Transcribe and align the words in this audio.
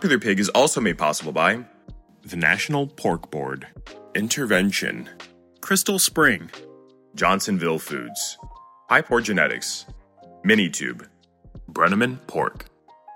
Popular 0.00 0.18
Pig 0.18 0.40
is 0.40 0.48
also 0.48 0.80
made 0.80 0.96
possible 0.96 1.30
by 1.30 1.62
the 2.22 2.36
National 2.36 2.86
Pork 2.86 3.30
Board, 3.30 3.66
Intervention, 4.14 5.10
Crystal 5.60 5.98
Spring, 5.98 6.50
Johnsonville 7.14 7.78
Foods, 7.78 8.38
Hypor 8.90 9.22
Genetics, 9.22 9.84
Minitube, 10.42 11.06
Brenneman 11.70 12.18
Pork, 12.28 12.64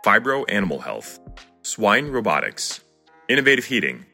Phibro 0.04 0.44
Animal 0.50 0.80
Health, 0.80 1.20
Swine 1.62 2.08
Robotics, 2.08 2.82
Innovative 3.30 3.64
Heating, 3.64 4.04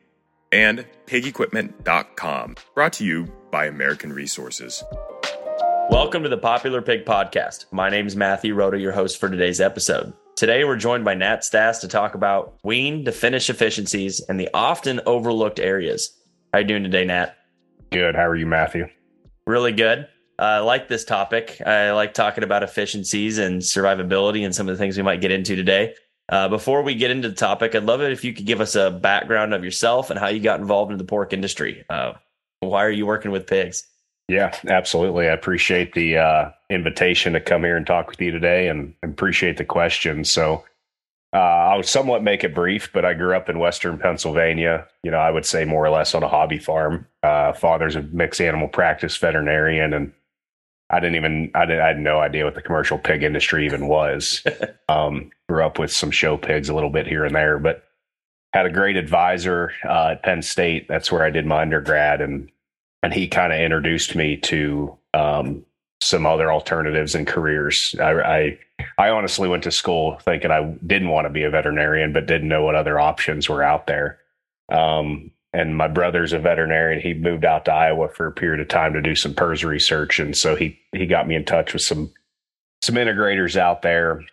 and 0.53 0.87
PigEquipment.com. 1.07 2.55
Brought 2.77 2.93
to 2.93 3.05
you 3.05 3.27
by 3.51 3.67
American 3.67 4.13
Resources. 4.13 4.85
Welcome 5.91 6.23
to 6.23 6.29
the 6.29 6.39
Popular 6.39 6.83
Pig 6.83 7.05
Podcast. 7.05 7.65
My 7.73 7.91
name 7.91 8.07
is 8.07 8.15
Matthew 8.15 8.55
Rhoda, 8.55 8.79
your 8.79 8.93
host 8.93 9.19
for 9.19 9.29
today's 9.29 9.61
episode. 9.61 10.13
Today, 10.41 10.65
we're 10.65 10.77
joined 10.77 11.05
by 11.05 11.13
Nat 11.13 11.45
Stas 11.45 11.81
to 11.81 11.87
talk 11.87 12.15
about 12.15 12.55
wean 12.65 13.05
to 13.05 13.13
finish 13.13 13.51
efficiencies 13.51 14.21
and 14.21 14.41
the 14.41 14.49
often 14.55 14.99
overlooked 15.05 15.61
areas. 15.61 16.19
How 16.55 16.61
you 16.61 16.65
doing 16.65 16.83
today, 16.83 17.05
Nat? 17.05 17.37
Good. 17.91 18.15
How 18.15 18.27
are 18.27 18.37
you, 18.37 18.47
Matthew? 18.47 18.89
Really 19.47 19.73
good. 19.73 20.09
Uh, 20.39 20.43
I 20.43 20.59
like 20.61 20.89
this 20.89 21.05
topic. 21.05 21.61
I 21.67 21.91
like 21.91 22.15
talking 22.15 22.43
about 22.43 22.63
efficiencies 22.63 23.37
and 23.37 23.61
survivability 23.61 24.43
and 24.43 24.55
some 24.55 24.67
of 24.67 24.75
the 24.75 24.79
things 24.79 24.97
we 24.97 25.03
might 25.03 25.21
get 25.21 25.31
into 25.31 25.57
today. 25.57 25.95
Uh, 26.31 26.49
before 26.49 26.81
we 26.81 26.95
get 26.95 27.11
into 27.11 27.29
the 27.29 27.35
topic, 27.35 27.75
I'd 27.75 27.85
love 27.85 28.01
it 28.01 28.11
if 28.11 28.25
you 28.25 28.33
could 28.33 28.47
give 28.47 28.63
us 28.63 28.75
a 28.77 28.91
background 28.91 29.53
of 29.53 29.63
yourself 29.63 30.09
and 30.09 30.19
how 30.19 30.29
you 30.29 30.41
got 30.41 30.59
involved 30.59 30.91
in 30.91 30.97
the 30.97 31.05
pork 31.05 31.35
industry. 31.35 31.85
Uh, 31.91 32.15
why 32.61 32.83
are 32.87 32.91
you 32.91 33.05
working 33.05 33.31
with 33.31 33.47
pigs? 33.47 33.87
Yeah, 34.31 34.57
absolutely. 34.69 35.29
I 35.29 35.33
appreciate 35.33 35.93
the 35.93 36.19
uh, 36.19 36.51
invitation 36.71 37.33
to 37.33 37.41
come 37.41 37.65
here 37.65 37.77
and 37.77 37.85
talk 37.85 38.09
with 38.11 38.21
you 38.21 38.31
today 38.31 38.69
and 38.69 38.95
appreciate 39.03 39.57
the 39.57 39.65
questions. 39.65 40.31
So, 40.31 40.65
uh, 41.33 41.39
I'll 41.39 41.83
somewhat 41.83 42.23
make 42.23 42.45
it 42.45 42.55
brief, 42.55 42.93
but 42.93 43.05
I 43.05 43.15
grew 43.15 43.35
up 43.35 43.49
in 43.49 43.59
Western 43.59 43.99
Pennsylvania. 43.99 44.87
You 45.03 45.11
know, 45.11 45.19
I 45.19 45.33
would 45.33 45.45
say 45.45 45.65
more 45.65 45.85
or 45.85 45.91
less 45.91 46.15
on 46.15 46.23
a 46.23 46.29
hobby 46.29 46.59
farm. 46.59 47.09
Uh, 47.25 47.53
father's 47.55 47.97
a 47.97 48.03
mixed 48.03 48.41
animal 48.41 48.69
practice 48.69 49.17
veterinarian, 49.17 49.93
and 49.93 50.13
I 50.91 51.01
didn't 51.01 51.17
even 51.17 51.51
I, 51.57 51.67
didn't, 51.67 51.83
I 51.83 51.89
had 51.89 51.99
no 51.99 52.21
idea 52.21 52.45
what 52.45 52.55
the 52.55 52.63
commercial 52.63 52.99
pig 52.99 53.25
industry 53.25 53.67
even 53.67 53.89
was. 53.89 54.45
um, 54.89 55.33
grew 55.49 55.65
up 55.65 55.81
with 55.81 55.91
some 55.91 56.13
show 56.13 56.37
pigs 56.37 56.69
a 56.69 56.75
little 56.75 56.91
bit 56.91 57.09
here 57.09 57.25
and 57.25 57.35
there, 57.35 57.59
but 57.59 57.83
had 58.53 58.67
a 58.67 58.71
great 58.71 58.97
advisor 58.97 59.73
uh, 59.85 60.11
at 60.13 60.23
Penn 60.23 60.43
State. 60.43 60.87
That's 60.87 61.11
where 61.11 61.25
I 61.25 61.31
did 61.31 61.47
my 61.47 61.63
undergrad, 61.63 62.21
and 62.21 62.49
and 63.03 63.13
he 63.13 63.29
kind 63.29 63.53
of 63.53 63.61
introduced 63.61 64.15
me 64.15 64.37
to 64.37 64.97
um, 65.15 65.65
some 66.03 66.27
other 66.27 66.53
alternatives 66.53 67.15
and 67.15 67.27
careers. 67.27 67.95
I, 68.01 68.13
I, 68.13 68.59
I 68.99 69.11
honestly 69.11 69.49
went 69.49 69.63
to 69.65 69.71
school 69.71 70.19
thinking 70.23 70.51
I 70.51 70.63
didn't 70.87 71.09
want 71.09 71.27
to 71.27 71.31
be 71.31 71.45
a 71.45 71.51
veterinarian, 71.51 72.13
but 72.13 72.27
didn't 72.27 72.49
know 72.49 72.65
what 72.65 72.75
other 72.75 72.99
options 72.99 73.49
were 73.49 73.63
out 73.63 73.87
there. 73.87 74.19
Um, 74.71 75.31
and 75.53 75.77
my 75.77 75.89
brother's 75.89 76.33
a 76.33 76.39
veterinarian. 76.39 77.01
He 77.03 77.13
moved 77.13 77.45
out 77.45 77.65
to 77.65 77.73
Iowa 77.73 78.09
for 78.09 78.27
a 78.27 78.33
period 78.33 78.61
of 78.61 78.69
time 78.69 78.93
to 78.93 79.03
do 79.03 79.15
some 79.17 79.35
PRRS 79.35 79.65
research, 79.65 80.21
and 80.21 80.37
so 80.37 80.55
he 80.55 80.79
he 80.93 81.07
got 81.07 81.27
me 81.27 81.35
in 81.35 81.45
touch 81.45 81.73
with 81.73 81.83
some 81.83 82.13
some 82.83 82.95
integrators 82.95 83.57
out 83.57 83.83
there 83.83 84.25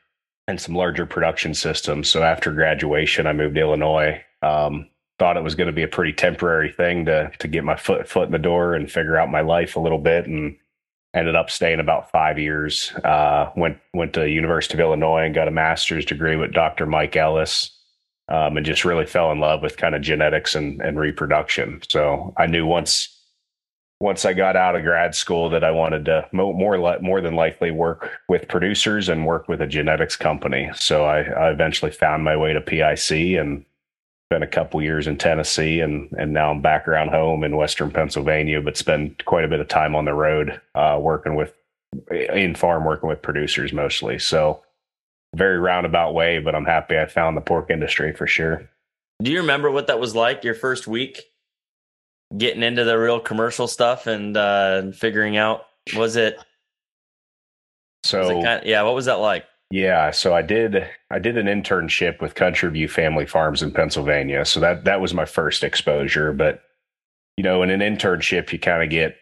and 0.48 0.62
some 0.62 0.76
larger 0.76 1.06
production 1.06 1.54
systems. 1.54 2.10
So 2.10 2.24
after 2.24 2.52
graduation, 2.52 3.26
I 3.26 3.34
moved 3.34 3.56
to 3.56 3.62
Illinois. 3.62 4.24
Um, 4.42 4.90
thought 5.20 5.38
it 5.38 5.44
was 5.44 5.56
going 5.56 5.68
to 5.68 5.74
be 5.74 5.84
a 5.84 5.88
pretty 5.88 6.14
temporary 6.14 6.72
thing 6.72 7.06
to 7.06 7.32
to 7.40 7.48
get 7.48 7.64
my 7.64 7.76
foot 7.76 8.08
foot 8.08 8.26
in 8.26 8.32
the 8.32 8.40
door 8.40 8.76
and 8.76 8.92
figure 8.92 9.18
out 9.18 9.30
my 9.30 9.42
life 9.42 9.76
a 9.76 9.80
little 9.80 10.00
bit, 10.00 10.28
and 10.28 10.56
ended 11.14 11.36
up 11.36 11.50
staying 11.50 11.80
about 11.80 12.12
five 12.12 12.38
years. 12.38 12.94
Uh, 13.04 13.52
went 13.56 13.78
went 13.94 14.14
to 14.14 14.30
University 14.30 14.76
of 14.76 14.80
Illinois 14.80 15.26
and 15.26 15.36
got 15.36 15.48
a 15.48 15.52
master's 15.52 16.06
degree 16.06 16.36
with 16.36 16.54
Dr. 16.54 16.86
Mike 16.86 17.16
Ellis 17.16 17.72
um, 18.30 18.58
and 18.58 18.66
just 18.66 18.86
really 18.86 19.06
fell 19.06 19.32
in 19.32 19.40
love 19.40 19.62
with 19.62 19.78
kind 19.78 19.96
of 19.96 20.02
genetics 20.02 20.56
and, 20.56 20.82
and 20.82 21.00
reproduction. 21.00 21.82
So 21.90 22.34
I 22.38 22.46
knew 22.46 22.66
once 22.66 23.14
once 24.00 24.26
I 24.26 24.34
got 24.34 24.56
out 24.56 24.76
of 24.76 24.84
grad 24.84 25.16
school 25.16 25.50
that 25.50 25.64
I 25.64 25.72
wanted 25.72 26.06
to 26.06 26.28
more 26.32 26.54
more, 27.02 27.22
than 27.22 27.36
likely 27.36 27.72
work 27.72 28.12
with 28.30 28.48
producers 28.48 29.10
and 29.10 29.26
work 29.26 29.48
with 29.48 29.62
a 29.62 29.68
genetics 29.68 30.16
company. 30.16 30.70
So 30.76 31.06
I, 31.06 31.22
I 31.22 31.50
eventually 31.50 31.92
found 31.92 32.24
my 32.24 32.38
way 32.38 32.54
to 32.54 32.62
PIC 32.62 33.40
and 33.40 33.66
spent 34.28 34.44
a 34.44 34.48
couple 34.48 34.82
years 34.82 35.08
in 35.08 35.18
Tennessee 35.18 35.80
and 35.80 36.12
and 36.18 36.34
now 36.34 36.52
I'm 36.52 36.62
back 36.62 36.88
around 36.88 37.10
home 37.10 37.46
in 37.46 37.56
Western 37.56 37.92
Pennsylvania, 37.92 38.62
but 38.62 38.76
spend 38.76 39.24
quite 39.26 39.46
a 39.46 39.48
bit 39.48 39.62
of 39.62 39.70
time 39.70 39.96
on 39.96 40.04
the 40.04 40.14
road 40.14 40.60
uh, 40.76 40.98
working 41.00 41.36
with 41.36 41.54
in 42.12 42.54
farm 42.54 42.84
working 42.84 43.08
with 43.08 43.22
producers 43.22 43.72
mostly. 43.72 44.20
So 44.20 44.64
very 45.34 45.58
roundabout 45.58 46.14
way, 46.14 46.40
but 46.40 46.56
I'm 46.56 46.66
happy 46.66 46.98
I 46.98 47.06
found 47.06 47.38
the 47.38 47.42
pork 47.42 47.70
industry 47.70 48.12
for 48.14 48.28
sure. 48.28 48.70
Do 49.24 49.32
you 49.32 49.40
remember 49.40 49.72
what 49.72 49.88
that 49.88 50.00
was 50.00 50.14
like 50.14 50.44
your 50.44 50.56
first 50.56 50.88
week 50.88 51.24
getting 52.38 52.64
into 52.64 52.84
the 52.84 52.98
real 52.98 53.22
commercial 53.22 53.68
stuff 53.68 54.08
and 54.08 54.36
uh, 54.36 54.92
figuring 54.92 55.38
out? 55.38 55.66
Was 55.96 56.18
it? 56.18 56.38
So 58.04 58.20
was 58.20 58.30
it 58.30 58.34
kind 58.44 58.62
of, 58.62 58.66
yeah, 58.66 58.82
what 58.84 58.94
was 58.94 59.06
that 59.06 59.16
like? 59.16 59.46
Yeah, 59.70 60.12
so 60.12 60.34
I 60.34 60.42
did 60.44 60.90
I 61.12 61.20
did 61.20 61.38
an 61.38 61.48
internship 61.48 62.22
with 62.22 62.36
Country 62.36 62.70
View 62.72 62.88
Family 62.88 63.26
Farms 63.26 63.62
in 63.62 63.72
Pennsylvania. 63.72 64.46
So 64.46 64.60
that 64.62 64.86
that 64.86 65.02
was 65.02 65.14
my 65.14 65.26
first 65.26 65.64
exposure, 65.64 66.32
but 66.32 66.64
you 67.36 67.44
know, 67.44 67.64
in 67.64 67.70
an 67.70 67.82
internship 67.82 68.52
you 68.52 68.60
kind 68.60 68.84
of 68.84 68.90
get 68.90 69.18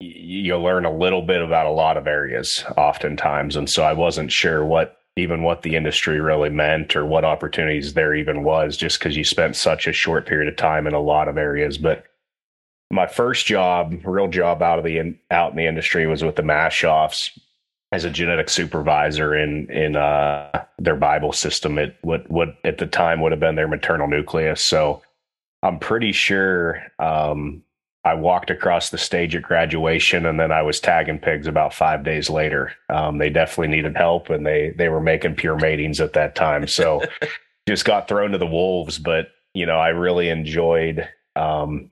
you 0.00 0.56
learn 0.58 0.84
a 0.84 0.96
little 0.96 1.22
bit 1.22 1.42
about 1.42 1.66
a 1.66 1.70
lot 1.70 1.96
of 1.96 2.06
areas 2.06 2.64
oftentimes 2.76 3.56
and 3.56 3.68
so 3.68 3.82
I 3.82 3.94
wasn't 3.94 4.30
sure 4.30 4.64
what 4.64 4.98
even 5.16 5.42
what 5.42 5.62
the 5.62 5.74
industry 5.74 6.20
really 6.20 6.50
meant 6.50 6.94
or 6.94 7.06
what 7.06 7.24
opportunities 7.24 7.94
there 7.94 8.14
even 8.14 8.42
was 8.44 8.76
just 8.76 8.98
because 8.98 9.16
you 9.16 9.24
spent 9.24 9.56
such 9.56 9.86
a 9.86 9.92
short 9.92 10.26
period 10.26 10.48
of 10.48 10.56
time 10.56 10.86
in 10.86 10.92
a 10.92 11.00
lot 11.00 11.28
of 11.28 11.38
areas 11.38 11.78
but 11.78 12.04
my 12.90 13.06
first 13.06 13.46
job 13.46 13.94
real 14.04 14.28
job 14.28 14.62
out 14.62 14.78
of 14.78 14.84
the 14.84 14.98
in, 14.98 15.18
out 15.30 15.52
in 15.52 15.56
the 15.56 15.66
industry 15.66 16.06
was 16.06 16.22
with 16.22 16.36
the 16.36 16.42
Maschhoffs 16.42 17.30
as 17.92 18.04
a 18.04 18.10
genetic 18.10 18.48
supervisor 18.48 19.34
in 19.34 19.70
in 19.70 19.96
uh, 19.96 20.64
their 20.78 20.96
bible 20.96 21.32
system 21.32 21.78
at 21.78 21.96
what 22.02 22.28
what 22.30 22.56
at 22.64 22.78
the 22.78 22.86
time 22.86 23.20
would 23.20 23.32
have 23.32 23.40
been 23.40 23.54
their 23.54 23.68
maternal 23.68 24.08
nucleus 24.08 24.62
so 24.62 25.02
i'm 25.62 25.78
pretty 25.78 26.12
sure 26.12 26.82
um, 26.98 27.62
I 28.06 28.14
walked 28.14 28.50
across 28.50 28.90
the 28.90 28.98
stage 28.98 29.34
at 29.34 29.42
graduation, 29.42 30.26
and 30.26 30.38
then 30.38 30.52
I 30.52 30.62
was 30.62 30.78
tagging 30.78 31.18
pigs 31.18 31.48
about 31.48 31.74
five 31.74 32.04
days 32.04 32.30
later. 32.30 32.72
Um, 32.88 33.18
they 33.18 33.30
definitely 33.30 33.74
needed 33.74 33.96
help, 33.96 34.30
and 34.30 34.46
they 34.46 34.72
they 34.78 34.88
were 34.88 35.00
making 35.00 35.34
pure 35.34 35.56
matings 35.56 36.00
at 36.00 36.12
that 36.12 36.36
time. 36.36 36.68
So 36.68 37.02
just 37.68 37.84
got 37.84 38.06
thrown 38.06 38.30
to 38.30 38.38
the 38.38 38.46
wolves. 38.46 39.00
But 39.00 39.30
you 39.54 39.66
know, 39.66 39.78
I 39.78 39.88
really 39.88 40.28
enjoyed. 40.28 41.08
Um, 41.34 41.90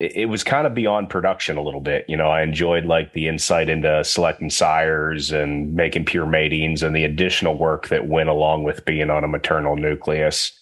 it, 0.00 0.28
was 0.28 0.44
kind 0.44 0.66
of 0.66 0.74
beyond 0.74 1.10
production 1.10 1.56
a 1.56 1.62
little 1.62 1.80
bit. 1.80 2.04
You 2.08 2.16
know, 2.16 2.28
I 2.28 2.42
enjoyed 2.42 2.84
like 2.84 3.12
the 3.12 3.28
insight 3.28 3.68
into 3.68 4.04
selecting 4.04 4.50
sires 4.50 5.32
and 5.32 5.74
making 5.74 6.04
pure 6.04 6.26
matings, 6.26 6.82
and 6.82 6.94
the 6.94 7.04
additional 7.04 7.56
work 7.56 7.88
that 7.88 8.06
went 8.06 8.28
along 8.28 8.64
with 8.64 8.84
being 8.84 9.10
on 9.10 9.24
a 9.24 9.28
maternal 9.28 9.76
nucleus. 9.76 10.52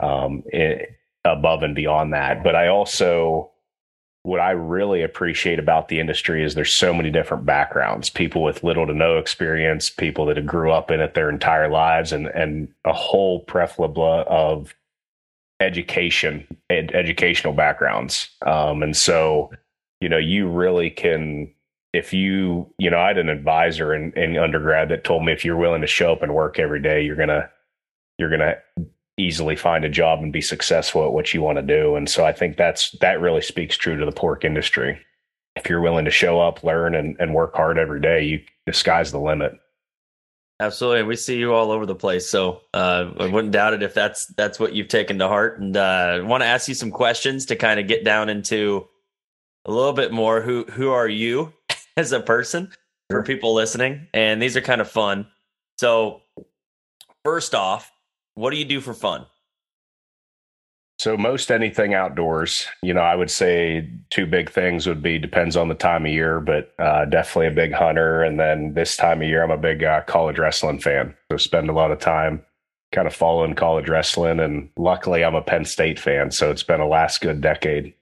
Um, 0.00 0.42
it, 0.46 0.96
above 1.24 1.62
and 1.62 1.76
beyond 1.76 2.12
that, 2.12 2.42
but 2.42 2.56
I 2.56 2.66
also 2.66 3.52
what 4.24 4.40
I 4.40 4.52
really 4.52 5.02
appreciate 5.02 5.58
about 5.58 5.88
the 5.88 5.98
industry 5.98 6.44
is 6.44 6.54
there's 6.54 6.72
so 6.72 6.94
many 6.94 7.10
different 7.10 7.44
backgrounds, 7.44 8.08
people 8.08 8.42
with 8.42 8.62
little 8.62 8.86
to 8.86 8.94
no 8.94 9.18
experience, 9.18 9.90
people 9.90 10.26
that 10.26 10.46
grew 10.46 10.70
up 10.70 10.92
in 10.92 11.00
it 11.00 11.14
their 11.14 11.28
entire 11.28 11.68
lives, 11.68 12.12
and 12.12 12.26
and 12.28 12.68
a 12.84 12.92
whole 12.92 13.40
plethora 13.44 13.88
of 13.88 14.74
education, 15.62 16.46
ed, 16.68 16.90
educational 16.92 17.52
backgrounds. 17.52 18.28
Um, 18.44 18.82
and 18.82 18.96
so, 18.96 19.50
you 20.00 20.08
know, 20.08 20.18
you 20.18 20.48
really 20.48 20.90
can, 20.90 21.52
if 21.92 22.12
you, 22.12 22.72
you 22.78 22.90
know, 22.90 22.98
I 22.98 23.08
had 23.08 23.18
an 23.18 23.28
advisor 23.28 23.94
in, 23.94 24.12
in 24.12 24.36
undergrad 24.36 24.88
that 24.88 25.04
told 25.04 25.24
me 25.24 25.32
if 25.32 25.44
you're 25.44 25.56
willing 25.56 25.82
to 25.82 25.86
show 25.86 26.12
up 26.12 26.22
and 26.22 26.34
work 26.34 26.58
every 26.58 26.80
day, 26.80 27.02
you're 27.02 27.16
gonna, 27.16 27.48
you're 28.18 28.30
gonna 28.30 28.56
easily 29.18 29.56
find 29.56 29.84
a 29.84 29.88
job 29.88 30.20
and 30.20 30.32
be 30.32 30.40
successful 30.40 31.04
at 31.06 31.12
what 31.12 31.32
you 31.32 31.42
want 31.42 31.56
to 31.56 31.62
do. 31.62 31.96
And 31.96 32.08
so 32.08 32.24
I 32.24 32.32
think 32.32 32.56
that's 32.56 32.90
that 33.00 33.20
really 33.20 33.42
speaks 33.42 33.76
true 33.76 33.96
to 33.98 34.06
the 34.06 34.12
pork 34.12 34.44
industry. 34.44 34.98
If 35.54 35.68
you're 35.68 35.82
willing 35.82 36.06
to 36.06 36.10
show 36.10 36.40
up, 36.40 36.64
learn, 36.64 36.94
and, 36.94 37.16
and 37.20 37.34
work 37.34 37.54
hard 37.54 37.78
every 37.78 38.00
day, 38.00 38.24
you 38.24 38.42
the 38.66 38.72
sky's 38.72 39.12
the 39.12 39.20
limit. 39.20 39.52
Absolutely. 40.60 41.02
We 41.02 41.16
see 41.16 41.38
you 41.38 41.52
all 41.54 41.72
over 41.72 41.86
the 41.86 41.94
place. 41.94 42.28
So 42.30 42.60
uh, 42.72 43.10
I 43.18 43.26
wouldn't 43.26 43.52
doubt 43.52 43.74
it 43.74 43.82
if 43.82 43.94
that's 43.94 44.26
that's 44.26 44.60
what 44.60 44.74
you've 44.74 44.88
taken 44.88 45.18
to 45.18 45.28
heart. 45.28 45.58
And 45.60 45.76
uh, 45.76 45.80
I 45.80 46.20
want 46.20 46.42
to 46.42 46.46
ask 46.46 46.68
you 46.68 46.74
some 46.74 46.90
questions 46.90 47.46
to 47.46 47.56
kind 47.56 47.80
of 47.80 47.88
get 47.88 48.04
down 48.04 48.28
into 48.28 48.86
a 49.64 49.72
little 49.72 49.92
bit 49.92 50.12
more. 50.12 50.40
Who 50.40 50.64
who 50.64 50.90
are 50.90 51.08
you 51.08 51.52
as 51.96 52.12
a 52.12 52.20
person 52.20 52.70
for 53.10 53.22
people 53.22 53.54
listening? 53.54 54.06
And 54.14 54.40
these 54.40 54.56
are 54.56 54.60
kind 54.60 54.80
of 54.80 54.88
fun. 54.88 55.26
So 55.78 56.22
first 57.24 57.54
off, 57.54 57.90
what 58.34 58.50
do 58.50 58.56
you 58.56 58.64
do 58.64 58.80
for 58.80 58.94
fun? 58.94 59.26
So 61.02 61.16
most 61.16 61.50
anything 61.50 61.94
outdoors, 61.94 62.64
you 62.80 62.94
know, 62.94 63.00
I 63.00 63.16
would 63.16 63.28
say 63.28 63.90
two 64.10 64.24
big 64.24 64.48
things 64.48 64.86
would 64.86 65.02
be 65.02 65.18
depends 65.18 65.56
on 65.56 65.66
the 65.66 65.74
time 65.74 66.06
of 66.06 66.12
year, 66.12 66.38
but 66.38 66.72
uh, 66.78 67.06
definitely 67.06 67.48
a 67.48 67.50
big 67.50 67.72
hunter. 67.72 68.22
And 68.22 68.38
then 68.38 68.74
this 68.74 68.96
time 68.96 69.20
of 69.20 69.26
year, 69.26 69.42
I'm 69.42 69.50
a 69.50 69.56
big 69.56 69.82
uh, 69.82 70.02
college 70.02 70.38
wrestling 70.38 70.78
fan. 70.78 71.12
So 71.32 71.38
spend 71.38 71.68
a 71.68 71.72
lot 71.72 71.90
of 71.90 71.98
time 71.98 72.44
kind 72.92 73.08
of 73.08 73.14
following 73.16 73.56
college 73.56 73.88
wrestling. 73.88 74.38
And 74.38 74.70
luckily, 74.76 75.24
I'm 75.24 75.34
a 75.34 75.42
Penn 75.42 75.64
State 75.64 75.98
fan, 75.98 76.30
so 76.30 76.52
it's 76.52 76.62
been 76.62 76.78
a 76.78 76.86
last 76.86 77.20
good 77.20 77.40
decade. 77.40 77.94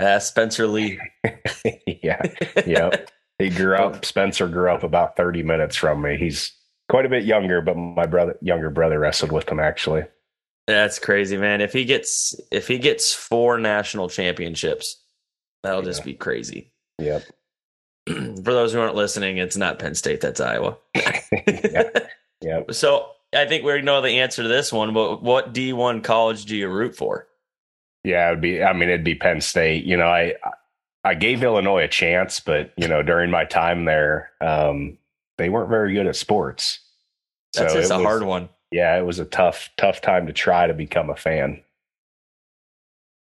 Uh, 0.00 0.18
Spencer 0.18 0.66
Lee. 0.66 0.98
yeah, 2.02 2.20
yep. 2.66 3.12
He 3.38 3.48
grew 3.50 3.76
up. 3.76 4.04
Spencer 4.04 4.48
grew 4.48 4.72
up 4.72 4.82
about 4.82 5.16
30 5.16 5.44
minutes 5.44 5.76
from 5.76 6.02
me. 6.02 6.16
He's 6.16 6.52
quite 6.88 7.06
a 7.06 7.10
bit 7.10 7.22
younger, 7.22 7.60
but 7.60 7.76
my 7.76 8.06
brother, 8.06 8.36
younger 8.42 8.70
brother, 8.70 8.98
wrestled 8.98 9.30
with 9.30 9.48
him 9.48 9.60
actually. 9.60 10.02
That's 10.70 11.00
crazy, 11.00 11.36
man. 11.36 11.60
If 11.60 11.72
he 11.72 11.84
gets 11.84 12.40
if 12.52 12.68
he 12.68 12.78
gets 12.78 13.12
four 13.12 13.58
national 13.58 14.08
championships, 14.08 15.02
that'll 15.64 15.80
yeah. 15.80 15.84
just 15.84 16.04
be 16.04 16.14
crazy. 16.14 16.72
Yep. 17.00 17.22
For 18.06 18.52
those 18.52 18.74
who 18.74 18.80
aren't 18.80 18.94
listening, 18.94 19.38
it's 19.38 19.56
not 19.56 19.78
Penn 19.78 19.94
State, 19.94 20.20
that's 20.20 20.38
Iowa. 20.38 20.76
yeah. 20.94 21.88
Yep. 22.42 22.74
So 22.74 23.06
I 23.34 23.46
think 23.46 23.64
we 23.64 23.80
know 23.80 24.02
the 24.02 24.20
answer 24.20 24.42
to 24.42 24.48
this 24.50 24.70
one, 24.70 24.92
but 24.92 25.22
what 25.22 25.54
D 25.54 25.72
one 25.72 26.02
college 26.02 26.44
do 26.44 26.54
you 26.54 26.68
root 26.68 26.94
for? 26.94 27.26
Yeah, 28.04 28.28
it 28.28 28.32
would 28.32 28.40
be 28.42 28.62
I 28.62 28.74
mean, 28.74 28.90
it'd 28.90 29.02
be 29.02 29.14
Penn 29.14 29.40
State. 29.40 29.86
You 29.86 29.96
know, 29.96 30.08
I 30.08 30.34
I 31.02 31.14
gave 31.14 31.42
Illinois 31.42 31.84
a 31.84 31.88
chance, 31.88 32.38
but 32.38 32.74
you 32.76 32.86
know, 32.86 33.02
during 33.02 33.30
my 33.30 33.46
time 33.46 33.86
there, 33.86 34.30
um, 34.42 34.98
they 35.38 35.48
weren't 35.48 35.70
very 35.70 35.94
good 35.94 36.06
at 36.06 36.16
sports. 36.16 36.80
That's 37.54 37.72
so 37.72 37.80
just 37.80 37.92
a 37.92 37.96
was, 37.96 38.04
hard 38.04 38.24
one 38.24 38.50
yeah, 38.70 38.98
it 38.98 39.02
was 39.04 39.18
a 39.18 39.24
tough, 39.24 39.70
tough 39.76 40.00
time 40.00 40.26
to 40.26 40.32
try 40.32 40.66
to 40.66 40.74
become 40.74 41.10
a 41.10 41.16
fan. 41.16 41.62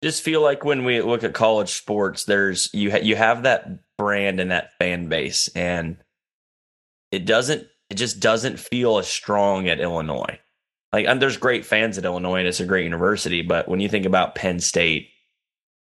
Just 0.03 0.23
feel 0.23 0.41
like 0.41 0.65
when 0.65 0.85
we 0.85 1.03
look 1.03 1.25
at 1.25 1.35
college 1.35 1.73
sports, 1.73 2.25
there's 2.25 2.71
you 2.73 2.91
ha- 2.91 3.03
you 3.03 3.17
have 3.17 3.43
that 3.43 3.69
brand 3.99 4.41
and 4.41 4.50
that 4.50 4.73
fan 4.79 5.09
base, 5.09 5.49
and 5.55 5.99
it 7.12 7.27
doesn't 7.27 7.69
it 7.91 7.94
just 7.94 8.19
doesn't 8.19 8.59
feel 8.59 8.99
as 8.99 9.09
strong 9.09 9.69
at 9.69 9.81
Illinois. 9.81 10.38
Like, 10.93 11.06
and 11.06 11.21
there's 11.21 11.37
great 11.37 11.67
fans 11.67 11.99
at 11.99 12.05
Illinois, 12.05 12.38
and 12.38 12.49
it's 12.49 12.61
a 12.61 12.67
great 12.67 12.85
university, 12.85 13.43
but 13.43 13.69
when 13.69 13.79
you 13.79 13.88
think 13.88 14.06
about 14.06 14.35
Penn 14.35 14.59
State, 14.59 15.11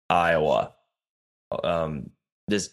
Iowa, 0.08 0.73
um, 1.62 2.11
this 2.46 2.70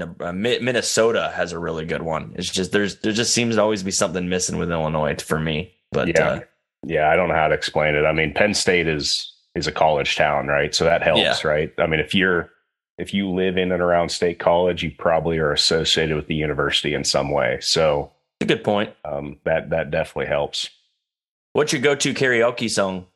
uh, 0.00 0.32
Minnesota 0.32 1.32
has 1.34 1.52
a 1.52 1.58
really 1.58 1.84
good 1.84 2.02
one. 2.02 2.32
It's 2.36 2.50
just 2.50 2.72
there's 2.72 3.00
there 3.00 3.12
just 3.12 3.34
seems 3.34 3.56
to 3.56 3.62
always 3.62 3.82
be 3.82 3.90
something 3.90 4.28
missing 4.28 4.58
with 4.58 4.70
Illinois 4.70 5.16
for 5.22 5.38
me. 5.38 5.73
But 5.94 6.08
yeah, 6.08 6.28
uh, 6.28 6.40
yeah, 6.86 7.10
I 7.10 7.16
don't 7.16 7.28
know 7.28 7.34
how 7.34 7.48
to 7.48 7.54
explain 7.54 7.94
it. 7.94 8.04
I 8.04 8.12
mean, 8.12 8.34
Penn 8.34 8.52
State 8.52 8.86
is 8.86 9.32
is 9.54 9.66
a 9.66 9.72
college 9.72 10.16
town, 10.16 10.48
right? 10.48 10.74
So 10.74 10.84
that 10.84 11.02
helps, 11.02 11.20
yeah. 11.20 11.48
right? 11.48 11.72
I 11.78 11.86
mean, 11.86 12.00
if 12.00 12.14
you're 12.14 12.50
if 12.98 13.14
you 13.14 13.30
live 13.30 13.56
in 13.56 13.72
and 13.72 13.82
around 13.82 14.10
State 14.10 14.38
College, 14.38 14.82
you 14.82 14.90
probably 14.90 15.38
are 15.38 15.52
associated 15.52 16.16
with 16.16 16.26
the 16.26 16.34
university 16.34 16.94
in 16.94 17.04
some 17.04 17.30
way. 17.30 17.58
So, 17.60 18.12
a 18.40 18.44
good 18.44 18.62
point. 18.62 18.92
Um, 19.04 19.38
that 19.44 19.70
that 19.70 19.90
definitely 19.90 20.26
helps. 20.26 20.68
What's 21.52 21.72
your 21.72 21.82
go 21.82 21.94
to 21.94 22.14
karaoke 22.14 22.70
song? 22.70 23.06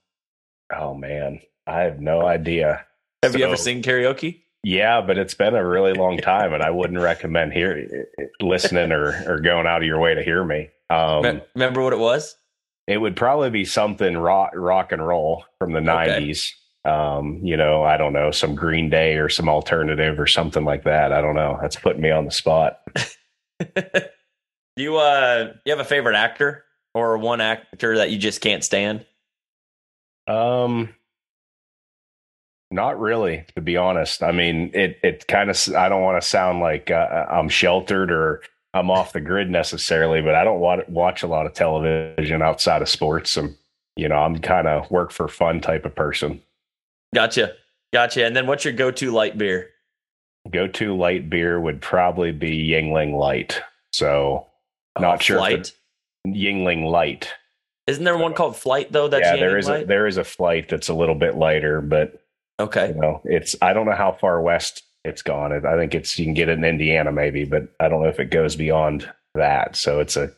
Oh 0.74 0.94
man, 0.94 1.40
I 1.66 1.80
have 1.80 2.00
no 2.00 2.26
idea. 2.26 2.84
Have 3.22 3.32
so, 3.32 3.38
you 3.38 3.44
ever 3.44 3.56
seen 3.56 3.82
karaoke? 3.82 4.42
Yeah, 4.64 5.00
but 5.00 5.18
it's 5.18 5.34
been 5.34 5.54
a 5.54 5.66
really 5.66 5.92
long 5.92 6.18
time, 6.18 6.52
and 6.52 6.62
I 6.62 6.70
wouldn't 6.70 6.98
recommend 6.98 7.52
hear 7.52 8.06
listening 8.40 8.92
or 8.92 9.22
or 9.26 9.40
going 9.40 9.66
out 9.66 9.82
of 9.82 9.86
your 9.86 10.00
way 10.00 10.14
to 10.14 10.22
hear 10.22 10.44
me. 10.44 10.70
Um, 10.90 11.42
Remember 11.54 11.82
what 11.82 11.92
it 11.92 11.98
was? 11.98 12.36
It 12.88 12.96
would 12.96 13.16
probably 13.16 13.50
be 13.50 13.66
something 13.66 14.16
rock, 14.16 14.52
rock 14.54 14.92
and 14.92 15.06
roll 15.06 15.44
from 15.58 15.72
the 15.72 15.78
okay. 15.80 16.32
90s. 16.32 16.52
Um, 16.86 17.38
you 17.44 17.54
know, 17.54 17.82
I 17.82 17.98
don't 17.98 18.14
know, 18.14 18.30
some 18.30 18.54
Green 18.54 18.88
Day 18.88 19.16
or 19.16 19.28
some 19.28 19.46
alternative 19.46 20.18
or 20.18 20.26
something 20.26 20.64
like 20.64 20.84
that. 20.84 21.12
I 21.12 21.20
don't 21.20 21.34
know. 21.34 21.58
That's 21.60 21.76
putting 21.76 22.00
me 22.00 22.10
on 22.10 22.24
the 22.24 22.30
spot. 22.30 22.80
you 24.76 24.96
uh 24.96 25.52
you 25.66 25.72
have 25.72 25.80
a 25.80 25.84
favorite 25.84 26.16
actor 26.16 26.64
or 26.94 27.18
one 27.18 27.42
actor 27.42 27.98
that 27.98 28.10
you 28.10 28.16
just 28.16 28.40
can't 28.40 28.64
stand? 28.64 29.04
Um 30.26 30.94
not 32.70 32.98
really, 32.98 33.44
to 33.54 33.60
be 33.60 33.76
honest. 33.76 34.22
I 34.22 34.32
mean, 34.32 34.70
it 34.72 34.98
it 35.02 35.26
kind 35.26 35.50
of 35.50 35.58
I 35.76 35.90
don't 35.90 36.02
want 36.02 36.22
to 36.22 36.26
sound 36.26 36.60
like 36.60 36.90
uh, 36.90 37.26
I'm 37.28 37.50
sheltered 37.50 38.10
or 38.10 38.42
I'm 38.74 38.90
off 38.90 39.12
the 39.12 39.20
grid 39.20 39.50
necessarily, 39.50 40.20
but 40.20 40.34
I 40.34 40.44
don't 40.44 40.60
want 40.60 40.88
watch 40.88 41.22
a 41.22 41.26
lot 41.26 41.46
of 41.46 41.54
television 41.54 42.42
outside 42.42 42.82
of 42.82 42.88
sports. 42.88 43.36
And 43.36 43.56
you 43.96 44.08
know, 44.08 44.16
I'm 44.16 44.38
kind 44.38 44.68
of 44.68 44.90
work 44.90 45.10
for 45.10 45.28
fun 45.28 45.60
type 45.60 45.84
of 45.84 45.94
person. 45.94 46.40
Gotcha, 47.14 47.54
gotcha. 47.92 48.24
And 48.24 48.36
then, 48.36 48.46
what's 48.46 48.64
your 48.64 48.74
go-to 48.74 49.10
light 49.10 49.38
beer? 49.38 49.70
Go-to 50.50 50.96
light 50.96 51.30
beer 51.30 51.58
would 51.60 51.80
probably 51.80 52.32
be 52.32 52.68
Yuengling 52.68 53.18
Light. 53.18 53.60
So, 53.92 54.46
not 54.98 55.16
uh, 55.16 55.18
sure. 55.18 55.38
Flight. 55.38 55.72
Yuengling 56.26 56.88
Light. 56.90 57.32
Isn't 57.86 58.04
there 58.04 58.18
one 58.18 58.34
called 58.34 58.54
Flight 58.54 58.92
though? 58.92 59.08
That's 59.08 59.24
yeah, 59.24 59.36
there 59.36 59.56
is 59.56 59.66
light? 59.66 59.84
a 59.84 59.86
there 59.86 60.06
is 60.06 60.18
a 60.18 60.24
flight 60.24 60.68
that's 60.68 60.88
a 60.88 60.94
little 60.94 61.14
bit 61.14 61.36
lighter, 61.36 61.80
but 61.80 62.22
okay, 62.60 62.88
you 62.88 63.00
know, 63.00 63.22
it's 63.24 63.56
I 63.62 63.72
don't 63.72 63.86
know 63.86 63.94
how 63.94 64.12
far 64.12 64.42
west 64.42 64.82
it's 65.04 65.22
gone. 65.22 65.52
I 65.52 65.76
think 65.76 65.94
it's 65.94 66.18
you 66.18 66.24
can 66.24 66.34
get 66.34 66.48
it 66.48 66.58
in 66.58 66.64
Indiana 66.64 67.12
maybe, 67.12 67.44
but 67.44 67.68
I 67.80 67.88
don't 67.88 68.02
know 68.02 68.08
if 68.08 68.20
it 68.20 68.30
goes 68.30 68.56
beyond 68.56 69.10
that. 69.34 69.76
So 69.76 70.00
it's 70.00 70.16
a, 70.16 70.30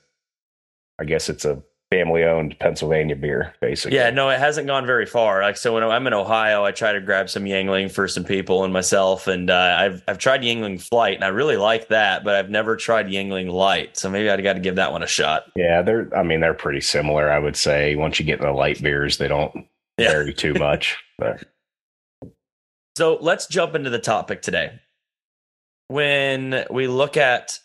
I 0.99 1.05
guess 1.05 1.29
it's 1.29 1.45
a 1.45 1.63
family 1.91 2.23
owned 2.23 2.57
Pennsylvania 2.61 3.17
beer, 3.17 3.53
basically. 3.61 3.97
Yeah, 3.97 4.11
no, 4.11 4.29
it 4.31 4.39
hasn't 4.39 4.67
gone 4.67 4.87
very 4.87 5.07
far. 5.07 5.43
Like 5.43 5.57
so, 5.57 5.75
when 5.75 5.83
I'm 5.83 6.07
in 6.07 6.15
Ohio, 6.15 6.65
I 6.65 6.71
try 6.71 6.93
to 6.93 7.01
grab 7.01 7.29
some 7.29 7.45
Yuengling 7.45 7.91
for 7.91 8.07
some 8.07 8.25
people 8.25 8.65
and 8.65 8.73
myself, 8.73 9.27
and 9.27 9.51
uh, 9.51 9.77
I've 9.79 10.03
I've 10.07 10.19
tried 10.19 10.43
Yuengling 10.43 10.81
Flight, 10.81 11.17
and 11.17 11.25
I 11.25 11.29
really 11.29 11.57
like 11.57 11.89
that, 11.89 12.25
but 12.25 12.37
I've 12.37 12.51
never 12.51 12.77
tried 12.77 13.07
Yuengling 13.07 13.51
Light, 13.51 13.97
so 13.97 14.09
maybe 14.09 14.31
I 14.31 14.41
got 14.41 14.55
to 14.55 14.61
give 14.61 14.77
that 14.77 14.93
one 14.93 15.03
a 15.03 15.09
shot. 15.09 15.47
Yeah, 15.57 15.83
they're. 15.83 16.15
I 16.17 16.23
mean, 16.23 16.41
they're 16.41 16.55
pretty 16.55 16.81
similar. 16.81 17.31
I 17.31 17.39
would 17.39 17.57
say 17.57 17.97
once 17.97 18.21
you 18.21 18.27
get 18.27 18.41
into 18.41 18.53
light 18.53 18.81
beers, 18.81 19.19
they 19.19 19.29
don't 19.29 19.67
yeah. 19.99 20.13
vary 20.13 20.33
too 20.33 20.55
much, 20.59 20.97
but. 21.19 21.45
So 23.01 23.17
let's 23.19 23.47
jump 23.47 23.75
into 23.75 23.89
the 23.89 23.99
topic 23.99 24.43
today. 24.43 24.79
When 25.89 26.67
we 26.71 26.87
look 26.87 27.17
at 27.17 27.59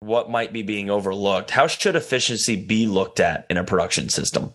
what 0.00 0.30
might 0.30 0.54
be 0.54 0.62
being 0.62 0.88
overlooked, 0.88 1.50
how 1.50 1.66
should 1.66 1.96
efficiency 1.96 2.56
be 2.56 2.86
looked 2.86 3.20
at 3.20 3.44
in 3.50 3.58
a 3.58 3.62
production 3.62 4.08
system? 4.08 4.54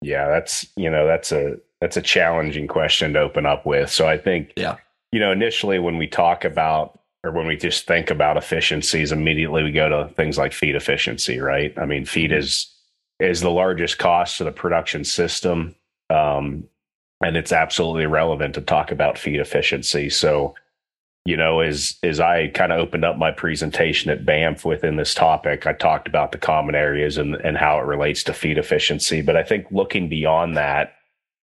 Yeah, 0.00 0.28
that's 0.28 0.66
you 0.78 0.88
know 0.88 1.06
that's 1.06 1.30
a 1.30 1.58
that's 1.82 1.98
a 1.98 2.00
challenging 2.00 2.68
question 2.68 3.12
to 3.12 3.20
open 3.20 3.44
up 3.44 3.66
with. 3.66 3.90
So 3.90 4.08
I 4.08 4.16
think 4.16 4.54
yeah, 4.56 4.76
you 5.12 5.20
know 5.20 5.30
initially 5.30 5.78
when 5.78 5.98
we 5.98 6.06
talk 6.06 6.46
about 6.46 6.98
or 7.24 7.32
when 7.32 7.46
we 7.46 7.54
just 7.54 7.86
think 7.86 8.08
about 8.08 8.38
efficiencies, 8.38 9.12
immediately 9.12 9.62
we 9.62 9.72
go 9.72 9.90
to 9.90 10.14
things 10.14 10.38
like 10.38 10.54
feed 10.54 10.74
efficiency, 10.74 11.38
right? 11.38 11.74
I 11.76 11.84
mean, 11.84 12.06
feed 12.06 12.30
mm-hmm. 12.30 12.38
is 12.38 12.74
is 13.20 13.42
the 13.42 13.50
largest 13.50 13.98
cost 13.98 14.38
to 14.38 14.44
the 14.44 14.52
production 14.52 15.04
system. 15.04 15.74
Um, 16.08 16.66
and 17.22 17.36
it's 17.36 17.52
absolutely 17.52 18.06
relevant 18.06 18.54
to 18.54 18.60
talk 18.60 18.90
about 18.90 19.18
feed 19.18 19.40
efficiency. 19.40 20.08
So, 20.08 20.54
you 21.24 21.36
know, 21.36 21.60
as 21.60 21.98
as 22.02 22.20
I 22.20 22.48
kind 22.48 22.72
of 22.72 22.78
opened 22.78 23.04
up 23.04 23.18
my 23.18 23.30
presentation 23.30 24.10
at 24.10 24.24
Banff 24.24 24.64
within 24.64 24.96
this 24.96 25.14
topic, 25.14 25.66
I 25.66 25.72
talked 25.72 26.08
about 26.08 26.32
the 26.32 26.38
common 26.38 26.74
areas 26.74 27.18
and 27.18 27.34
and 27.34 27.56
how 27.56 27.78
it 27.78 27.86
relates 27.86 28.22
to 28.24 28.32
feed 28.32 28.58
efficiency. 28.58 29.20
But 29.20 29.36
I 29.36 29.42
think 29.42 29.66
looking 29.70 30.08
beyond 30.08 30.56
that, 30.56 30.94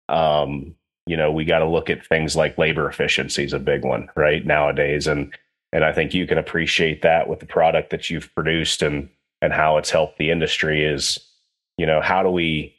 um, 0.10 0.76
you 1.08 1.18
know, 1.18 1.32
we 1.32 1.46
got 1.46 1.60
to 1.60 1.68
look 1.68 1.90
at 1.90 2.06
things 2.06 2.36
like 2.36 2.58
labor 2.58 2.88
efficiency 2.88 3.44
is 3.44 3.54
a 3.54 3.60
big 3.60 3.84
one 3.84 4.10
right 4.16 4.46
nowadays, 4.46 5.08
and 5.08 5.34
and 5.74 5.86
I 5.86 5.94
think 5.94 6.14
you 6.14 6.28
can 6.28 6.38
appreciate 6.38 7.02
that 7.02 7.28
with 7.30 7.40
the 7.40 7.46
product 7.46 7.92
that 7.92 8.10
you've 8.10 8.34
produced 8.36 8.82
and 8.82 9.10
and 9.42 9.54
how 9.54 9.78
it's 9.78 9.90
helped 9.90 10.18
the 10.18 10.32
industry 10.32 10.86
is, 10.86 11.18
you 11.78 11.86
know, 11.86 12.02
how 12.02 12.22
do 12.22 12.30
we 12.30 12.76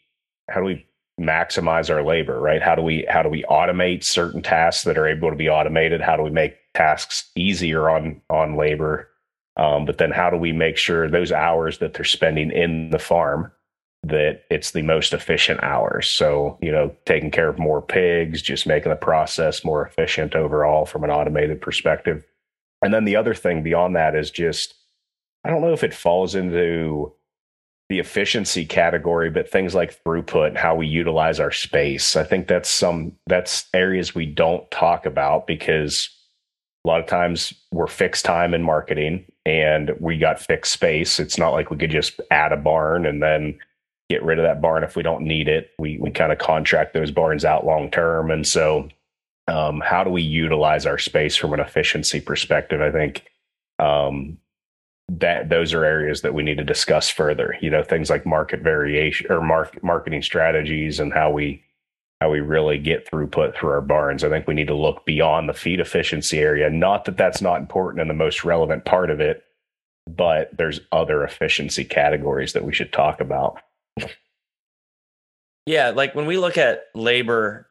how 0.48 0.60
do 0.60 0.66
we 0.66 0.86
maximize 1.22 1.90
our 1.90 2.04
labor 2.04 2.40
right? 2.40 2.62
How 2.62 2.74
do 2.74 2.82
we 2.82 3.06
how 3.08 3.22
do 3.22 3.28
we 3.28 3.44
automate 3.44 4.04
certain 4.04 4.42
tasks 4.42 4.84
that 4.84 4.98
are 4.98 5.06
able 5.06 5.30
to 5.30 5.36
be 5.36 5.48
automated? 5.48 6.00
How 6.00 6.16
do 6.16 6.22
we 6.22 6.30
make 6.30 6.56
tasks 6.74 7.30
easier 7.36 7.88
on 7.88 8.20
on 8.30 8.56
labor? 8.56 9.08
Um, 9.56 9.84
but 9.84 9.98
then 9.98 10.10
how 10.10 10.30
do 10.30 10.36
we 10.36 10.52
make 10.52 10.76
sure 10.76 11.08
those 11.08 11.32
hours 11.32 11.78
that 11.78 11.94
they're 11.94 12.04
spending 12.04 12.50
in 12.50 12.90
the 12.90 12.98
farm 12.98 13.52
that 14.04 14.44
it's 14.50 14.70
the 14.70 14.82
most 14.82 15.12
efficient 15.12 15.62
hours? 15.62 16.08
So 16.08 16.58
you 16.60 16.72
know 16.72 16.94
taking 17.04 17.30
care 17.30 17.48
of 17.48 17.58
more 17.58 17.82
pigs 17.82 18.42
just 18.42 18.66
making 18.66 18.90
the 18.90 18.96
process 18.96 19.64
more 19.64 19.86
efficient 19.86 20.34
overall 20.34 20.86
from 20.86 21.04
an 21.04 21.10
automated 21.10 21.60
perspective. 21.60 22.24
And 22.82 22.92
then 22.92 23.04
the 23.04 23.16
other 23.16 23.34
thing 23.34 23.62
beyond 23.62 23.94
that 23.96 24.16
is 24.16 24.30
just 24.30 24.74
I 25.44 25.50
don't 25.50 25.62
know 25.62 25.72
if 25.72 25.84
it 25.84 25.94
falls 25.94 26.34
into 26.34 27.12
the 27.92 27.98
efficiency 27.98 28.64
category, 28.64 29.28
but 29.28 29.50
things 29.50 29.74
like 29.74 30.02
throughput, 30.02 30.56
how 30.56 30.74
we 30.74 30.86
utilize 30.86 31.38
our 31.38 31.50
space. 31.50 32.16
I 32.16 32.24
think 32.24 32.48
that's 32.48 32.70
some 32.70 33.12
that's 33.26 33.66
areas 33.74 34.14
we 34.14 34.24
don't 34.24 34.68
talk 34.70 35.04
about 35.04 35.46
because 35.46 36.08
a 36.86 36.88
lot 36.88 37.00
of 37.00 37.06
times 37.06 37.52
we're 37.70 37.86
fixed 37.86 38.24
time 38.24 38.54
in 38.54 38.62
marketing 38.62 39.26
and 39.44 39.90
we 40.00 40.16
got 40.16 40.40
fixed 40.40 40.72
space. 40.72 41.20
It's 41.20 41.36
not 41.36 41.50
like 41.50 41.70
we 41.70 41.76
could 41.76 41.90
just 41.90 42.18
add 42.30 42.52
a 42.52 42.56
barn 42.56 43.04
and 43.04 43.22
then 43.22 43.58
get 44.08 44.22
rid 44.22 44.38
of 44.38 44.44
that 44.44 44.62
barn 44.62 44.84
if 44.84 44.96
we 44.96 45.02
don't 45.02 45.24
need 45.24 45.46
it. 45.46 45.72
We 45.78 45.98
we 45.98 46.10
kind 46.10 46.32
of 46.32 46.38
contract 46.38 46.94
those 46.94 47.10
barns 47.10 47.44
out 47.44 47.66
long 47.66 47.90
term. 47.90 48.30
And 48.30 48.46
so 48.46 48.88
um, 49.48 49.82
how 49.84 50.02
do 50.02 50.08
we 50.08 50.22
utilize 50.22 50.86
our 50.86 50.96
space 50.96 51.36
from 51.36 51.52
an 51.52 51.60
efficiency 51.60 52.22
perspective? 52.22 52.80
I 52.80 52.90
think 52.90 53.26
um, 53.78 54.38
that 55.08 55.48
those 55.48 55.74
are 55.74 55.84
areas 55.84 56.22
that 56.22 56.34
we 56.34 56.42
need 56.42 56.58
to 56.58 56.64
discuss 56.64 57.08
further. 57.10 57.56
You 57.60 57.70
know, 57.70 57.82
things 57.82 58.10
like 58.10 58.24
market 58.24 58.60
variation 58.60 59.30
or 59.30 59.40
market 59.42 59.82
marketing 59.82 60.22
strategies 60.22 61.00
and 61.00 61.12
how 61.12 61.30
we 61.30 61.62
how 62.20 62.30
we 62.30 62.40
really 62.40 62.78
get 62.78 63.10
throughput 63.10 63.56
through 63.56 63.70
our 63.70 63.80
barns. 63.80 64.22
I 64.22 64.28
think 64.28 64.46
we 64.46 64.54
need 64.54 64.68
to 64.68 64.76
look 64.76 65.04
beyond 65.04 65.48
the 65.48 65.54
feed 65.54 65.80
efficiency 65.80 66.38
area. 66.38 66.70
Not 66.70 67.04
that 67.06 67.16
that's 67.16 67.42
not 67.42 67.60
important 67.60 68.00
and 68.00 68.08
the 68.08 68.14
most 68.14 68.44
relevant 68.44 68.84
part 68.84 69.10
of 69.10 69.20
it, 69.20 69.42
but 70.08 70.56
there's 70.56 70.80
other 70.92 71.24
efficiency 71.24 71.84
categories 71.84 72.52
that 72.52 72.64
we 72.64 72.72
should 72.72 72.92
talk 72.92 73.20
about. 73.20 73.60
Yeah, 75.66 75.90
like 75.90 76.14
when 76.14 76.26
we 76.26 76.38
look 76.38 76.58
at 76.58 76.84
labor 76.94 77.68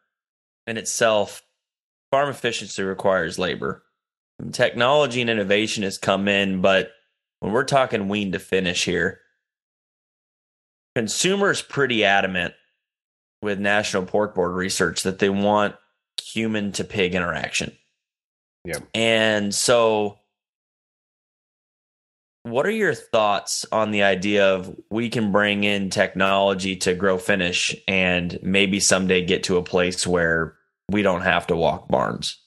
in 0.68 0.78
itself, 0.78 1.44
farm 2.12 2.30
efficiency 2.30 2.84
requires 2.84 3.40
labor. 3.40 3.84
Technology 4.52 5.22
and 5.22 5.30
innovation 5.30 5.84
has 5.84 5.98
come 5.98 6.28
in, 6.28 6.62
but 6.62 6.92
when 7.42 7.52
we're 7.52 7.66
talking 7.66 8.08
wean 8.08 8.32
to 8.32 8.40
finish 8.40 8.86
here, 8.86 9.20
consumers 10.96 11.62
pretty 11.62 12.06
adamant 12.06 12.54
with 13.42 13.60
National 13.60 14.06
Pork 14.06 14.36
Board 14.36 14.54
research 14.54 15.04
that 15.04 15.20
they 15.20 15.30
want 15.30 15.76
human 16.24 16.72
to 16.74 16.84
pig 16.84 17.16
interaction. 17.16 17.76
Yeah. 18.64 18.78
And 18.94 19.54
so 19.54 20.20
what 22.44 22.66
are 22.66 22.72
your 22.72 22.94
thoughts 22.94 23.66
on 23.72 23.90
the 23.90 24.04
idea 24.04 24.54
of 24.54 24.76
we 24.92 25.10
can 25.10 25.32
bring 25.32 25.64
in 25.64 25.90
technology 25.90 26.76
to 26.78 26.94
grow 26.94 27.18
finish 27.18 27.76
and 27.88 28.38
maybe 28.44 28.80
someday 28.80 29.26
get 29.26 29.44
to 29.46 29.58
a 29.58 29.64
place 29.64 30.06
where 30.06 30.56
we 30.90 31.02
don't 31.02 31.22
have 31.22 31.48
to 31.48 31.56
walk 31.56 31.88
barns? 31.88 32.40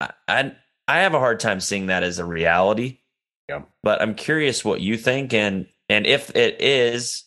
I 0.00 0.10
I, 0.28 0.52
I 0.86 1.00
have 1.00 1.14
a 1.14 1.18
hard 1.18 1.40
time 1.40 1.60
seeing 1.60 1.86
that 1.86 2.02
as 2.02 2.18
a 2.18 2.24
reality. 2.24 2.98
Yeah. 3.48 3.62
But 3.82 4.02
I'm 4.02 4.14
curious 4.14 4.64
what 4.64 4.80
you 4.80 4.96
think 4.96 5.32
and 5.32 5.66
and 5.88 6.06
if 6.06 6.34
it 6.34 6.60
is, 6.60 7.24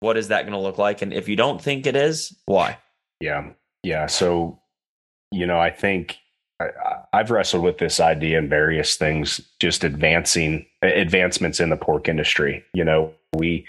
what 0.00 0.16
is 0.16 0.28
that 0.28 0.42
going 0.42 0.52
to 0.52 0.58
look 0.58 0.78
like? 0.78 1.00
And 1.00 1.12
if 1.12 1.28
you 1.28 1.36
don't 1.36 1.60
think 1.60 1.86
it 1.86 1.96
is, 1.96 2.36
why? 2.44 2.78
Yeah. 3.20 3.50
Yeah. 3.82 4.06
So, 4.06 4.60
you 5.30 5.46
know, 5.46 5.58
I 5.58 5.70
think 5.70 6.18
I, 6.60 6.68
I've 7.12 7.30
wrestled 7.30 7.62
with 7.62 7.78
this 7.78 8.00
idea 8.00 8.38
and 8.38 8.50
various 8.50 8.96
things, 8.96 9.40
just 9.58 9.84
advancing 9.84 10.66
advancements 10.82 11.60
in 11.60 11.70
the 11.70 11.76
pork 11.76 12.08
industry. 12.08 12.64
You 12.74 12.84
know, 12.84 13.14
we, 13.34 13.66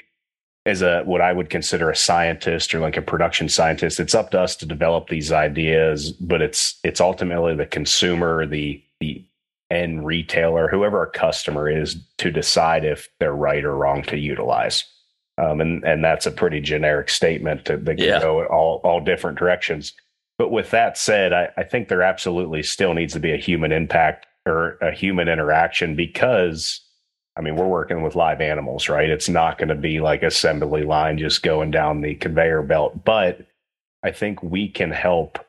as 0.65 0.82
a 0.82 1.03
what 1.03 1.22
I 1.22 1.34
would 1.34 1.50
consider 1.50 1.89
a 1.89 1.96
scientist 1.96 2.74
or 2.74 2.79
like 2.79 2.98
a 2.98 3.01
production 3.01 3.50
scientist, 3.50 4.00
it's 4.00 4.15
up 4.15 4.32
to 4.32 4.39
us 4.39 4.55
to 4.58 4.65
develop 4.65 5.10
these 5.10 5.32
ideas, 5.32 6.12
but 6.12 6.41
it's 6.41 6.79
it's 6.84 7.01
ultimately 7.01 7.55
the 7.55 7.65
consumer, 7.65 8.46
the 8.46 8.82
the 9.00 9.25
end 9.72 10.05
retailer, 10.05 10.67
whoever 10.67 11.00
our 11.00 11.10
customer 11.10 11.70
is, 11.70 11.96
to 12.17 12.32
decide 12.32 12.86
if 12.86 13.10
they're 13.20 13.34
right 13.36 13.63
or 13.63 13.75
wrong 13.75 14.03
to 14.03 14.17
utilize. 14.17 14.84
Um, 15.38 15.62
and 15.62 15.84
and 15.84 16.03
that's 16.03 16.27
a 16.27 16.32
pretty 16.32 16.62
generic 16.62 17.10
statement 17.10 17.65
that, 17.65 17.86
that 17.86 17.98
can 17.98 18.05
Yeah. 18.05 18.20
go 18.20 18.46
all 18.46 18.82
all 18.84 19.00
different 19.01 19.39
directions. 19.39 19.93
But 20.38 20.51
with 20.51 20.72
that 20.72 20.98
said, 20.98 21.34
I, 21.34 21.50
I 21.58 21.63
think 21.63 21.88
there 21.88 22.03
absolutely 22.03 22.63
still 22.63 22.93
needs 22.93 23.13
to 23.13 23.20
be 23.20 23.32
a 23.32 23.38
human 23.38 23.72
impact 23.72 24.25
or 24.46 24.77
a 24.82 24.91
human 24.91 25.29
interaction 25.29 25.96
because, 25.96 26.82
I 27.38 27.41
mean, 27.41 27.55
we're 27.55 27.67
working 27.67 28.01
with 28.03 28.15
live 28.15 28.41
animals, 28.41 28.89
right? 28.89 29.10
It's 29.10 29.29
not 29.29 29.58
going 29.58 29.70
to 29.70 29.75
be 29.75 30.00
like 30.00 30.22
assembly 30.24 30.84
line 30.84 31.17
just 31.17 31.43
going 31.43 31.72
down 31.72 32.01
the 32.01 32.15
conveyor 32.15 32.63
belt. 32.63 33.03
But 33.05 33.46
I 34.03 34.12
think 34.12 34.43
we 34.43 34.70
can 34.70 34.91
help, 34.91 35.39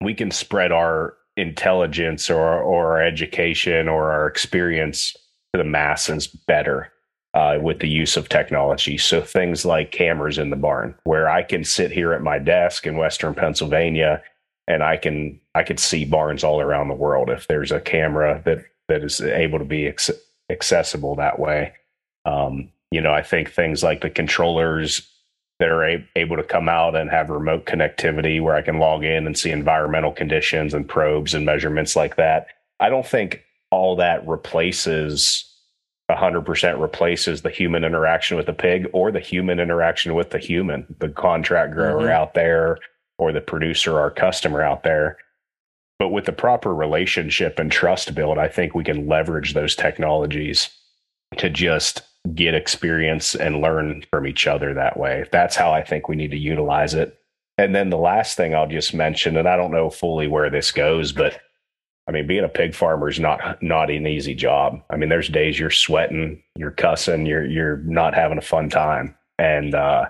we 0.00 0.14
can 0.14 0.30
spread 0.30 0.72
our 0.72 1.14
intelligence 1.36 2.30
or, 2.30 2.60
or 2.62 2.92
our 2.92 3.02
education 3.02 3.88
or 3.88 4.12
our 4.12 4.26
experience 4.26 5.12
to 5.52 5.58
the 5.58 5.64
masses 5.64 6.26
better 6.26 6.92
uh, 7.34 7.58
with 7.60 7.80
the 7.80 7.88
use 7.88 8.16
of 8.16 8.28
technology. 8.28 8.96
So 8.96 9.20
things 9.20 9.64
like 9.64 9.90
cameras 9.90 10.38
in 10.38 10.50
the 10.50 10.56
barn, 10.56 10.94
where 11.04 11.28
I 11.28 11.42
can 11.42 11.64
sit 11.64 11.90
here 11.90 12.12
at 12.12 12.22
my 12.22 12.38
desk 12.38 12.86
in 12.86 12.96
Western 12.96 13.34
Pennsylvania 13.34 14.22
and 14.66 14.82
I 14.82 14.96
can 14.96 15.40
I 15.54 15.62
could 15.62 15.78
see 15.78 16.04
barns 16.04 16.42
all 16.42 16.60
around 16.60 16.88
the 16.88 16.94
world 16.94 17.30
if 17.30 17.46
there's 17.46 17.72
a 17.72 17.80
camera 17.80 18.40
that 18.44 18.64
that 18.88 19.02
is 19.02 19.20
able 19.20 19.58
to 19.58 19.64
be 19.64 19.86
ex- 19.86 20.10
accessible 20.50 21.16
that 21.16 21.38
way. 21.38 21.72
Um, 22.24 22.70
you 22.90 23.00
know, 23.00 23.12
I 23.12 23.22
think 23.22 23.50
things 23.50 23.82
like 23.82 24.00
the 24.00 24.10
controllers 24.10 25.06
that 25.60 25.68
are 25.68 25.84
a- 25.84 26.08
able 26.16 26.36
to 26.36 26.42
come 26.42 26.68
out 26.68 26.96
and 26.96 27.10
have 27.10 27.30
remote 27.30 27.64
connectivity 27.66 28.40
where 28.42 28.54
I 28.54 28.62
can 28.62 28.78
log 28.78 29.04
in 29.04 29.26
and 29.26 29.36
see 29.38 29.50
environmental 29.50 30.12
conditions 30.12 30.74
and 30.74 30.88
probes 30.88 31.34
and 31.34 31.46
measurements 31.46 31.94
like 31.96 32.16
that. 32.16 32.48
I 32.80 32.88
don't 32.88 33.06
think 33.06 33.44
all 33.70 33.96
that 33.96 34.26
replaces 34.26 35.50
100% 36.10 36.80
replaces 36.80 37.42
the 37.42 37.50
human 37.50 37.82
interaction 37.82 38.36
with 38.36 38.46
the 38.46 38.52
pig 38.52 38.88
or 38.92 39.10
the 39.10 39.20
human 39.20 39.58
interaction 39.58 40.14
with 40.14 40.30
the 40.30 40.38
human, 40.38 40.86
the 40.98 41.08
contract 41.08 41.72
grower 41.72 42.02
Mhm. 42.02 42.10
out 42.10 42.34
there 42.34 42.78
or 43.18 43.32
the 43.32 43.40
producer 43.40 43.98
or 43.98 44.10
customer 44.10 44.60
out 44.60 44.82
there. 44.82 45.16
But 45.98 46.08
with 46.08 46.26
the 46.26 46.32
proper 46.32 46.74
relationship 46.74 47.58
and 47.58 47.70
trust 47.72 48.14
built, 48.14 48.36
I 48.36 48.48
think 48.48 48.74
we 48.74 48.84
can 48.84 49.06
leverage 49.08 49.54
those 49.54 49.74
technologies 49.76 50.68
to 51.38 51.48
just 51.48 52.02
get 52.32 52.54
experience 52.54 53.34
and 53.34 53.60
learn 53.60 54.04
from 54.10 54.26
each 54.26 54.46
other 54.46 54.72
that 54.72 54.96
way. 54.96 55.26
That's 55.30 55.56
how 55.56 55.72
I 55.72 55.82
think 55.82 56.08
we 56.08 56.16
need 56.16 56.30
to 56.30 56.38
utilize 56.38 56.94
it. 56.94 57.18
And 57.58 57.74
then 57.74 57.90
the 57.90 57.98
last 57.98 58.36
thing 58.36 58.54
I'll 58.54 58.66
just 58.66 58.94
mention, 58.94 59.36
and 59.36 59.48
I 59.48 59.56
don't 59.56 59.72
know 59.72 59.90
fully 59.90 60.26
where 60.26 60.50
this 60.50 60.72
goes, 60.72 61.12
but 61.12 61.38
I 62.08 62.12
mean, 62.12 62.26
being 62.26 62.44
a 62.44 62.48
pig 62.48 62.74
farmer 62.74 63.08
is 63.08 63.20
not 63.20 63.62
not 63.62 63.90
an 63.90 64.06
easy 64.06 64.34
job. 64.34 64.82
I 64.90 64.96
mean, 64.96 65.08
there's 65.08 65.28
days 65.28 65.58
you're 65.58 65.70
sweating, 65.70 66.42
you're 66.56 66.70
cussing, 66.70 67.26
you're 67.26 67.46
you're 67.46 67.78
not 67.78 68.14
having 68.14 68.38
a 68.38 68.42
fun 68.42 68.68
time. 68.68 69.14
And 69.38 69.74
uh, 69.74 70.06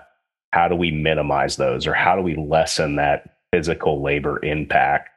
how 0.51 0.67
do 0.67 0.75
we 0.75 0.91
minimize 0.91 1.57
those, 1.57 1.87
or 1.87 1.93
how 1.93 2.15
do 2.15 2.21
we 2.21 2.35
lessen 2.35 2.95
that 2.95 3.37
physical 3.51 4.01
labor 4.01 4.43
impact 4.43 5.09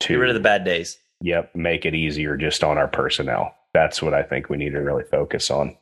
to 0.00 0.08
Get 0.14 0.16
rid 0.16 0.30
of 0.30 0.34
the 0.34 0.40
bad 0.40 0.64
days. 0.64 0.98
yep 1.20 1.54
make 1.54 1.84
it 1.84 1.94
easier 1.94 2.36
just 2.36 2.64
on 2.64 2.78
our 2.78 2.88
personnel? 2.88 3.54
That's 3.74 4.00
what 4.00 4.14
I 4.14 4.22
think 4.22 4.48
we 4.48 4.56
need 4.56 4.72
to 4.72 4.80
really 4.80 5.04
focus 5.04 5.50
on. 5.50 5.76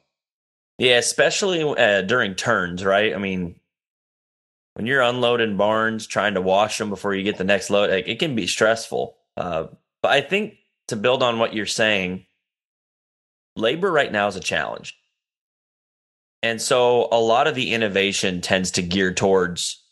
Yeah, 0.79 0.99
especially 0.99 1.63
uh, 1.63 2.03
during 2.03 2.35
turns, 2.35 2.85
right? 2.85 3.15
I 3.15 3.19
mean, 3.19 3.57
when 4.75 4.87
you're 4.87 5.03
unloading 5.03 5.57
barns, 5.57 6.07
trying 6.07 6.35
to 6.35 6.41
wash 6.41 6.79
them 6.79 6.89
before 6.91 7.15
you 7.15 7.23
get 7.23 7.39
the 7.39 7.45
next 7.45 7.71
load, 7.71 7.91
like, 7.91 8.09
it 8.09 8.19
can 8.19 8.35
be 8.35 8.47
stressful. 8.47 9.17
Uh, 9.37 9.67
but 10.03 10.13
I 10.13 10.21
think 10.21 10.55
to 10.89 10.97
build 10.97 11.23
on 11.23 11.39
what 11.39 11.55
you're 11.55 11.67
saying, 11.67 12.27
labor 13.57 13.91
right 13.91 14.11
now 14.11 14.29
is 14.29 14.37
a 14.37 14.41
challenge. 14.41 14.99
And 16.43 16.61
so 16.61 17.09
a 17.13 17.21
lot 17.21 17.47
of 17.47 17.55
the 17.55 17.73
innovation 17.73 18.41
tends 18.41 18.73
to 18.73 18.83
gear 18.83 19.15
towards, 19.15 19.85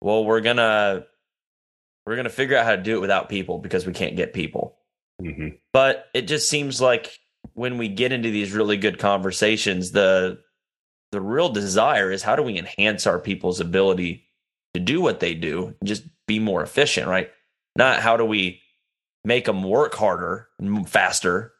well, 0.00 0.24
we're 0.24 0.40
gonna 0.40 1.06
we're 2.04 2.16
gonna 2.16 2.28
figure 2.28 2.56
out 2.56 2.64
how 2.64 2.74
to 2.74 2.82
do 2.82 2.96
it 2.96 3.00
without 3.00 3.28
people 3.28 3.58
because 3.58 3.86
we 3.86 3.92
can't 3.92 4.16
get 4.16 4.32
people. 4.32 4.78
hmm 5.20 5.48
But 5.72 6.06
it 6.12 6.22
just 6.22 6.48
seems 6.48 6.80
like 6.80 7.18
when 7.54 7.78
we 7.78 7.88
get 7.88 8.12
into 8.12 8.30
these 8.30 8.52
really 8.52 8.76
good 8.76 8.98
conversations, 8.98 9.92
the 9.92 10.38
the 11.12 11.20
real 11.20 11.48
desire 11.48 12.10
is 12.10 12.22
how 12.22 12.36
do 12.36 12.42
we 12.42 12.58
enhance 12.58 13.06
our 13.06 13.18
people's 13.18 13.60
ability 13.60 14.26
to 14.74 14.80
do 14.80 15.00
what 15.00 15.20
they 15.20 15.34
do 15.34 15.74
and 15.80 15.88
just 15.88 16.02
be 16.26 16.38
more 16.38 16.62
efficient, 16.62 17.06
right? 17.06 17.30
Not 17.76 18.00
how 18.00 18.16
do 18.16 18.24
we 18.24 18.60
make 19.24 19.44
them 19.44 19.62
work 19.62 19.94
harder 19.94 20.48
and 20.58 20.88
faster 20.88 21.52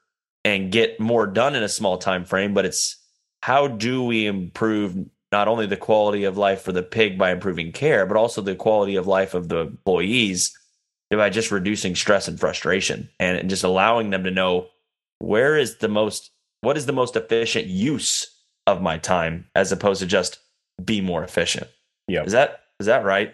and 0.45 0.73
get 0.73 1.00
more 1.00 1.26
done 1.26 1.55
in 1.55 1.62
a 1.62 1.69
small 1.69 1.99
time 1.99 2.25
frame, 2.25 2.55
but 2.55 2.64
it's 2.64 2.97
how 3.43 3.69
do 3.69 4.02
we 4.05 4.26
improve 4.26 4.97
not 5.33 5.49
only 5.49 5.66
the 5.66 5.76
quality 5.76 6.25
of 6.25 6.37
life 6.37 6.62
for 6.62 6.73
the 6.73 6.83
pig 6.83 7.19
by 7.19 7.31
improving 7.31 7.73
care, 7.73 8.07
but 8.07 8.16
also 8.16 8.40
the 8.40 8.55
quality 8.55 8.97
of 8.97 9.07
life 9.07 9.35
of 9.35 9.49
the 9.49 9.59
employees 9.59 10.57
by 11.11 11.31
just 11.31 11.50
reducing 11.50 11.95
stress 11.95 12.28
and 12.28 12.38
frustration 12.38 13.09
and 13.21 13.49
just 13.49 13.64
allowing 13.64 14.11
them 14.11 14.25
to 14.25 14.31
know 14.31 14.69
where 15.18 15.56
is 15.56 15.78
the 15.78 15.88
most 15.88 16.30
what 16.61 16.76
is 16.76 16.87
the 16.87 16.92
most 16.92 17.16
efficient 17.16 17.66
use 17.66 18.26
of 18.66 18.82
my 18.82 18.99
time 18.99 19.46
as 19.54 19.70
opposed 19.73 20.00
to 20.00 20.06
just 20.06 20.40
be 20.85 21.00
more 21.00 21.23
efficient. 21.25 21.68
Yeah. 22.08 22.25
Is 22.25 22.32
that 22.32 22.61
is 22.80 22.87
that 22.87 23.04
right? 23.04 23.32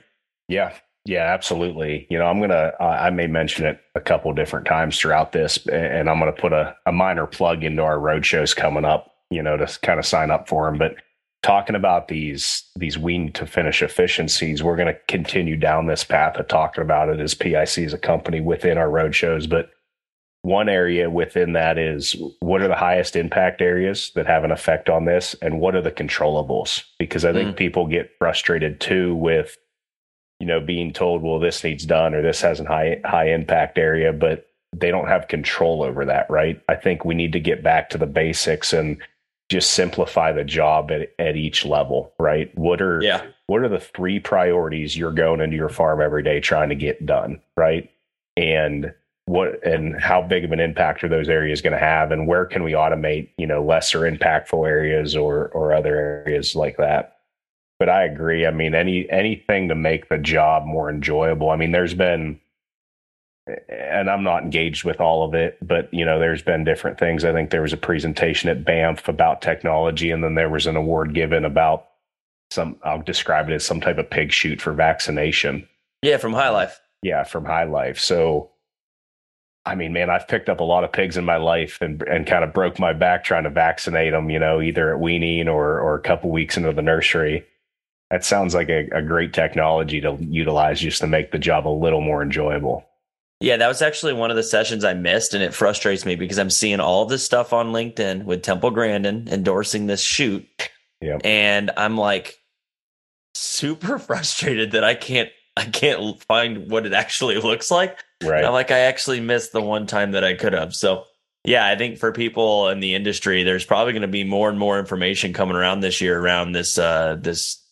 Yeah, 0.49 0.75
Yeah, 1.05 1.25
absolutely. 1.33 2.07
You 2.11 2.19
know, 2.19 2.27
I'm 2.27 2.41
gonna. 2.41 2.73
Uh, 2.79 2.85
I 2.85 3.11
may 3.11 3.27
mention 3.27 3.67
it 3.67 3.81
a 3.95 4.01
couple 4.01 4.33
different 4.33 4.67
times 4.67 4.99
throughout 4.99 5.33
this, 5.33 5.67
and 5.67 6.09
I'm 6.09 6.19
gonna 6.19 6.33
put 6.33 6.53
a, 6.53 6.77
a 6.87 6.93
minor 6.93 7.27
plug 7.27 7.65
into 7.65 7.83
our 7.83 7.99
road 7.99 8.25
shows 8.25 8.55
coming 8.55 8.85
up. 8.85 9.09
You 9.31 9.43
know, 9.43 9.57
to 9.57 9.67
kind 9.81 9.99
of 9.99 10.07
sign 10.07 10.31
up 10.31 10.49
for 10.49 10.67
them. 10.67 10.79
But 10.79 10.97
talking 11.43 11.75
about 11.75 12.09
these 12.09 12.65
these 12.77 12.99
we 12.99 13.19
need 13.19 13.35
to 13.37 13.47
finish 13.47 13.83
efficiencies, 13.83 14.63
we're 14.63 14.77
going 14.77 14.93
to 14.93 15.01
continue 15.09 15.57
down 15.57 15.87
this 15.87 16.05
path 16.05 16.37
of 16.37 16.49
talking 16.49 16.83
about 16.83 17.09
it 17.09 17.19
as 17.19 17.35
PIC 17.35 17.79
as 17.79 17.93
a 17.93 17.99
company 17.99 18.41
within 18.41 18.79
our 18.79 18.91
road 18.91 19.15
shows. 19.15 19.47
But 19.47 19.71
one 20.43 20.69
area 20.69 21.09
within 21.09 21.53
that 21.53 21.79
is 21.79 22.17
what 22.41 22.63
are 22.63 22.69
the 22.69 22.75
highest 22.75 23.15
impact 23.17 23.63
areas 23.63 24.11
that 24.15 24.27
have 24.27 24.45
an 24.45 24.51
effect 24.51 24.91
on 24.91 25.05
this, 25.05 25.35
and 25.41 25.61
what 25.61 25.75
are 25.75 25.83
the 25.83 25.93
controllables? 25.93 26.85
Because 26.99 27.25
I 27.25 27.33
think 27.33 27.55
mm. 27.55 27.57
people 27.57 27.87
get 27.87 28.11
frustrated 28.19 28.81
too 28.81 29.15
with 29.15 29.57
you 30.43 30.47
know, 30.47 30.59
being 30.59 30.93
told, 30.93 31.23
well, 31.23 31.39
this 31.39 31.63
needs 31.63 31.87
done 31.87 32.17
or 32.17 32.21
this 32.21 32.41
has 32.41 32.59
a 32.59 32.65
high 32.65 33.01
high 33.05 33.29
impact 33.29 33.79
area, 33.79 34.13
but 34.13 34.49
they 34.75 34.91
don't 34.91 35.07
have 35.07 35.29
control 35.29 35.85
over 35.85 36.05
that, 36.05 36.29
right? 36.29 36.61
I 36.69 36.75
think 36.75 37.05
we 37.05 37.15
need 37.15 37.33
to 37.35 37.39
get 37.39 37.63
back 37.63 37.91
to 37.91 37.99
the 37.99 38.09
basics 38.09 38.73
and 38.73 39.01
just 39.49 39.71
simplify 39.71 40.33
the 40.33 40.43
job 40.43 40.91
at, 40.91 41.13
at 41.21 41.37
each 41.37 41.65
level, 41.65 42.13
right? 42.19 42.51
What 42.59 42.83
are 42.83 43.01
yeah. 43.01 43.25
what 43.47 43.63
are 43.63 43.69
the 43.69 43.79
three 43.79 44.19
priorities 44.19 44.97
you're 44.97 45.13
going 45.13 45.41
into 45.41 45.57
your 45.57 45.69
farm 45.69 46.01
every 46.01 46.25
day 46.25 46.41
trying 46.41 46.71
to 46.71 46.75
get 46.75 47.07
done, 47.07 47.41
right? 47.57 47.89
And 48.37 48.93
what 49.27 49.65
and 49.65 50.01
how 50.01 50.21
big 50.21 50.45
of 50.45 50.53
an 50.53 50.61
impact 50.61 51.05
are 51.05 51.09
those 51.09 51.29
areas 51.29 51.61
going 51.61 51.73
to 51.73 51.79
have 51.79 52.11
and 52.11 52.27
where 52.27 52.45
can 52.45 52.63
we 52.63 52.73
automate, 52.73 53.31
you 53.39 53.47
know, 53.47 53.65
lesser 53.65 54.01
impactful 54.01 54.67
areas 54.67 55.17
or 55.17 55.49
or 55.49 55.73
other 55.73 56.25
areas 56.27 56.55
like 56.55 56.77
that? 56.77 57.19
but 57.83 57.89
I 57.89 58.05
agree. 58.05 58.47
I 58.47 58.53
mean, 58.53 58.77
any 58.77 59.11
anything 59.11 59.67
to 59.67 59.75
make 59.75 60.09
the 60.09 60.17
job 60.17 60.65
more 60.65 60.89
enjoyable. 60.89 61.51
I 61.51 61.57
mean, 61.57 61.73
there's 61.73 61.95
been, 61.95 62.39
and 63.69 64.09
I'm 64.09 64.23
not 64.23 64.45
engaged 64.45 64.85
with 64.85 65.01
all 65.01 65.25
of 65.25 65.35
it, 65.35 65.59
but 65.61 65.93
you 65.93 66.05
know, 66.05 66.21
there's 66.21 66.43
been 66.43 66.63
different 66.63 66.97
things. 66.97 67.25
I 67.25 67.33
think 67.33 67.51
there 67.51 67.61
was 67.61 67.73
a 67.73 67.77
presentation 67.77 68.49
at 68.51 68.65
Banff 68.65 69.09
about 69.09 69.43
technology, 69.43 70.13
and 70.13 70.23
then 70.23 70.37
there 70.37 70.49
was 70.49 70.69
an 70.69 70.77
award 70.77 71.13
given 71.13 71.45
about 71.45 71.89
some. 72.53 72.77
I'll 72.85 73.03
describe 73.03 73.51
it 73.51 73.55
as 73.55 73.65
some 73.65 73.81
type 73.81 73.99
of 73.99 74.09
pig 74.09 74.31
chute 74.31 74.61
for 74.61 74.73
vaccination. 74.73 75.69
Yeah, 76.03 76.19
from 76.19 76.35
HyLife. 76.35 76.75
Yeah, 77.03 77.25
from 77.25 77.47
HyLife. 77.47 77.99
So 77.99 78.52
I 79.65 79.77
mean, 79.77 79.93
man, 79.93 80.11
I've 80.11 80.27
picked 80.27 80.49
up 80.49 80.59
a 80.59 80.65
lot 80.65 80.83
of 80.83 80.91
pigs 80.93 81.17
in 81.17 81.25
my 81.25 81.37
life 81.37 81.79
and 81.81 82.03
and 82.03 82.27
kind 82.27 82.45
of 82.45 82.53
broke 82.53 82.79
my 82.79 82.93
back 82.93 83.25
trying 83.25 83.45
to 83.45 83.51
vaccinate 83.51 84.13
them, 84.13 84.29
you 84.31 84.39
know, 84.39 84.61
either 84.61 84.93
at 84.93 85.01
weaning 85.01 85.49
or 85.49 85.81
or 85.81 85.95
a 85.95 86.01
couple 86.01 86.31
weeks 86.31 86.57
into 86.57 86.73
the 86.73 86.83
nursery 86.83 87.47
that 88.13 88.27
sounds 88.27 88.55
like 88.55 88.69
a, 88.69 88.87
a 88.93 89.01
great 89.01 89.33
technology 89.33 89.99
to 90.03 90.19
utilize 90.21 90.81
just 90.81 91.01
to 91.01 91.07
make 91.07 91.33
the 91.33 91.39
job 91.39 91.67
a 91.67 91.71
little 91.71 92.03
more 92.03 92.23
enjoyable. 92.23 92.87
Yeah, 93.41 93.57
that 93.57 93.69
was 93.69 93.81
actually 93.81 94.13
one 94.13 94.31
of 94.31 94.37
the 94.37 94.43
sessions 94.43 94.85
I 94.85 94.93
missed, 94.93 95.33
and 95.33 95.43
it 95.43 95.55
frustrates 95.55 96.05
me 96.05 96.15
because 96.15 96.39
I'm 96.39 96.51
seeing 96.51 96.79
all 96.79 97.07
this 97.07 97.25
stuff 97.25 97.55
on 97.55 97.73
LinkedIn 97.73 98.25
with 98.25 98.43
Temple 98.43 98.71
Grandin 98.71 99.29
endorsing 99.29 99.87
this 99.87 100.03
chute, 100.03 100.47
yep. 101.01 101.23
and 101.25 101.71
I'm 101.79 101.97
like 101.97 102.39
super 103.35 103.99
frustrated 103.99 104.73
that 104.73 104.85
I 104.85 104.95
can't 104.95 105.31
I 105.57 105.65
can't 105.65 106.23
find 106.25 106.71
what 106.71 106.85
it 106.85 106.93
actually 106.93 107.37
looks 107.41 107.71
like. 107.71 107.99
Right. 108.23 108.45
I'm 108.45 108.53
like 108.53 108.71
I 108.71 108.81
actually 108.81 109.21
missed 109.21 109.53
the 109.53 109.63
one 109.63 109.87
time 109.87 110.13
that 110.13 110.25
I 110.25 110.35
could 110.35 110.53
have. 110.53 110.75
So 110.75 111.05
yeah, 111.45 111.67
I 111.67 111.77
think 111.77 111.99
for 111.99 112.13
people 112.13 112.69
in 112.69 112.81
the 112.81 112.95
industry, 112.95 113.43
there's 113.43 113.65
probably 113.65 113.93
going 113.93 114.03
to 114.03 114.09
be 114.09 114.25
more 114.25 114.49
and 114.49 114.59
more 114.59 114.79
information 114.79 115.33
coming 115.33 115.57
around 115.57 115.81
this 115.81 116.01
year 116.01 116.19
around 116.19 116.53
this 116.53 116.79
uh, 116.79 117.17
this 117.21 117.63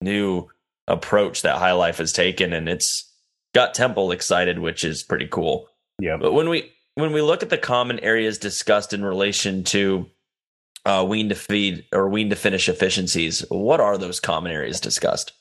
new 0.00 0.48
approach 0.86 1.42
that 1.42 1.60
HyLife 1.60 1.98
has 1.98 2.12
taken, 2.12 2.52
and 2.52 2.68
it's 2.68 3.12
got 3.54 3.74
Temple 3.74 4.12
excited, 4.12 4.58
which 4.58 4.82
is 4.82 5.02
pretty 5.02 5.26
cool. 5.26 5.68
Yeah. 5.98 6.16
But 6.16 6.32
when 6.32 6.48
we 6.48 6.72
when 6.94 7.12
we 7.12 7.20
look 7.20 7.42
at 7.42 7.50
the 7.50 7.58
common 7.58 7.98
areas 8.00 8.38
discussed 8.38 8.92
in 8.94 9.04
relation 9.04 9.62
to 9.64 10.06
uh, 10.86 11.04
wean 11.06 11.28
to 11.28 11.34
feed 11.34 11.84
or 11.92 12.08
wean 12.08 12.30
to 12.30 12.36
finish 12.36 12.68
efficiencies, 12.68 13.44
what 13.50 13.80
are 13.80 13.98
those 13.98 14.20
common 14.20 14.52
areas 14.52 14.80
discussed? 14.80 15.32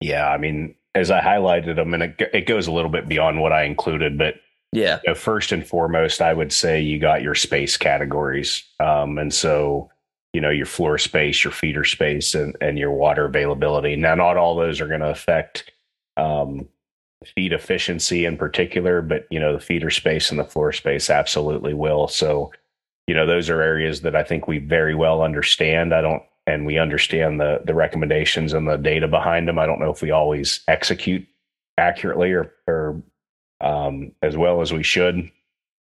Yeah, 0.00 0.28
I 0.28 0.38
mean, 0.38 0.76
as 0.94 1.10
I 1.10 1.20
highlighted 1.20 1.76
them, 1.76 1.94
and 1.94 2.02
it, 2.02 2.30
it 2.32 2.46
goes 2.46 2.66
a 2.66 2.72
little 2.72 2.90
bit 2.90 3.08
beyond 3.08 3.40
what 3.40 3.52
I 3.52 3.64
included, 3.64 4.16
but 4.16 4.34
yeah, 4.72 5.00
you 5.04 5.10
know, 5.10 5.14
first 5.14 5.52
and 5.52 5.66
foremost, 5.66 6.20
I 6.20 6.32
would 6.32 6.52
say 6.52 6.80
you 6.80 6.98
got 6.98 7.22
your 7.22 7.34
space 7.34 7.76
categories, 7.76 8.64
um, 8.80 9.18
and 9.18 9.32
so 9.32 9.90
you 10.34 10.40
know 10.40 10.50
your 10.50 10.66
floor 10.66 10.98
space 10.98 11.44
your 11.44 11.52
feeder 11.52 11.84
space 11.84 12.34
and, 12.34 12.56
and 12.60 12.78
your 12.78 12.90
water 12.90 13.24
availability. 13.24 13.96
Now 13.96 14.16
not 14.16 14.36
all 14.36 14.56
those 14.56 14.80
are 14.80 14.88
going 14.88 15.00
to 15.00 15.10
affect 15.10 15.70
um, 16.16 16.68
feed 17.34 17.54
efficiency 17.54 18.26
in 18.26 18.36
particular 18.36 19.00
but 19.00 19.26
you 19.30 19.40
know 19.40 19.54
the 19.54 19.60
feeder 19.60 19.90
space 19.90 20.30
and 20.30 20.38
the 20.38 20.44
floor 20.44 20.72
space 20.72 21.08
absolutely 21.08 21.72
will. 21.72 22.08
So 22.08 22.52
you 23.06 23.14
know 23.14 23.26
those 23.26 23.48
are 23.48 23.62
areas 23.62 24.00
that 24.00 24.16
i 24.16 24.22
think 24.22 24.48
we 24.48 24.58
very 24.58 24.94
well 24.94 25.22
understand. 25.22 25.94
I 25.94 26.00
don't 26.00 26.22
and 26.46 26.66
we 26.66 26.78
understand 26.78 27.40
the 27.40 27.60
the 27.64 27.74
recommendations 27.74 28.52
and 28.52 28.68
the 28.68 28.76
data 28.76 29.08
behind 29.08 29.48
them 29.48 29.58
i 29.58 29.66
don't 29.66 29.80
know 29.80 29.90
if 29.90 30.02
we 30.02 30.10
always 30.10 30.60
execute 30.68 31.26
accurately 31.78 32.32
or 32.32 32.52
or 32.66 33.02
um, 33.60 34.12
as 34.20 34.36
well 34.36 34.60
as 34.60 34.72
we 34.72 34.82
should 34.82 35.30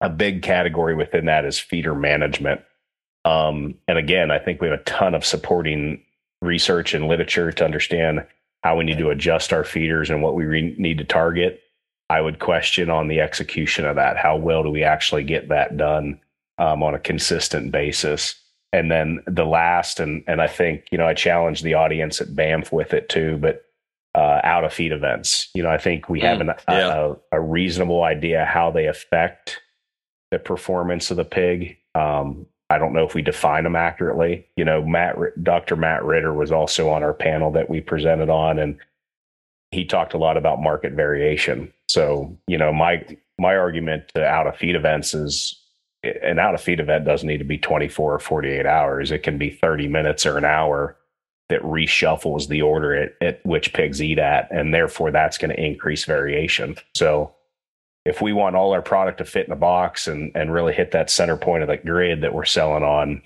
a 0.00 0.08
big 0.08 0.42
category 0.42 0.94
within 0.94 1.26
that 1.26 1.44
is 1.44 1.58
feeder 1.58 1.94
management 1.94 2.60
um, 3.24 3.74
and 3.86 3.98
again, 3.98 4.30
I 4.30 4.38
think 4.38 4.60
we 4.60 4.68
have 4.68 4.80
a 4.80 4.84
ton 4.84 5.14
of 5.14 5.24
supporting 5.24 6.02
research 6.40 6.94
and 6.94 7.06
literature 7.06 7.52
to 7.52 7.64
understand 7.64 8.26
how 8.62 8.76
we 8.76 8.84
need 8.84 8.98
to 8.98 9.10
adjust 9.10 9.52
our 9.52 9.64
feeders 9.64 10.10
and 10.10 10.22
what 10.22 10.34
we 10.34 10.44
re- 10.44 10.74
need 10.78 10.98
to 10.98 11.04
target. 11.04 11.60
I 12.08 12.20
would 12.20 12.38
question 12.38 12.90
on 12.90 13.08
the 13.08 13.20
execution 13.20 13.84
of 13.84 13.96
that. 13.96 14.16
How 14.16 14.36
well 14.36 14.62
do 14.62 14.70
we 14.70 14.82
actually 14.82 15.24
get 15.24 15.48
that 15.48 15.76
done 15.76 16.20
um, 16.58 16.82
on 16.82 16.94
a 16.94 16.98
consistent 16.98 17.72
basis? 17.72 18.34
And 18.72 18.90
then 18.90 19.20
the 19.26 19.44
last, 19.44 19.98
and 19.98 20.22
and 20.26 20.40
I 20.40 20.46
think 20.46 20.84
you 20.92 20.98
know 20.98 21.06
I 21.06 21.14
challenged 21.14 21.64
the 21.64 21.74
audience 21.74 22.20
at 22.20 22.34
Banff 22.34 22.72
with 22.72 22.94
it 22.94 23.08
too, 23.08 23.36
but 23.38 23.64
uh, 24.14 24.40
out 24.42 24.64
of 24.64 24.72
feed 24.72 24.92
events. 24.92 25.48
You 25.54 25.62
know, 25.62 25.70
I 25.70 25.78
think 25.78 26.08
we 26.08 26.20
have 26.20 26.38
mm, 26.38 26.50
an, 26.50 26.54
yeah. 26.68 27.12
a, 27.32 27.36
a, 27.36 27.40
reasonable 27.40 28.02
idea 28.02 28.44
how 28.44 28.70
they 28.70 28.86
affect 28.86 29.60
the 30.30 30.38
performance 30.38 31.10
of 31.10 31.16
the 31.16 31.24
pig. 31.24 31.76
Um, 31.94 32.46
I 32.68 32.78
don't 32.78 32.92
know 32.92 33.04
if 33.04 33.14
we 33.14 33.22
define 33.22 33.64
them 33.64 33.76
accurately. 33.76 34.46
You 34.56 34.64
know, 34.64 34.84
Matt, 34.84 35.16
Dr. 35.42 35.76
Matt 35.76 36.04
Ritter 36.04 36.32
was 36.32 36.52
also 36.52 36.90
on 36.90 37.02
our 37.02 37.14
panel 37.14 37.52
that 37.52 37.70
we 37.70 37.80
presented 37.80 38.30
on, 38.30 38.58
and 38.58 38.78
he 39.70 39.84
talked 39.84 40.14
a 40.14 40.18
lot 40.18 40.36
about 40.36 40.62
market 40.62 40.92
variation. 40.92 41.72
So, 41.88 42.36
you 42.46 42.58
know, 42.58 42.72
my 42.72 43.04
my 43.38 43.56
argument 43.56 44.08
to 44.14 44.24
out 44.24 44.46
of 44.46 44.56
feed 44.56 44.74
events 44.74 45.14
is 45.14 45.59
an 46.02 46.38
out 46.38 46.54
of 46.54 46.60
feed 46.60 46.80
event 46.80 47.04
doesn't 47.04 47.28
need 47.28 47.38
to 47.38 47.44
be 47.44 47.58
24 47.58 48.14
or 48.14 48.18
48 48.18 48.66
hours. 48.66 49.10
It 49.10 49.22
can 49.22 49.38
be 49.38 49.50
30 49.50 49.88
minutes 49.88 50.24
or 50.24 50.38
an 50.38 50.44
hour 50.44 50.96
that 51.50 51.62
reshuffles 51.62 52.48
the 52.48 52.62
order 52.62 52.94
at, 52.94 53.16
at 53.20 53.44
which 53.44 53.72
pigs 53.72 54.00
eat 54.00 54.18
at, 54.18 54.50
and 54.50 54.72
therefore 54.72 55.10
that's 55.10 55.36
going 55.36 55.50
to 55.50 55.62
increase 55.62 56.04
variation. 56.04 56.76
So 56.94 57.34
if 58.04 58.22
we 58.22 58.32
want 58.32 58.56
all 58.56 58.72
our 58.72 58.82
product 58.82 59.18
to 59.18 59.24
fit 59.24 59.46
in 59.46 59.52
a 59.52 59.56
box 59.56 60.06
and 60.08 60.32
and 60.34 60.52
really 60.52 60.72
hit 60.72 60.92
that 60.92 61.10
center 61.10 61.36
point 61.36 61.62
of 61.62 61.68
the 61.68 61.76
grid 61.76 62.22
that 62.22 62.32
we're 62.32 62.44
selling 62.44 62.84
on, 62.84 63.22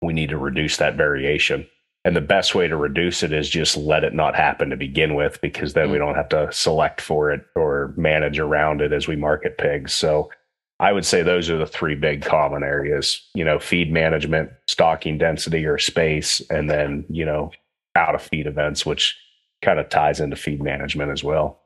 we 0.00 0.14
need 0.14 0.30
to 0.30 0.38
reduce 0.38 0.78
that 0.78 0.96
variation. 0.96 1.66
And 2.04 2.14
the 2.14 2.20
best 2.20 2.54
way 2.54 2.68
to 2.68 2.76
reduce 2.76 3.24
it 3.24 3.32
is 3.32 3.50
just 3.50 3.76
let 3.76 4.04
it 4.04 4.14
not 4.14 4.36
happen 4.36 4.70
to 4.70 4.76
begin 4.76 5.16
with, 5.16 5.40
because 5.40 5.74
then 5.74 5.90
we 5.90 5.96
mm. 5.96 6.00
don't 6.00 6.14
have 6.14 6.28
to 6.30 6.48
select 6.52 7.00
for 7.00 7.32
it 7.32 7.44
or 7.56 7.92
manage 7.96 8.38
around 8.38 8.80
it 8.80 8.92
as 8.92 9.08
we 9.08 9.16
market 9.16 9.58
pigs. 9.58 9.92
So 9.92 10.30
I 10.78 10.92
would 10.92 11.06
say 11.06 11.22
those 11.22 11.48
are 11.48 11.56
the 11.56 11.66
three 11.66 11.94
big 11.94 12.22
common 12.22 12.62
areas, 12.62 13.22
you 13.34 13.44
know, 13.44 13.58
feed 13.58 13.90
management, 13.90 14.50
stocking 14.68 15.16
density 15.16 15.64
or 15.64 15.78
space, 15.78 16.42
and 16.50 16.68
then, 16.68 17.06
you 17.08 17.24
know, 17.24 17.50
out 17.94 18.14
of 18.14 18.22
feed 18.22 18.46
events, 18.46 18.84
which 18.84 19.16
kind 19.62 19.78
of 19.78 19.88
ties 19.88 20.20
into 20.20 20.36
feed 20.36 20.62
management 20.62 21.10
as 21.10 21.24
well. 21.24 21.62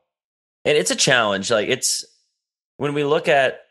And 0.63 0.77
it's 0.77 0.91
a 0.91 0.95
challenge. 0.95 1.51
Like 1.51 1.67
it's 1.67 2.05
when 2.77 2.93
we 2.93 3.03
look 3.03 3.27
at 3.27 3.61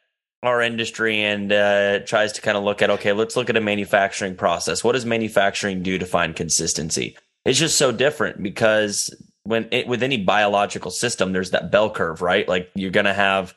our 0.42 0.62
industry 0.62 1.22
and 1.22 1.52
uh, 1.52 2.00
tries 2.00 2.32
to 2.32 2.40
kind 2.40 2.56
of 2.56 2.64
look 2.64 2.80
at 2.82 2.90
okay 2.90 3.12
let's 3.12 3.36
look 3.36 3.50
at 3.50 3.56
a 3.56 3.60
manufacturing 3.60 4.34
process 4.34 4.82
what 4.82 4.92
does 4.92 5.04
manufacturing 5.04 5.82
do 5.82 5.98
to 5.98 6.06
find 6.06 6.34
consistency 6.34 7.16
it's 7.44 7.58
just 7.58 7.76
so 7.76 7.92
different 7.92 8.42
because 8.42 9.14
when 9.44 9.68
it, 9.70 9.86
with 9.86 10.02
any 10.02 10.16
biological 10.16 10.90
system 10.90 11.32
there's 11.32 11.50
that 11.50 11.70
bell 11.70 11.90
curve 11.90 12.22
right 12.22 12.48
like 12.48 12.70
you're 12.74 12.90
gonna 12.90 13.12
have 13.12 13.54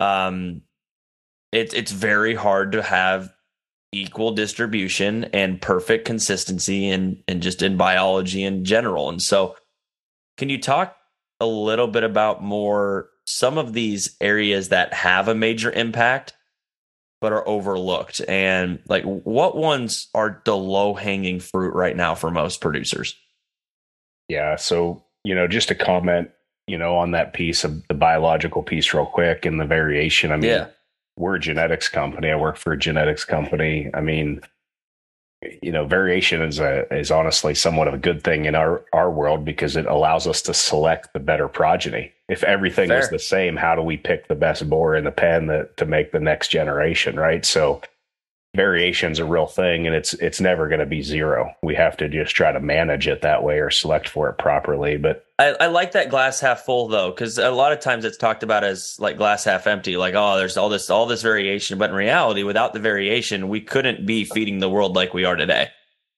um 0.00 0.62
it's 1.56 1.72
it's 1.72 1.92
very 1.92 2.34
hard 2.34 2.72
to 2.72 2.82
have 2.82 3.32
equal 3.92 4.32
distribution 4.32 5.24
and 5.32 5.60
perfect 5.60 6.04
consistency 6.04 6.90
and 6.90 7.22
and 7.26 7.42
just 7.42 7.62
in 7.62 7.76
biology 7.76 8.44
in 8.44 8.64
general 8.64 9.08
and 9.08 9.22
so 9.22 9.56
can 10.36 10.50
you 10.50 10.60
talk 10.60 10.96
a 11.40 11.46
little 11.46 11.86
bit 11.86 12.04
about 12.04 12.42
more 12.42 13.08
some 13.26 13.56
of 13.56 13.72
these 13.72 14.16
areas 14.20 14.68
that 14.68 14.92
have 14.92 15.28
a 15.28 15.34
major 15.34 15.72
impact 15.72 16.34
but 17.22 17.32
are 17.32 17.48
overlooked 17.48 18.20
and 18.28 18.78
like 18.88 19.04
what 19.04 19.56
ones 19.56 20.08
are 20.14 20.42
the 20.44 20.56
low 20.56 20.92
hanging 20.92 21.40
fruit 21.40 21.72
right 21.72 21.96
now 21.96 22.14
for 22.14 22.30
most 22.30 22.60
producers 22.60 23.16
yeah 24.28 24.56
so 24.56 25.02
you 25.24 25.34
know 25.34 25.48
just 25.48 25.70
a 25.70 25.74
comment 25.74 26.30
you 26.66 26.76
know, 26.76 26.96
on 26.96 27.12
that 27.12 27.32
piece 27.32 27.64
of 27.64 27.86
the 27.88 27.94
biological 27.94 28.62
piece 28.62 28.92
real 28.92 29.06
quick 29.06 29.46
and 29.46 29.60
the 29.60 29.64
variation. 29.64 30.32
I 30.32 30.36
mean, 30.36 30.50
Yeah. 30.50 30.66
We're 31.16 31.36
a 31.36 31.40
genetics 31.40 31.88
company. 31.88 32.30
I 32.30 32.36
work 32.36 32.56
for 32.56 32.72
a 32.72 32.78
genetics 32.78 33.24
company. 33.24 33.90
I 33.94 34.00
mean, 34.00 34.40
you 35.62 35.72
know, 35.72 35.86
variation 35.86 36.42
is 36.42 36.58
a 36.58 36.92
is 36.94 37.10
honestly 37.10 37.54
somewhat 37.54 37.88
of 37.88 37.94
a 37.94 37.98
good 37.98 38.24
thing 38.24 38.46
in 38.46 38.54
our 38.54 38.84
our 38.92 39.10
world 39.10 39.44
because 39.44 39.76
it 39.76 39.86
allows 39.86 40.26
us 40.26 40.42
to 40.42 40.54
select 40.54 41.12
the 41.12 41.20
better 41.20 41.48
progeny. 41.48 42.12
If 42.28 42.42
everything 42.42 42.88
was 42.88 43.08
Fair. 43.08 43.18
the 43.18 43.18
same, 43.18 43.56
how 43.56 43.74
do 43.74 43.82
we 43.82 43.96
pick 43.96 44.28
the 44.28 44.34
best 44.34 44.68
boar 44.68 44.96
in 44.96 45.04
the 45.04 45.10
pen 45.10 45.46
that 45.46 45.76
to 45.76 45.86
make 45.86 46.12
the 46.12 46.20
next 46.20 46.48
generation, 46.48 47.16
right? 47.16 47.44
So 47.44 47.80
variation's 48.56 49.18
a 49.18 49.24
real 49.24 49.46
thing 49.46 49.86
and 49.86 49.94
it's 49.94 50.14
it's 50.14 50.40
never 50.40 50.66
going 50.68 50.80
to 50.80 50.86
be 50.86 51.02
zero. 51.02 51.54
We 51.62 51.74
have 51.74 51.96
to 51.98 52.08
just 52.08 52.34
try 52.34 52.50
to 52.50 52.60
manage 52.60 53.06
it 53.06 53.22
that 53.22 53.42
way 53.42 53.60
or 53.60 53.70
select 53.70 54.08
for 54.08 54.28
it 54.28 54.38
properly, 54.38 54.96
but 54.96 55.26
I, 55.38 55.54
I 55.60 55.66
like 55.66 55.92
that 55.92 56.08
glass 56.08 56.40
half 56.40 56.60
full 56.60 56.88
though, 56.88 57.10
because 57.10 57.36
a 57.38 57.50
lot 57.50 57.72
of 57.72 57.80
times 57.80 58.04
it's 58.04 58.16
talked 58.16 58.42
about 58.42 58.64
as 58.64 58.96
like 58.98 59.18
glass 59.18 59.44
half 59.44 59.66
empty, 59.66 59.96
like 59.96 60.14
oh, 60.14 60.38
there's 60.38 60.56
all 60.56 60.70
this 60.70 60.88
all 60.88 61.06
this 61.06 61.22
variation, 61.22 61.78
but 61.78 61.90
in 61.90 61.96
reality, 61.96 62.42
without 62.42 62.72
the 62.72 62.80
variation, 62.80 63.48
we 63.48 63.60
couldn't 63.60 64.06
be 64.06 64.24
feeding 64.24 64.58
the 64.58 64.70
world 64.70 64.96
like 64.96 65.12
we 65.12 65.24
are 65.24 65.36
today. 65.36 65.68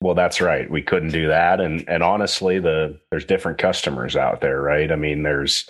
Well, 0.01 0.15
that's 0.15 0.41
right. 0.41 0.71
We 0.71 0.83
couldn't 0.83 1.11
do 1.11 1.27
that, 1.27 1.61
and 1.61 1.85
and 1.89 2.05
honestly, 2.05 2.61
the 2.61 3.01
there's 3.11 3.25
different 3.25 3.59
customers 3.59 4.15
out 4.15 4.41
there, 4.41 4.63
right? 4.63 4.93
I 4.93 4.97
mean, 4.97 5.25
there's 5.25 5.69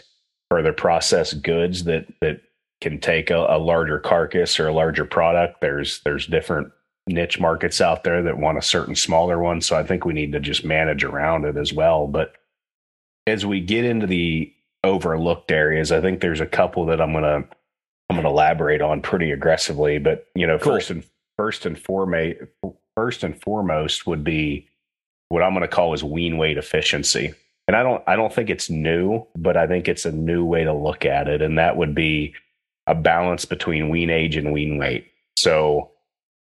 further 0.50 0.74
processed 0.74 1.42
goods 1.42 1.84
that 1.84 2.06
that 2.20 2.42
can 2.80 3.00
take 3.00 3.30
a, 3.30 3.36
a 3.36 3.58
larger 3.58 3.98
carcass 3.98 4.58
or 4.60 4.68
a 4.68 4.72
larger 4.72 5.04
product. 5.04 5.60
There's 5.60 6.00
there's 6.04 6.26
different 6.26 6.72
niche 7.06 7.40
markets 7.40 7.80
out 7.80 8.04
there 8.04 8.22
that 8.22 8.38
want 8.38 8.58
a 8.58 8.62
certain 8.62 8.94
smaller 8.94 9.38
one. 9.38 9.60
So 9.60 9.76
I 9.76 9.82
think 9.82 10.04
we 10.04 10.12
need 10.12 10.32
to 10.32 10.40
just 10.40 10.64
manage 10.64 11.04
around 11.04 11.44
it 11.44 11.56
as 11.56 11.72
well. 11.72 12.06
But 12.06 12.34
as 13.26 13.46
we 13.46 13.60
get 13.60 13.84
into 13.84 14.06
the 14.06 14.52
overlooked 14.84 15.50
areas, 15.50 15.90
I 15.90 16.00
think 16.00 16.20
there's 16.20 16.40
a 16.40 16.46
couple 16.46 16.86
that 16.86 17.00
I'm 17.00 17.12
gonna 17.12 17.44
I'm 18.10 18.16
gonna 18.16 18.28
elaborate 18.28 18.80
on 18.82 19.02
pretty 19.02 19.30
aggressively. 19.32 19.98
But 19.98 20.26
you 20.34 20.46
know, 20.46 20.58
Cool. 20.58 20.74
first 20.74 20.90
and 20.90 21.04
first 21.36 21.66
and 21.66 21.78
foremost, 21.78 22.36
first 22.96 23.22
and 23.24 23.40
foremost 23.40 24.06
would 24.06 24.24
be 24.24 24.68
what 25.28 25.42
I'm 25.42 25.52
going 25.52 25.60
to 25.62 25.68
call 25.68 25.92
is 25.94 26.02
wean 26.02 26.38
weight 26.38 26.56
efficiency. 26.58 27.34
And 27.66 27.76
I 27.76 27.82
don't 27.82 28.02
I 28.06 28.16
don't 28.16 28.32
think 28.32 28.48
it's 28.50 28.70
new, 28.70 29.26
but 29.36 29.56
I 29.56 29.66
think 29.66 29.88
it's 29.88 30.06
a 30.06 30.12
new 30.12 30.44
way 30.44 30.64
to 30.64 30.72
look 30.72 31.04
at 31.04 31.28
it 31.28 31.42
and 31.42 31.58
that 31.58 31.76
would 31.76 31.94
be 31.94 32.34
a 32.88 32.94
balance 32.94 33.44
between 33.44 33.90
wean 33.90 34.10
age 34.10 34.36
and 34.36 34.52
wean 34.52 34.78
weight. 34.78 35.06
So 35.36 35.92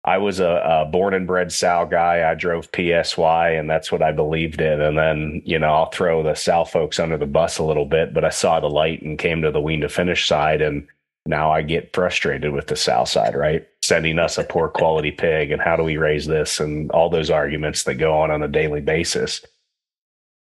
I 0.04 0.18
was 0.18 0.40
a, 0.40 0.60
a 0.64 0.84
born 0.84 1.14
and 1.14 1.26
bred 1.26 1.52
sow 1.52 1.86
guy. 1.86 2.28
I 2.28 2.34
drove 2.34 2.70
PSY 2.72 3.58
and 3.58 3.70
that's 3.70 3.92
what 3.92 4.02
I 4.02 4.10
believed 4.10 4.60
in. 4.60 4.80
And 4.80 4.98
then, 4.98 5.42
you 5.44 5.58
know, 5.58 5.72
I'll 5.72 5.90
throw 5.90 6.22
the 6.24 6.34
sow 6.34 6.64
folks 6.64 6.98
under 6.98 7.16
the 7.16 7.26
bus 7.26 7.58
a 7.58 7.64
little 7.64 7.86
bit, 7.86 8.12
but 8.12 8.24
I 8.24 8.30
saw 8.30 8.58
the 8.58 8.68
light 8.68 9.02
and 9.02 9.18
came 9.18 9.42
to 9.42 9.52
the 9.52 9.60
wean 9.60 9.80
to 9.82 9.88
finish 9.88 10.26
side. 10.26 10.60
And 10.60 10.88
now 11.24 11.52
I 11.52 11.62
get 11.62 11.94
frustrated 11.94 12.52
with 12.52 12.66
the 12.66 12.74
sow 12.74 13.04
side, 13.04 13.36
right? 13.36 13.66
Sending 13.84 14.18
us 14.18 14.38
a 14.38 14.44
poor 14.44 14.68
quality 14.68 15.12
pig 15.12 15.52
and 15.52 15.62
how 15.62 15.76
do 15.76 15.84
we 15.84 15.96
raise 15.96 16.26
this 16.26 16.58
and 16.58 16.90
all 16.90 17.08
those 17.08 17.30
arguments 17.30 17.84
that 17.84 17.94
go 17.94 18.18
on 18.18 18.32
on 18.32 18.42
a 18.42 18.48
daily 18.48 18.80
basis. 18.80 19.44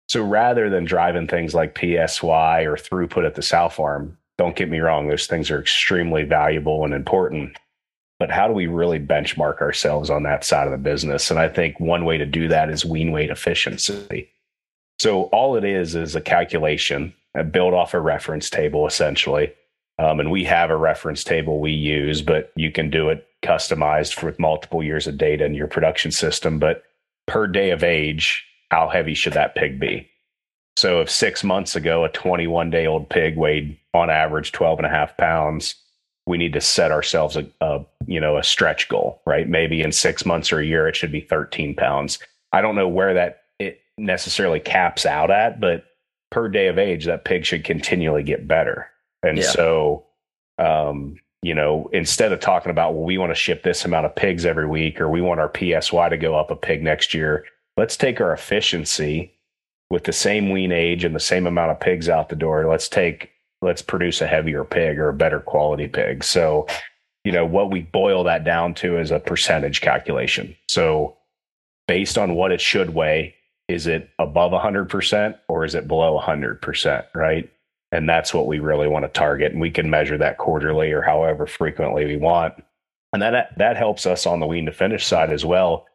So 0.08 0.22
rather 0.22 0.68
than 0.68 0.84
driving 0.84 1.28
things 1.28 1.54
like 1.54 1.78
PSY 1.78 2.64
or 2.64 2.76
throughput 2.76 3.26
at 3.26 3.34
the 3.34 3.42
sow 3.42 3.70
farm, 3.70 4.18
don't 4.38 4.56
get 4.56 4.68
me 4.68 4.80
wrong, 4.80 5.08
those 5.08 5.26
things 5.26 5.50
are 5.50 5.60
extremely 5.60 6.24
valuable 6.24 6.84
and 6.84 6.92
important. 6.92 7.56
But 8.18 8.30
how 8.30 8.48
do 8.48 8.54
we 8.54 8.66
really 8.66 8.98
benchmark 8.98 9.60
ourselves 9.60 10.08
on 10.08 10.22
that 10.22 10.44
side 10.44 10.66
of 10.66 10.72
the 10.72 10.78
business? 10.78 11.30
And 11.30 11.38
I 11.38 11.48
think 11.48 11.78
one 11.78 12.04
way 12.04 12.16
to 12.18 12.26
do 12.26 12.48
that 12.48 12.70
is 12.70 12.84
wean 12.84 13.12
weight 13.12 13.30
efficiency. 13.30 14.30
So 14.98 15.24
all 15.24 15.56
it 15.56 15.64
is 15.64 15.94
is 15.94 16.16
a 16.16 16.20
calculation 16.20 17.12
built 17.50 17.74
off 17.74 17.92
a 17.92 18.00
reference 18.00 18.48
table, 18.48 18.86
essentially. 18.86 19.52
Um, 19.98 20.20
and 20.20 20.30
we 20.30 20.44
have 20.44 20.70
a 20.70 20.76
reference 20.76 21.24
table 21.24 21.60
we 21.60 21.72
use, 21.72 22.22
but 22.22 22.52
you 22.56 22.70
can 22.70 22.90
do 22.90 23.08
it 23.08 23.26
customized 23.42 24.22
with 24.22 24.38
multiple 24.38 24.82
years 24.82 25.06
of 25.06 25.18
data 25.18 25.44
in 25.44 25.54
your 25.54 25.68
production 25.68 26.10
system. 26.10 26.58
But 26.58 26.84
per 27.26 27.46
day 27.46 27.70
of 27.70 27.82
age, 27.82 28.44
how 28.70 28.88
heavy 28.88 29.14
should 29.14 29.34
that 29.34 29.54
pig 29.54 29.78
be? 29.78 30.08
So 30.76 31.00
if 31.00 31.10
six 31.10 31.42
months 31.42 31.76
ago, 31.76 32.04
a 32.04 32.10
21 32.10 32.70
day 32.70 32.86
old 32.86 33.08
pig 33.08 33.36
weighed 33.36 33.78
on 33.96 34.10
average 34.10 34.52
12 34.52 34.78
and 34.78 34.86
a 34.86 34.90
half 34.90 35.16
pounds, 35.16 35.74
we 36.26 36.38
need 36.38 36.52
to 36.52 36.60
set 36.60 36.90
ourselves 36.90 37.36
a, 37.36 37.46
a 37.60 37.84
you 38.06 38.20
know 38.20 38.36
a 38.36 38.42
stretch 38.42 38.88
goal, 38.88 39.20
right? 39.26 39.48
Maybe 39.48 39.80
in 39.82 39.92
six 39.92 40.24
months 40.26 40.52
or 40.52 40.58
a 40.60 40.64
year, 40.66 40.86
it 40.88 40.96
should 40.96 41.12
be 41.12 41.20
13 41.20 41.74
pounds. 41.74 42.18
I 42.52 42.60
don't 42.60 42.74
know 42.76 42.88
where 42.88 43.14
that 43.14 43.42
it 43.58 43.80
necessarily 43.98 44.60
caps 44.60 45.06
out 45.06 45.30
at, 45.30 45.60
but 45.60 45.84
per 46.30 46.48
day 46.48 46.66
of 46.68 46.78
age, 46.78 47.06
that 47.06 47.24
pig 47.24 47.44
should 47.44 47.64
continually 47.64 48.22
get 48.22 48.46
better. 48.48 48.88
And 49.22 49.38
Yeah. 49.38 49.44
so, 49.44 50.04
um, 50.58 51.16
you 51.42 51.54
know, 51.54 51.88
instead 51.92 52.32
of 52.32 52.40
talking 52.40 52.70
about, 52.70 52.94
well, 52.94 53.04
we 53.04 53.18
want 53.18 53.30
to 53.30 53.34
ship 53.36 53.62
this 53.62 53.84
amount 53.84 54.06
of 54.06 54.14
pigs 54.14 54.44
every 54.44 54.66
week 54.66 55.00
or 55.00 55.08
we 55.08 55.20
want 55.20 55.38
our 55.40 55.48
PSY 55.48 56.08
to 56.08 56.16
go 56.16 56.34
up 56.34 56.50
a 56.50 56.56
pig 56.56 56.82
next 56.82 57.14
year, 57.14 57.44
let's 57.76 57.96
take 57.96 58.20
our 58.20 58.32
efficiency 58.32 59.32
with 59.90 60.04
the 60.04 60.12
same 60.12 60.50
wean 60.50 60.72
age 60.72 61.04
and 61.04 61.14
the 61.14 61.20
same 61.20 61.46
amount 61.46 61.70
of 61.70 61.78
pigs 61.78 62.08
out 62.08 62.28
the 62.28 62.36
door. 62.36 62.68
Let's 62.68 62.88
take, 62.88 63.30
let's 63.62 63.82
produce 63.82 64.20
a 64.20 64.26
heavier 64.26 64.64
pig 64.64 64.98
or 64.98 65.08
a 65.08 65.14
better 65.14 65.40
quality 65.40 65.88
pig. 65.88 66.24
So, 66.24 66.66
you 67.24 67.32
know, 67.32 67.46
what 67.46 67.70
we 67.70 67.82
boil 67.82 68.24
that 68.24 68.44
down 68.44 68.74
to 68.74 68.98
is 68.98 69.10
a 69.10 69.18
percentage 69.18 69.80
calculation. 69.80 70.56
So, 70.68 71.16
based 71.88 72.18
on 72.18 72.34
what 72.34 72.52
it 72.52 72.60
should 72.60 72.94
weigh, 72.94 73.34
is 73.68 73.86
it 73.86 74.10
above 74.18 74.52
100% 74.52 75.38
or 75.48 75.64
is 75.64 75.74
it 75.74 75.88
below 75.88 76.20
100%? 76.20 77.04
Right. 77.14 77.50
And 77.92 78.08
that's 78.08 78.34
what 78.34 78.46
we 78.46 78.58
really 78.58 78.88
want 78.88 79.04
to 79.04 79.08
target. 79.08 79.52
And 79.52 79.60
we 79.60 79.70
can 79.70 79.90
measure 79.90 80.18
that 80.18 80.38
quarterly 80.38 80.92
or 80.92 81.02
however 81.02 81.46
frequently 81.46 82.04
we 82.04 82.16
want. 82.16 82.54
And 83.12 83.22
that, 83.22 83.56
that 83.56 83.76
helps 83.76 84.06
us 84.06 84.26
on 84.26 84.40
the 84.40 84.46
wean 84.46 84.66
to 84.66 84.72
finish 84.72 85.06
side 85.06 85.32
as 85.32 85.44
well, 85.44 85.86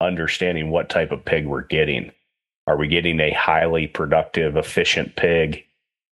understanding 0.00 0.70
what 0.70 0.88
type 0.88 1.10
of 1.10 1.24
pig 1.24 1.46
we're 1.46 1.62
getting. 1.62 2.12
Are 2.66 2.76
we 2.76 2.88
getting 2.88 3.18
a 3.20 3.32
highly 3.32 3.86
productive, 3.86 4.56
efficient 4.56 5.16
pig 5.16 5.64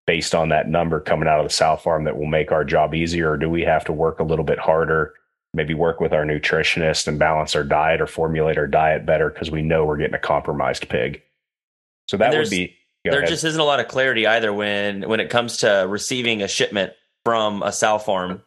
based 0.07 0.33
on 0.33 0.49
that 0.49 0.69
number 0.69 0.99
coming 0.99 1.27
out 1.27 1.39
of 1.39 1.45
the 1.45 1.53
sow 1.53 1.75
farm 1.75 2.05
that 2.05 2.17
will 2.17 2.25
make 2.25 2.51
our 2.51 2.63
job 2.63 2.95
easier? 2.95 3.31
Or 3.31 3.37
do 3.37 3.49
we 3.49 3.61
have 3.63 3.85
to 3.85 3.93
work 3.93 4.19
a 4.19 4.23
little 4.23 4.45
bit 4.45 4.57
harder, 4.57 5.13
maybe 5.53 5.73
work 5.73 5.99
with 5.99 6.13
our 6.13 6.25
nutritionist 6.25 7.07
and 7.07 7.19
balance 7.19 7.55
our 7.55 7.63
diet 7.63 8.01
or 8.01 8.07
formulate 8.07 8.57
our 8.57 8.67
diet 8.67 9.05
better 9.05 9.29
because 9.29 9.51
we 9.51 9.61
know 9.61 9.85
we're 9.85 9.97
getting 9.97 10.15
a 10.15 10.19
compromised 10.19 10.89
pig? 10.89 11.21
So 12.07 12.17
that 12.17 12.33
would 12.33 12.49
be. 12.49 12.73
there 13.03 13.17
ahead. 13.17 13.27
just 13.27 13.43
isn't 13.43 13.59
a 13.59 13.65
lot 13.65 13.81
of 13.81 13.89
clarity 13.89 14.25
either 14.25 14.53
when 14.53 15.07
when 15.07 15.19
it 15.19 15.29
comes 15.29 15.57
to 15.57 15.85
receiving 15.87 16.41
a 16.41 16.47
shipment 16.47 16.93
from 17.25 17.61
a 17.61 17.73
sow 17.73 17.97
farm. 17.97 18.41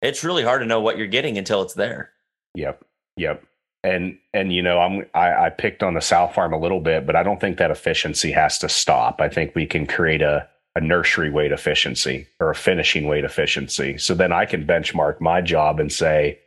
It's 0.00 0.22
really 0.22 0.44
hard 0.44 0.62
to 0.62 0.66
know 0.66 0.80
what 0.80 0.96
you're 0.96 1.08
getting 1.08 1.36
until 1.38 1.60
it's 1.62 1.74
there. 1.74 2.10
Yep. 2.54 2.84
Yep. 3.16 3.42
And 3.82 4.16
and 4.32 4.52
you 4.52 4.62
know, 4.62 4.78
I'm 4.78 5.06
I, 5.12 5.46
I 5.46 5.50
picked 5.50 5.82
on 5.82 5.94
the 5.94 6.00
sow 6.00 6.28
farm 6.28 6.52
a 6.52 6.58
little 6.58 6.78
bit, 6.78 7.04
but 7.04 7.16
I 7.16 7.24
don't 7.24 7.40
think 7.40 7.58
that 7.58 7.72
efficiency 7.72 8.30
has 8.30 8.58
to 8.58 8.68
stop. 8.68 9.20
I 9.20 9.28
think 9.28 9.56
we 9.56 9.66
can 9.66 9.84
create 9.84 10.22
a 10.22 10.48
a 10.74 10.80
nursery 10.80 11.30
weight 11.30 11.52
efficiency 11.52 12.26
or 12.40 12.50
a 12.50 12.54
finishing 12.54 13.08
weight 13.08 13.24
efficiency. 13.24 13.98
So 13.98 14.14
then 14.14 14.32
I 14.32 14.44
can 14.44 14.66
benchmark 14.66 15.20
my 15.20 15.40
job 15.40 15.80
and 15.80 15.92
say, 15.92 16.38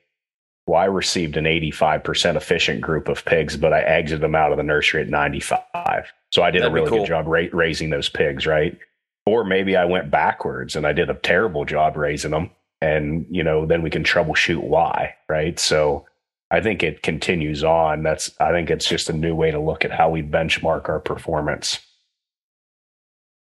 well, 0.68 0.80
I 0.80 0.86
received 0.86 1.38
an 1.38 1.46
85% 1.46 2.36
efficient 2.36 2.82
group 2.82 3.08
of 3.08 3.26
pigs, 3.26 3.58
but 3.58 3.74
I 3.74 3.82
exited 3.82 4.22
them 4.22 4.36
out 4.36 4.52
of 4.52 4.58
the 4.58 4.64
nursery 4.64 5.02
at 5.02 5.10
95. 5.10 6.12
So 6.32 6.44
I 6.44 6.52
did 6.52 6.62
That'd 6.62 6.72
a 6.72 6.74
really 6.74 6.90
cool. 6.90 7.00
good 7.00 7.08
job 7.08 7.28
ra- 7.28 7.48
raising 7.52 7.90
those 7.90 8.10
pigs, 8.10 8.46
right? 8.46 8.78
Or 9.26 9.44
maybe 9.44 9.76
I 9.76 9.86
went 9.86 10.12
backwards 10.12 10.76
and 10.76 10.88
I 10.88 10.94
did 10.94 11.10
a 11.10 11.16
terrible 11.16 11.66
job 11.66 11.98
raising 11.98 12.32
them. 12.32 12.52
And, 12.82 13.26
you 13.30 13.44
know, 13.44 13.66
then 13.66 13.82
we 13.82 13.90
can 13.90 14.04
troubleshoot 14.04 14.64
why, 14.64 15.16
right? 15.30 15.60
So 15.60 16.06
I 16.50 16.62
think 16.62 16.84
it 16.84 17.04
continues 17.04 17.64
on. 17.64 18.04
That's, 18.04 18.32
I 18.40 18.52
think 18.52 18.70
it's 18.70 18.88
just 18.88 19.10
a 19.10 19.14
new 19.14 19.36
way 19.36 19.52
to 19.52 19.60
look 19.60 19.84
at 19.86 19.92
how 19.92 20.10
we 20.10 20.22
benchmark 20.24 20.90
our 20.90 21.00
performance. 21.00 21.80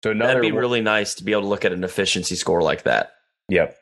So 0.07 0.11
another 0.11 0.35
That'd 0.35 0.53
be 0.53 0.57
really 0.57 0.79
nice 0.79 1.15
to 1.15 1.23
be 1.25 1.33
able 1.33 1.41
to 1.41 1.47
look 1.49 1.65
at 1.65 1.73
an 1.73 1.83
efficiency 1.83 2.35
score 2.35 2.61
like 2.61 2.83
that. 2.83 3.11
Yep. 3.49 3.77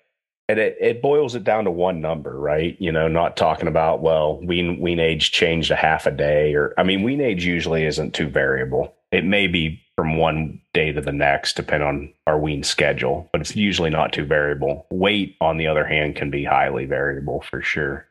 And 0.50 0.58
it, 0.58 0.76
it 0.82 1.02
boils 1.04 1.36
it 1.36 1.44
down 1.44 1.66
to 1.66 1.72
one 1.72 2.02
number, 2.02 2.36
right? 2.40 2.76
You 2.80 2.92
know, 2.92 3.08
not 3.08 3.38
talking 3.38 3.68
about, 3.68 4.02
well, 4.02 4.40
wean, 4.42 4.80
wean 4.80 5.00
age 5.00 5.32
changed 5.32 5.70
a 5.70 5.76
half 5.76 6.08
a 6.08 6.12
day 6.12 6.56
or, 6.56 6.74
I 6.80 6.84
mean, 6.84 7.04
wean 7.04 7.22
age 7.22 7.46
usually 7.46 7.86
isn't 7.86 8.16
too 8.16 8.28
variable. 8.28 8.96
It 9.12 9.24
may 9.24 9.46
be 9.46 9.80
from 9.96 10.18
one 10.18 10.62
day 10.74 10.92
to 10.92 11.00
the 11.00 11.12
next, 11.12 11.58
depending 11.58 11.88
on 11.88 12.14
our 12.26 12.40
wean 12.40 12.64
schedule, 12.64 13.30
but 13.32 13.42
it's 13.42 13.56
usually 13.56 13.92
not 13.92 14.12
too 14.12 14.26
variable. 14.26 14.88
Weight, 14.90 15.36
on 15.42 15.58
the 15.58 15.68
other 15.68 15.86
hand, 15.86 16.16
can 16.16 16.32
be 16.32 16.44
highly 16.44 16.86
variable 16.86 17.42
for 17.42 17.62
sure. 17.62 18.08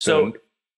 So, 0.00 0.32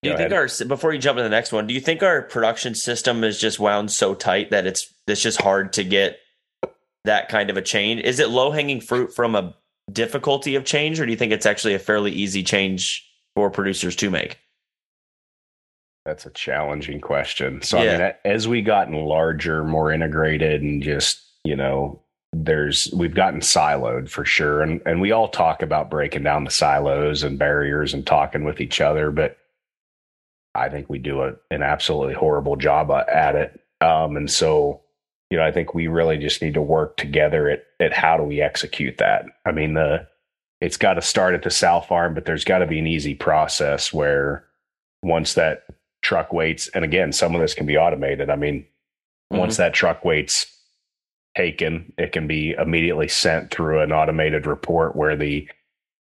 do 0.07 0.12
you 0.12 0.16
think 0.16 0.33
ahead. 0.33 0.61
our 0.61 0.66
before 0.66 0.92
you 0.92 0.99
jump 0.99 1.19
to 1.19 1.23
the 1.23 1.29
next 1.29 1.53
one, 1.53 1.66
do 1.66 1.75
you 1.75 1.81
think 1.81 2.03
our 2.03 2.23
production 2.23 2.75
system 2.75 3.25
is 3.25 3.40
just 3.40 3.59
wound 3.59 3.90
so 3.90 4.14
tight 4.14 4.51
that 4.51 4.66
it's 4.66 4.92
it's 5.07 5.23
just 5.23 5.40
hard 5.40 5.73
to 5.75 5.85
get 5.85 6.19
that 7.05 7.29
kind 7.29 7.51
of 7.51 7.57
a 7.57 7.62
change? 7.62 8.03
Is 8.03 8.19
it 8.19 8.31
low 8.31 8.51
hanging 8.51 8.81
fruit 8.81 9.14
from 9.14 9.35
a 9.35 9.55
difficulty 9.92 10.55
of 10.55 10.64
change, 10.64 10.99
or 11.01 11.07
do 11.07 11.12
you 11.12 11.19
think 11.19 11.33
it's 11.33 11.47
actually 11.47 11.75
a 11.75 11.79
fairly 11.79 12.12
easy 12.12 12.42
change 12.42 13.09
for 13.35 13.51
producers 13.51 13.97
to 13.97 14.11
make? 14.11 14.38
That's 16.05 16.27
a 16.27 16.31
challenging 16.31 17.01
question. 17.01 17.62
So, 17.62 17.79
I 17.79 17.99
mean, 17.99 18.12
as 18.25 18.47
we 18.47 18.62
gotten 18.62 18.95
larger, 18.95 19.64
more 19.64 19.92
integrated, 19.92 20.62
and 20.62 20.83
just 20.83 21.23
you 21.45 21.57
know, 21.57 22.01
there's 22.45 22.90
we've 22.92 23.14
gotten 23.14 23.40
siloed 23.40 24.09
for 24.09 24.25
sure 24.25 24.61
and 24.61 24.81
and 24.85 25.01
we 25.01 25.12
all 25.12 25.29
talk 25.29 25.62
about 25.62 25.90
breaking 25.90 26.23
down 26.23 26.45
the 26.45 26.51
silos 26.51 27.23
and 27.23 27.38
barriers 27.38 27.95
and 27.95 28.07
talking 28.07 28.45
with 28.45 28.61
each 28.61 28.81
other 28.81 29.11
but 29.11 29.38
i 30.57 30.69
think 30.69 30.88
we 30.88 30.99
do 30.99 31.23
a, 31.23 31.33
an 31.51 31.62
absolutely 31.62 32.14
horrible 32.14 32.57
job 32.57 32.90
at 32.90 33.35
it. 33.35 33.61
Um, 33.81 34.16
and 34.16 34.31
so 34.31 34.81
you 35.31 35.37
know 35.37 35.45
i 35.45 35.53
think 35.53 35.75
we 35.75 35.87
really 35.87 36.19
just 36.19 36.42
need 36.42 36.55
to 36.55 36.62
work 36.62 36.97
together 36.97 37.49
at 37.49 37.64
at 37.81 37.92
how 37.92 38.16
do 38.16 38.23
we 38.23 38.40
execute 38.40 38.99
that? 38.99 39.27
I 39.45 39.53
mean 39.53 39.75
the 39.75 40.07
it's 40.61 40.79
got 40.79 40.95
to 40.95 41.03
start 41.03 41.35
at 41.35 41.42
the 41.42 41.51
sow 41.51 41.81
farm 41.81 42.14
but 42.14 42.25
there's 42.25 42.45
got 42.45 42.59
to 42.59 42.66
be 42.66 42.79
an 42.79 42.87
easy 42.87 43.14
process 43.14 43.92
where 43.92 44.45
once 45.03 45.35
that 45.35 45.66
truck 46.03 46.33
waits 46.33 46.69
and 46.69 46.85
again 46.85 47.12
some 47.12 47.35
of 47.35 47.40
this 47.40 47.55
can 47.55 47.66
be 47.66 47.77
automated. 47.77 48.31
I 48.31 48.37
mean 48.37 48.62
mm-hmm. 48.62 49.38
once 49.38 49.57
that 49.59 49.75
truck 49.75 50.05
waits 50.05 50.57
taken, 51.37 51.92
it 51.99 52.12
can 52.12 52.27
be 52.27 52.53
immediately 52.53 53.09
sent 53.09 53.51
through 53.51 53.81
an 53.81 53.92
automated 53.92 54.47
report 54.47 54.97
where 54.97 55.16
the 55.16 55.49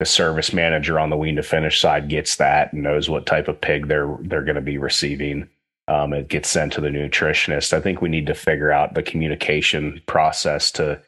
the 0.00 0.06
service 0.06 0.54
manager 0.54 0.98
on 0.98 1.10
the 1.10 1.16
wean 1.16 1.36
to 1.36 1.42
finish 1.42 1.78
side 1.78 2.08
gets 2.08 2.36
that 2.36 2.72
and 2.72 2.82
knows 2.82 3.10
what 3.10 3.26
type 3.26 3.48
of 3.48 3.60
pig 3.60 3.86
they're 3.86 4.16
they're 4.22 4.42
going 4.42 4.56
to 4.56 4.60
be 4.62 4.78
receiving. 4.78 5.48
Um, 5.88 6.14
it 6.14 6.28
gets 6.28 6.48
sent 6.48 6.72
to 6.72 6.80
the 6.80 6.88
nutritionist. 6.88 7.74
I 7.74 7.80
think 7.80 8.00
we 8.00 8.08
need 8.08 8.26
to 8.26 8.34
figure 8.34 8.72
out 8.72 8.94
the 8.94 9.02
communication 9.02 10.00
process 10.06 10.70
to 10.72 11.00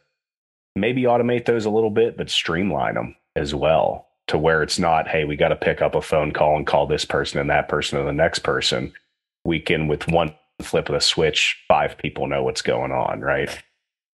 maybe 0.77 1.03
automate 1.03 1.47
those 1.47 1.65
a 1.65 1.71
little 1.71 1.91
bit, 1.91 2.19
but 2.19 2.29
streamline 2.29 2.95
them 2.95 3.17
as 3.35 3.55
well 3.55 4.09
to 4.27 4.37
where 4.37 4.63
it's 4.63 4.79
not, 4.79 5.09
hey, 5.09 5.25
we 5.25 5.37
got 5.37 5.49
to 5.49 5.57
pick 5.57 5.81
up 5.81 5.95
a 5.95 6.03
phone 6.03 6.33
call 6.33 6.57
and 6.57 6.67
call 6.67 6.87
this 6.87 7.05
person 7.05 7.41
and 7.41 7.49
that 7.49 7.69
person 7.69 7.99
and 7.99 8.07
the 8.07 8.13
next 8.13 8.41
person. 8.41 8.93
We 9.45 9.59
can, 9.59 9.89
with 9.89 10.07
one 10.09 10.35
flip 10.61 10.89
of 10.89 10.95
the 10.95 11.01
switch, 11.01 11.63
five 11.67 11.97
people 11.97 12.27
know 12.27 12.43
what's 12.43 12.63
going 12.63 12.93
on, 12.93 13.21
right? 13.21 13.63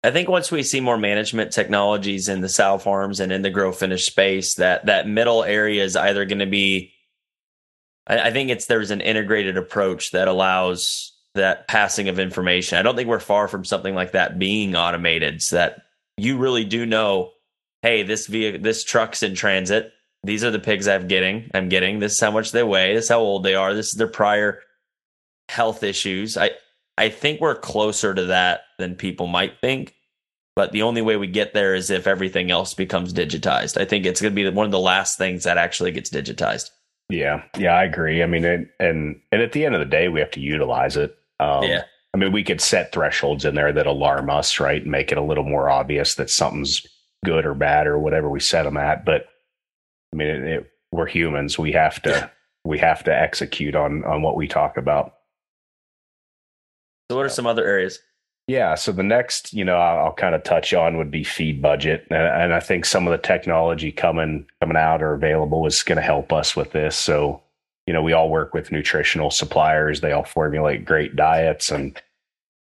I 0.04 0.12
think 0.12 0.30
once 0.30 0.52
we 0.52 0.64
see 0.64 0.80
more 0.80 0.98
management 0.98 1.52
technologies 1.52 2.30
in 2.30 2.42
the 2.42 2.50
sow 2.50 2.78
farms 2.78 3.20
and 3.20 3.32
in 3.32 3.42
the 3.42 3.50
grow 3.50 3.72
finish 3.72 4.06
space, 4.06 4.56
that 4.56 4.86
that 4.86 5.08
middle 5.08 5.44
area 5.44 5.84
is 5.84 5.96
either 5.96 6.26
going 6.26 6.40
to 6.40 6.46
be. 6.46 6.94
I, 8.06 8.20
I 8.20 8.32
think 8.32 8.50
it's 8.50 8.68
there's 8.68 8.92
an 8.92 9.02
integrated 9.02 9.58
approach 9.58 10.12
that 10.12 10.28
allows 10.28 11.14
that 11.36 11.68
passing 11.68 12.10
of 12.10 12.20
information. 12.20 12.78
I 12.78 12.84
don't 12.84 12.96
think 12.96 13.10
we're 13.10 13.20
far 13.20 13.48
from 13.48 13.66
something 13.66 13.96
like 13.96 14.12
that 14.12 14.40
being 14.40 14.76
automated, 14.76 15.42
so 15.42 15.56
that 15.58 15.82
you 16.16 16.38
really 16.38 16.64
do 16.64 16.86
know, 16.86 17.32
hey, 17.82 18.04
this 18.04 18.28
vehicle, 18.28 18.62
this 18.62 18.84
truck's 18.84 19.24
in 19.24 19.36
transit. 19.36 19.94
These 20.24 20.44
are 20.44 20.52
the 20.52 20.60
pigs 20.60 20.88
I'm 20.88 21.08
getting. 21.08 21.50
I'm 21.54 21.70
getting. 21.70 22.00
This 22.00 22.14
is 22.14 22.20
how 22.20 22.32
much 22.32 22.52
they 22.52 22.64
weigh. 22.64 22.96
This 22.96 23.06
is 23.06 23.10
how 23.10 23.20
old 23.20 23.44
they 23.44 23.56
are. 23.56 23.74
This 23.74 23.90
is 23.90 23.94
their 23.94 24.08
prior 24.08 24.62
health 25.50 25.84
issues. 25.84 26.38
I 26.38 26.52
I 26.98 27.10
think 27.10 27.40
we're 27.40 27.56
closer 27.56 28.14
to 28.14 28.26
that 28.26 28.62
than 28.78 28.96
people 28.96 29.28
might 29.28 29.60
think. 29.62 29.94
But 30.56 30.72
the 30.72 30.82
only 30.82 31.04
way 31.04 31.18
we 31.18 31.28
get 31.28 31.54
there 31.54 31.76
is 31.76 31.92
if 31.92 32.08
everything 32.08 32.50
else 32.50 32.74
becomes 32.74 33.14
digitized. 33.14 33.80
I 33.80 33.86
think 33.86 34.08
it's 34.08 34.20
going 34.20 34.36
to 34.36 34.36
be 34.36 34.50
one 34.50 34.66
of 34.66 34.72
the 34.72 34.80
last 34.80 35.18
things 35.18 35.44
that 35.44 35.60
actually 35.60 35.92
gets 35.92 36.10
digitized. 36.10 36.72
Yeah, 37.10 37.44
yeah, 37.58 37.74
I 37.74 37.84
agree. 37.84 38.24
I 38.24 38.26
mean, 38.26 38.44
it, 38.44 38.68
and 38.80 39.22
and 39.32 39.42
at 39.42 39.52
the 39.52 39.66
end 39.66 39.76
of 39.76 39.80
the 39.80 39.86
day, 39.86 40.10
we 40.10 40.20
have 40.20 40.32
to 40.32 40.40
utilize 40.40 40.98
it. 40.98 41.16
Um, 41.40 41.64
yeah. 41.64 41.84
I 42.14 42.18
mean, 42.18 42.32
we 42.32 42.44
could 42.44 42.60
set 42.60 42.92
thresholds 42.92 43.46
in 43.46 43.54
there 43.54 43.72
that 43.72 43.86
alarm 43.86 44.30
us, 44.30 44.60
right, 44.60 44.82
and 44.82 44.92
make 44.92 45.12
it 45.12 45.20
a 45.20 45.24
little 45.24 45.44
more 45.44 45.70
obvious 45.70 46.16
that 46.16 46.30
something's 46.30 46.86
good 47.24 47.46
or 47.46 47.54
bad 47.54 47.86
or 47.86 48.00
whatever 48.00 48.30
we 48.30 48.40
set 48.40 48.64
them 48.64 48.78
at. 48.78 49.06
But 49.06 49.28
I 50.12 50.16
mean, 50.16 50.28
it, 50.28 50.44
it, 50.44 50.72
we're 50.92 51.06
humans. 51.06 51.60
We 51.60 51.72
have 51.74 52.02
to 52.02 52.10
yeah. 52.10 52.30
we 52.66 52.80
have 52.80 53.04
to 53.04 53.16
execute 53.16 53.76
on 53.76 54.04
on 54.06 54.22
what 54.22 54.36
we 54.36 54.48
talk 54.48 54.78
about. 54.78 55.17
So, 57.10 57.16
what 57.16 57.26
are 57.26 57.30
some 57.30 57.48
other 57.48 57.66
areas? 57.66 58.00
Yeah. 58.48 58.76
So 58.76 58.94
the 58.94 59.04
next, 59.04 59.54
you 59.54 59.66
know, 59.66 59.76
I'll, 59.76 60.06
I'll 60.06 60.14
kind 60.14 60.34
of 60.34 60.44
touch 60.44 60.74
on 60.74 60.98
would 60.98 61.12
be 61.12 61.24
feed 61.24 61.62
budget, 61.62 62.08
and, 62.10 62.24
and, 62.24 62.54
I 62.54 62.62
think 62.62 62.86
some 62.86 63.06
of 63.06 63.12
the 63.12 63.18
technology 63.18 63.92
coming 63.92 64.46
coming 64.62 64.78
out 64.78 65.04
or 65.04 65.14
available 65.14 65.66
is 65.66 65.84
going 65.84 65.98
to 65.98 66.02
help 66.02 66.32
us 66.32 66.56
with 66.56 66.72
this. 66.72 66.96
So, 66.96 67.42
you 67.86 67.94
know, 67.94 68.02
we 68.02 68.14
all 68.14 68.30
work 68.30 68.54
with 68.54 68.72
nutritional 68.72 69.32
suppliers; 69.32 70.00
they 70.00 70.14
all 70.14 70.24
formulate 70.24 70.86
great 70.86 71.18
diets, 71.18 71.72
and 71.72 72.02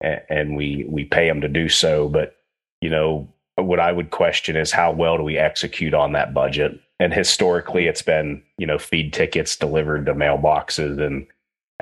and 0.00 0.56
we 0.56 0.86
we 0.88 1.04
pay 1.04 1.28
them 1.28 1.42
to 1.42 1.48
do 1.48 1.68
so. 1.68 2.08
But 2.08 2.36
you 2.80 2.88
know, 2.88 3.28
what 3.56 3.80
I 3.80 3.92
would 3.92 4.10
question 4.10 4.56
is 4.56 4.72
how 4.72 4.90
well 4.90 5.18
do 5.18 5.22
we 5.22 5.36
execute 5.36 5.92
on 5.92 6.12
that 6.12 6.32
budget? 6.32 6.80
And 6.98 7.12
historically, 7.12 7.88
it's 7.88 8.02
been 8.02 8.42
you 8.56 8.66
know 8.66 8.78
feed 8.78 9.12
tickets 9.12 9.54
delivered 9.54 10.06
to 10.06 10.14
mailboxes 10.14 10.98
and 10.98 11.26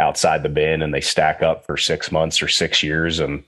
outside 0.03 0.43
the 0.43 0.49
bin 0.49 0.83
and 0.83 0.93
they 0.93 1.01
stack 1.01 1.43
up 1.43 1.65
for 1.65 1.77
six 1.77 2.11
months 2.13 2.43
or 2.43 2.49
six 2.49 2.83
years. 2.83 3.21
And, 3.21 3.45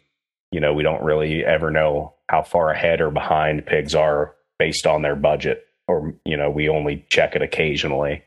you 0.52 0.60
know, 0.60 0.72
we 0.72 0.82
don't 0.82 1.02
really 1.02 1.44
ever 1.44 1.70
know 1.70 2.14
how 2.28 2.42
far 2.42 2.70
ahead 2.70 3.00
or 3.00 3.10
behind 3.10 3.66
pigs 3.66 3.94
are 3.94 4.34
based 4.58 4.86
on 4.86 5.02
their 5.02 5.16
budget, 5.16 5.66
or, 5.88 6.14
you 6.24 6.36
know, 6.36 6.50
we 6.50 6.68
only 6.68 7.04
check 7.10 7.34
it 7.34 7.42
occasionally. 7.42 8.22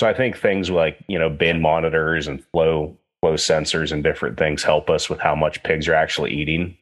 So 0.00 0.06
I 0.06 0.14
think 0.14 0.36
things 0.36 0.70
like, 0.70 0.96
you 1.08 1.18
know, 1.18 1.28
bin 1.28 1.60
monitors 1.60 2.28
and 2.28 2.44
flow 2.52 2.96
flow 3.20 3.34
sensors 3.34 3.92
and 3.92 4.04
different 4.04 4.38
things 4.38 4.62
help 4.62 4.90
us 4.90 5.10
with 5.10 5.18
how 5.18 5.34
much 5.34 5.62
pigs 5.62 5.88
are 5.88 5.94
actually 5.94 6.32
eating. 6.32 6.76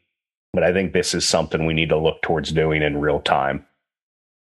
But 0.53 0.65
I 0.65 0.73
think 0.73 0.93
this 0.93 1.15
is 1.15 1.27
something 1.27 1.65
we 1.65 1.75
need 1.75 1.89
to 1.89 1.99
look 1.99 2.23
towards 2.23 2.53
doing 2.53 2.83
in 2.83 3.01
real 3.01 3.21
time. 3.21 3.65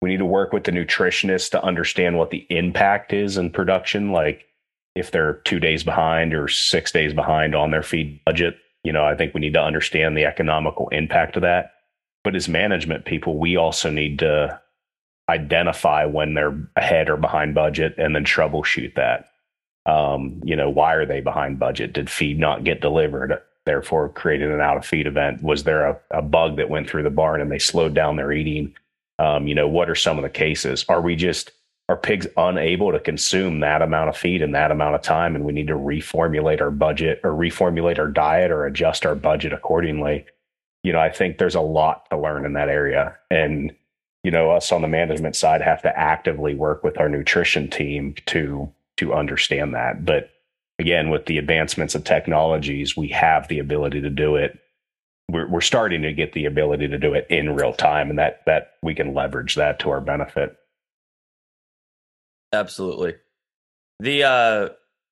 We 0.00 0.08
need 0.08 0.18
to 0.18 0.24
work 0.24 0.52
with 0.52 0.64
the 0.64 0.72
nutritionist 0.72 1.50
to 1.50 1.62
understand 1.62 2.16
what 2.16 2.30
the 2.30 2.46
impact 2.48 3.12
is 3.12 3.36
in 3.36 3.50
production. 3.50 4.12
Like, 4.12 4.46
if 4.94 5.10
they're 5.10 5.34
two 5.44 5.60
days 5.60 5.84
behind 5.84 6.34
or 6.34 6.48
six 6.48 6.92
days 6.92 7.12
behind 7.12 7.54
on 7.54 7.70
their 7.70 7.82
feed 7.82 8.20
budget. 8.24 8.56
You 8.84 8.92
know, 8.92 9.04
I 9.04 9.14
think 9.14 9.34
we 9.34 9.40
need 9.40 9.54
to 9.54 9.62
understand 9.62 10.16
the 10.16 10.24
economical 10.24 10.88
impact 10.88 11.36
of 11.36 11.42
that. 11.42 11.72
But 12.24 12.34
as 12.34 12.48
management 12.48 13.04
people, 13.04 13.38
we 13.38 13.56
also 13.56 13.90
need 13.90 14.18
to 14.18 14.60
identify 15.28 16.04
when 16.04 16.34
they're 16.34 16.58
ahead 16.76 17.08
or 17.08 17.16
behind 17.16 17.54
budget 17.54 17.94
and 17.98 18.14
then 18.14 18.24
troubleshoot 18.24 18.94
that. 18.96 19.30
Um, 19.86 20.40
you 20.44 20.56
know, 20.56 20.68
why 20.68 20.94
are 20.94 21.06
they 21.06 21.20
behind 21.20 21.58
budget? 21.58 21.92
Did 21.92 22.10
feed 22.10 22.38
not 22.38 22.64
get 22.64 22.80
delivered? 22.80 23.40
Therefore, 23.64 24.08
creating 24.08 24.52
an 24.52 24.60
out 24.60 24.76
of 24.76 24.84
feed 24.84 25.06
event. 25.06 25.42
Was 25.42 25.64
there 25.64 25.86
a, 25.86 26.00
a 26.10 26.22
bug 26.22 26.56
that 26.56 26.68
went 26.68 26.88
through 26.88 27.04
the 27.04 27.10
barn 27.10 27.40
and 27.40 27.50
they 27.50 27.58
slowed 27.58 27.94
down 27.94 28.16
their 28.16 28.32
eating? 28.32 28.74
Um, 29.18 29.46
you 29.46 29.54
know, 29.54 29.68
what 29.68 29.88
are 29.88 29.94
some 29.94 30.18
of 30.18 30.22
the 30.22 30.30
cases? 30.30 30.84
Are 30.88 31.00
we 31.00 31.14
just 31.14 31.52
are 31.90 31.96
pigs 31.96 32.26
unable 32.36 32.92
to 32.92 33.00
consume 33.00 33.60
that 33.60 33.82
amount 33.82 34.08
of 34.08 34.16
feed 34.16 34.42
in 34.42 34.52
that 34.52 34.70
amount 34.70 34.94
of 34.94 35.02
time 35.02 35.34
and 35.34 35.44
we 35.44 35.52
need 35.52 35.66
to 35.66 35.74
reformulate 35.74 36.60
our 36.60 36.70
budget 36.70 37.20
or 37.24 37.30
reformulate 37.30 37.98
our 37.98 38.08
diet 38.08 38.50
or 38.50 38.64
adjust 38.64 39.04
our 39.04 39.14
budget 39.14 39.52
accordingly 39.52 40.24
you 40.82 40.92
know 40.92 41.00
i 41.00 41.10
think 41.10 41.38
there's 41.38 41.54
a 41.54 41.60
lot 41.60 42.08
to 42.10 42.18
learn 42.18 42.44
in 42.44 42.54
that 42.54 42.68
area. 42.68 43.16
And 43.30 43.72
you 44.22 44.30
know 44.30 44.50
us 44.50 44.70
on 44.72 44.82
the 44.82 44.88
management 44.88 45.36
side 45.36 45.62
have 45.62 45.82
to 45.82 45.98
actively 45.98 46.54
work 46.54 46.84
with 46.84 46.98
our 46.98 47.08
nutrition 47.08 47.70
team 47.70 48.14
to 48.26 48.72
to 48.98 49.14
understand 49.14 49.74
that. 49.74 50.04
But 50.04 50.30
again 50.78 51.10
with 51.10 51.26
the 51.26 51.38
advancements 51.38 51.94
of 51.94 52.04
technologies 52.04 52.96
we 52.96 53.08
have 53.08 53.48
the 53.48 53.58
ability 53.58 54.00
to 54.02 54.10
do 54.10 54.36
it. 54.36 54.58
We're, 55.30 55.48
we're 55.48 55.60
starting 55.60 56.02
to 56.02 56.12
get 56.12 56.32
the 56.32 56.46
ability 56.46 56.88
to 56.88 56.98
do 56.98 57.14
it 57.14 57.26
in 57.30 57.54
real 57.54 57.72
time 57.72 58.10
and 58.10 58.18
that 58.18 58.42
that 58.46 58.74
we 58.82 58.94
can 58.94 59.14
leverage 59.14 59.54
that 59.54 59.78
to 59.80 59.90
our 59.90 60.00
benefit 60.00 60.56
Absolutely. 62.52 63.14
The 64.00 64.24
uh 64.24 64.68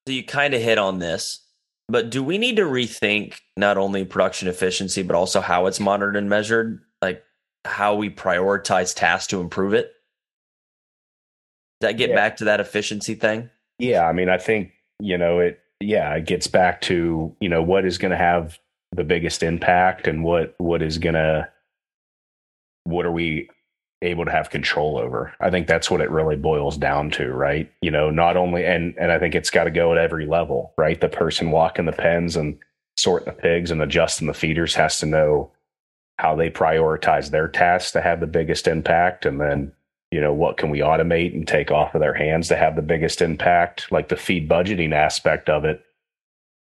so 0.06 0.12
you 0.12 0.24
kind 0.24 0.54
of 0.54 0.62
hit 0.62 0.78
on 0.78 0.98
this, 0.98 1.44
but 1.88 2.10
do 2.10 2.22
we 2.22 2.38
need 2.38 2.56
to 2.56 2.62
rethink 2.62 3.40
not 3.56 3.76
only 3.76 4.04
production 4.04 4.48
efficiency 4.48 5.02
but 5.02 5.14
also 5.14 5.40
how 5.40 5.66
it's 5.66 5.80
monitored 5.80 6.16
and 6.16 6.28
measured, 6.28 6.80
like 7.02 7.22
how 7.64 7.94
we 7.94 8.08
prioritize 8.08 8.94
tasks 8.94 9.28
to 9.28 9.40
improve 9.40 9.74
it? 9.74 9.92
Does 11.80 11.90
that 11.90 11.98
get 11.98 12.10
yeah. 12.10 12.16
back 12.16 12.36
to 12.38 12.44
that 12.44 12.60
efficiency 12.60 13.14
thing? 13.14 13.50
Yeah, 13.78 14.06
I 14.06 14.12
mean, 14.12 14.28
I 14.28 14.38
think, 14.38 14.72
you 14.98 15.18
know, 15.18 15.38
it 15.38 15.60
yeah, 15.80 16.12
it 16.14 16.26
gets 16.26 16.46
back 16.48 16.80
to, 16.82 17.36
you 17.40 17.48
know, 17.48 17.62
what 17.62 17.84
is 17.84 17.98
going 17.98 18.10
to 18.10 18.16
have 18.16 18.58
the 18.92 19.04
biggest 19.04 19.42
impact 19.42 20.06
and 20.06 20.24
what 20.24 20.54
what 20.58 20.82
is 20.82 20.98
going 20.98 21.14
to 21.14 21.48
what 22.84 23.04
are 23.04 23.12
we 23.12 23.48
able 24.02 24.24
to 24.24 24.30
have 24.30 24.50
control 24.50 24.98
over. 24.98 25.34
I 25.40 25.50
think 25.50 25.66
that's 25.66 25.90
what 25.90 26.00
it 26.00 26.10
really 26.10 26.36
boils 26.36 26.76
down 26.76 27.10
to, 27.12 27.32
right? 27.32 27.70
You 27.82 27.90
know, 27.90 28.10
not 28.10 28.36
only 28.36 28.64
and 28.64 28.94
and 28.98 29.10
I 29.10 29.18
think 29.18 29.34
it's 29.34 29.50
got 29.50 29.64
to 29.64 29.70
go 29.70 29.92
at 29.92 29.98
every 29.98 30.26
level, 30.26 30.72
right? 30.76 31.00
The 31.00 31.08
person 31.08 31.50
walking 31.50 31.86
the 31.86 31.92
pens 31.92 32.36
and 32.36 32.58
sorting 32.96 33.26
the 33.26 33.40
pigs 33.40 33.70
and 33.70 33.80
adjusting 33.82 34.26
the 34.26 34.34
feeders 34.34 34.74
has 34.74 34.98
to 34.98 35.06
know 35.06 35.52
how 36.18 36.34
they 36.34 36.50
prioritize 36.50 37.30
their 37.30 37.48
tasks 37.48 37.92
to 37.92 38.00
have 38.00 38.20
the 38.20 38.26
biggest 38.26 38.66
impact 38.66 39.24
and 39.24 39.40
then 39.40 39.72
you 40.10 40.20
know 40.20 40.32
what 40.32 40.56
can 40.56 40.68
we 40.68 40.80
automate 40.80 41.32
and 41.32 41.46
take 41.46 41.70
off 41.70 41.94
of 41.94 42.00
their 42.00 42.14
hands 42.14 42.48
to 42.48 42.56
have 42.56 42.74
the 42.74 42.82
biggest 42.82 43.22
impact 43.22 43.90
like 43.92 44.08
the 44.08 44.16
feed 44.16 44.48
budgeting 44.48 44.92
aspect 44.92 45.48
of 45.48 45.64
it 45.64 45.84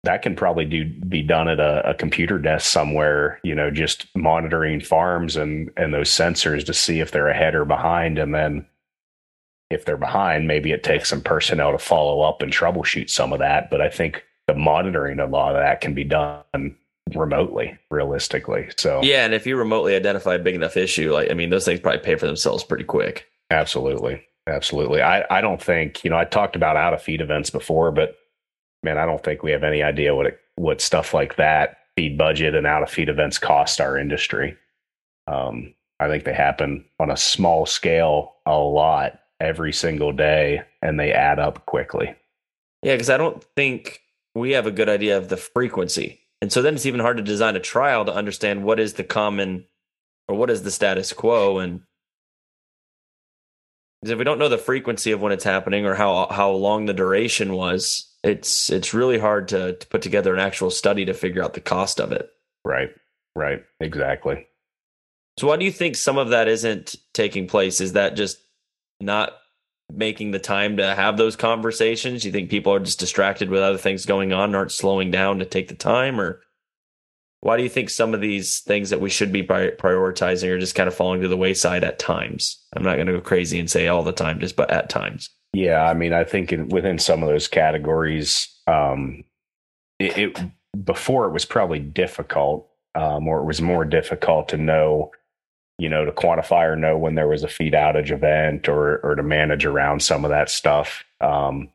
that 0.04 0.22
can 0.22 0.36
probably 0.36 0.64
do 0.64 0.84
be 0.84 1.22
done 1.22 1.48
at 1.48 1.60
a, 1.60 1.90
a, 1.90 1.94
computer 1.94 2.38
desk 2.38 2.70
somewhere 2.70 3.40
you 3.42 3.54
know 3.54 3.70
just 3.70 4.06
monitoring 4.14 4.80
farms 4.80 5.36
and 5.36 5.70
and 5.76 5.92
those 5.92 6.10
sensors 6.10 6.64
to 6.64 6.74
see 6.74 7.00
if 7.00 7.10
they're 7.10 7.28
ahead 7.28 7.54
or 7.54 7.64
behind 7.64 8.18
and 8.18 8.34
then 8.34 8.66
if 9.70 9.84
they're 9.84 9.96
behind 9.96 10.46
maybe 10.46 10.72
it 10.72 10.82
takes 10.82 11.08
some 11.08 11.20
personnel 11.20 11.72
to 11.72 11.78
follow 11.78 12.22
up 12.22 12.42
and 12.42 12.52
troubleshoot 12.52 13.10
some 13.10 13.32
of 13.32 13.38
that 13.38 13.70
but 13.70 13.80
i 13.80 13.88
think 13.88 14.24
the 14.46 14.54
monitoring 14.54 15.20
a 15.20 15.26
lot 15.26 15.54
of 15.54 15.62
that 15.62 15.80
can 15.80 15.94
be 15.94 16.04
done 16.04 16.74
remotely, 17.14 17.78
realistically. 17.90 18.68
So 18.76 19.00
yeah, 19.02 19.24
and 19.24 19.34
if 19.34 19.46
you 19.46 19.56
remotely 19.56 19.94
identify 19.94 20.34
a 20.34 20.38
big 20.38 20.54
enough 20.54 20.76
issue, 20.76 21.12
like 21.12 21.30
I 21.30 21.34
mean, 21.34 21.50
those 21.50 21.64
things 21.64 21.80
probably 21.80 22.00
pay 22.00 22.16
for 22.16 22.26
themselves 22.26 22.64
pretty 22.64 22.84
quick. 22.84 23.26
Absolutely, 23.50 24.22
absolutely. 24.46 25.02
I 25.02 25.24
I 25.30 25.40
don't 25.40 25.62
think 25.62 26.04
you 26.04 26.10
know 26.10 26.18
I 26.18 26.24
talked 26.24 26.56
about 26.56 26.76
out 26.76 26.94
of 26.94 27.02
feed 27.02 27.20
events 27.20 27.50
before, 27.50 27.92
but 27.92 28.16
man, 28.82 28.98
I 28.98 29.06
don't 29.06 29.22
think 29.22 29.42
we 29.42 29.50
have 29.52 29.64
any 29.64 29.82
idea 29.82 30.14
what 30.14 30.26
it, 30.26 30.40
what 30.56 30.80
stuff 30.80 31.14
like 31.14 31.36
that 31.36 31.78
feed 31.96 32.16
budget 32.16 32.54
and 32.54 32.66
out 32.66 32.82
of 32.82 32.90
feed 32.90 33.08
events 33.08 33.38
cost 33.38 33.80
our 33.80 33.98
industry. 33.98 34.56
Um, 35.26 35.74
I 35.98 36.06
think 36.06 36.22
they 36.22 36.32
happen 36.32 36.84
on 37.00 37.10
a 37.10 37.16
small 37.16 37.66
scale 37.66 38.36
a 38.46 38.56
lot 38.56 39.18
every 39.40 39.72
single 39.72 40.12
day, 40.12 40.62
and 40.80 40.98
they 40.98 41.12
add 41.12 41.40
up 41.40 41.66
quickly. 41.66 42.14
Yeah, 42.82 42.94
because 42.94 43.10
I 43.10 43.16
don't 43.16 43.42
think 43.56 44.00
we 44.36 44.52
have 44.52 44.66
a 44.66 44.70
good 44.70 44.88
idea 44.88 45.16
of 45.16 45.28
the 45.28 45.36
frequency. 45.36 46.20
And 46.40 46.52
so 46.52 46.62
then 46.62 46.74
it's 46.74 46.86
even 46.86 47.00
hard 47.00 47.16
to 47.16 47.22
design 47.22 47.56
a 47.56 47.60
trial 47.60 48.04
to 48.04 48.14
understand 48.14 48.62
what 48.62 48.78
is 48.78 48.94
the 48.94 49.02
common 49.02 49.64
or 50.28 50.36
what 50.36 50.50
is 50.50 50.62
the 50.62 50.70
status 50.70 51.12
quo. 51.12 51.58
And 51.58 51.80
if 54.02 54.16
we 54.16 54.24
don't 54.24 54.38
know 54.38 54.48
the 54.48 54.56
frequency 54.56 55.10
of 55.10 55.20
when 55.20 55.32
it's 55.32 55.42
happening 55.42 55.84
or 55.84 55.96
how 55.96 56.28
how 56.30 56.52
long 56.52 56.86
the 56.86 56.94
duration 56.94 57.54
was, 57.54 58.08
it's 58.28 58.70
it's 58.70 58.94
really 58.94 59.18
hard 59.18 59.48
to, 59.48 59.74
to 59.74 59.86
put 59.88 60.02
together 60.02 60.32
an 60.34 60.40
actual 60.40 60.70
study 60.70 61.04
to 61.06 61.14
figure 61.14 61.42
out 61.42 61.54
the 61.54 61.60
cost 61.60 62.00
of 62.00 62.12
it. 62.12 62.30
Right. 62.64 62.90
Right. 63.34 63.64
Exactly. 63.80 64.46
So 65.38 65.46
why 65.46 65.56
do 65.56 65.64
you 65.64 65.72
think 65.72 65.96
some 65.96 66.18
of 66.18 66.30
that 66.30 66.48
isn't 66.48 66.96
taking 67.14 67.46
place? 67.46 67.80
Is 67.80 67.92
that 67.92 68.16
just 68.16 68.38
not 69.00 69.34
making 69.92 70.32
the 70.32 70.38
time 70.38 70.76
to 70.78 70.94
have 70.94 71.16
those 71.16 71.36
conversations? 71.36 72.24
You 72.24 72.32
think 72.32 72.50
people 72.50 72.72
are 72.72 72.80
just 72.80 72.98
distracted 72.98 73.48
with 73.48 73.62
other 73.62 73.78
things 73.78 74.04
going 74.04 74.32
on, 74.32 74.54
aren't 74.54 74.72
slowing 74.72 75.10
down 75.10 75.38
to 75.38 75.44
take 75.44 75.68
the 75.68 75.74
time, 75.74 76.20
or 76.20 76.42
why 77.40 77.56
do 77.56 77.62
you 77.62 77.68
think 77.68 77.88
some 77.88 78.14
of 78.14 78.20
these 78.20 78.60
things 78.60 78.90
that 78.90 79.00
we 79.00 79.10
should 79.10 79.30
be 79.30 79.44
prioritizing 79.44 80.48
are 80.48 80.58
just 80.58 80.74
kind 80.74 80.88
of 80.88 80.94
falling 80.94 81.20
to 81.20 81.28
the 81.28 81.36
wayside 81.36 81.84
at 81.84 82.00
times? 82.00 82.60
I'm 82.74 82.82
not 82.82 82.96
going 82.96 83.06
to 83.06 83.12
go 83.12 83.20
crazy 83.20 83.60
and 83.60 83.70
say 83.70 83.86
all 83.86 84.02
the 84.02 84.12
time, 84.12 84.40
just 84.40 84.56
but 84.56 84.70
at 84.70 84.90
times. 84.90 85.30
Yeah, 85.52 85.82
I 85.82 85.94
mean, 85.94 86.12
I 86.12 86.24
think 86.24 86.52
in, 86.52 86.68
within 86.68 86.98
some 86.98 87.22
of 87.22 87.28
those 87.28 87.48
categories, 87.48 88.48
um, 88.66 89.24
it, 89.98 90.18
it 90.18 90.38
before 90.84 91.26
it 91.26 91.32
was 91.32 91.44
probably 91.44 91.78
difficult, 91.78 92.68
um, 92.94 93.26
or 93.26 93.40
it 93.40 93.44
was 93.44 93.60
more 93.60 93.84
difficult 93.84 94.48
to 94.50 94.56
know 94.56 95.10
you 95.78 95.88
know, 95.88 96.04
to 96.04 96.12
quantify 96.12 96.64
or 96.64 96.76
know 96.76 96.98
when 96.98 97.14
there 97.14 97.28
was 97.28 97.44
a 97.44 97.48
feed 97.48 97.72
outage 97.72 98.10
event 98.10 98.68
or 98.68 98.98
or 98.98 99.14
to 99.14 99.22
manage 99.22 99.64
around 99.64 100.02
some 100.02 100.24
of 100.24 100.30
that 100.30 100.50
stuff. 100.50 101.04
Um, 101.20 101.68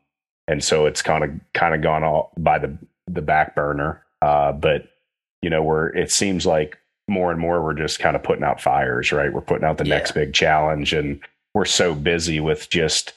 and 0.46 0.62
so 0.62 0.86
it's 0.86 1.00
kind 1.00 1.24
of 1.24 1.30
kind 1.54 1.74
of 1.74 1.80
gone 1.80 2.04
all 2.04 2.32
by 2.36 2.58
the 2.58 2.76
the 3.06 3.22
back 3.22 3.54
burner. 3.54 4.04
Uh, 4.20 4.52
but 4.52 4.88
you 5.40 5.48
know, 5.48 5.62
we're 5.62 5.88
it 5.88 6.12
seems 6.12 6.44
like 6.44 6.78
more 7.08 7.30
and 7.30 7.40
more 7.40 7.62
we're 7.62 7.74
just 7.74 7.98
kind 7.98 8.14
of 8.14 8.22
putting 8.22 8.44
out 8.44 8.60
fires, 8.60 9.10
right? 9.10 9.32
We're 9.32 9.40
putting 9.40 9.64
out 9.64 9.78
the 9.78 9.86
yeah. 9.86 9.96
next 9.96 10.12
big 10.12 10.34
challenge, 10.34 10.92
and 10.92 11.20
we're 11.54 11.64
so 11.64 11.94
busy 11.94 12.40
with 12.40 12.68
just 12.68 13.14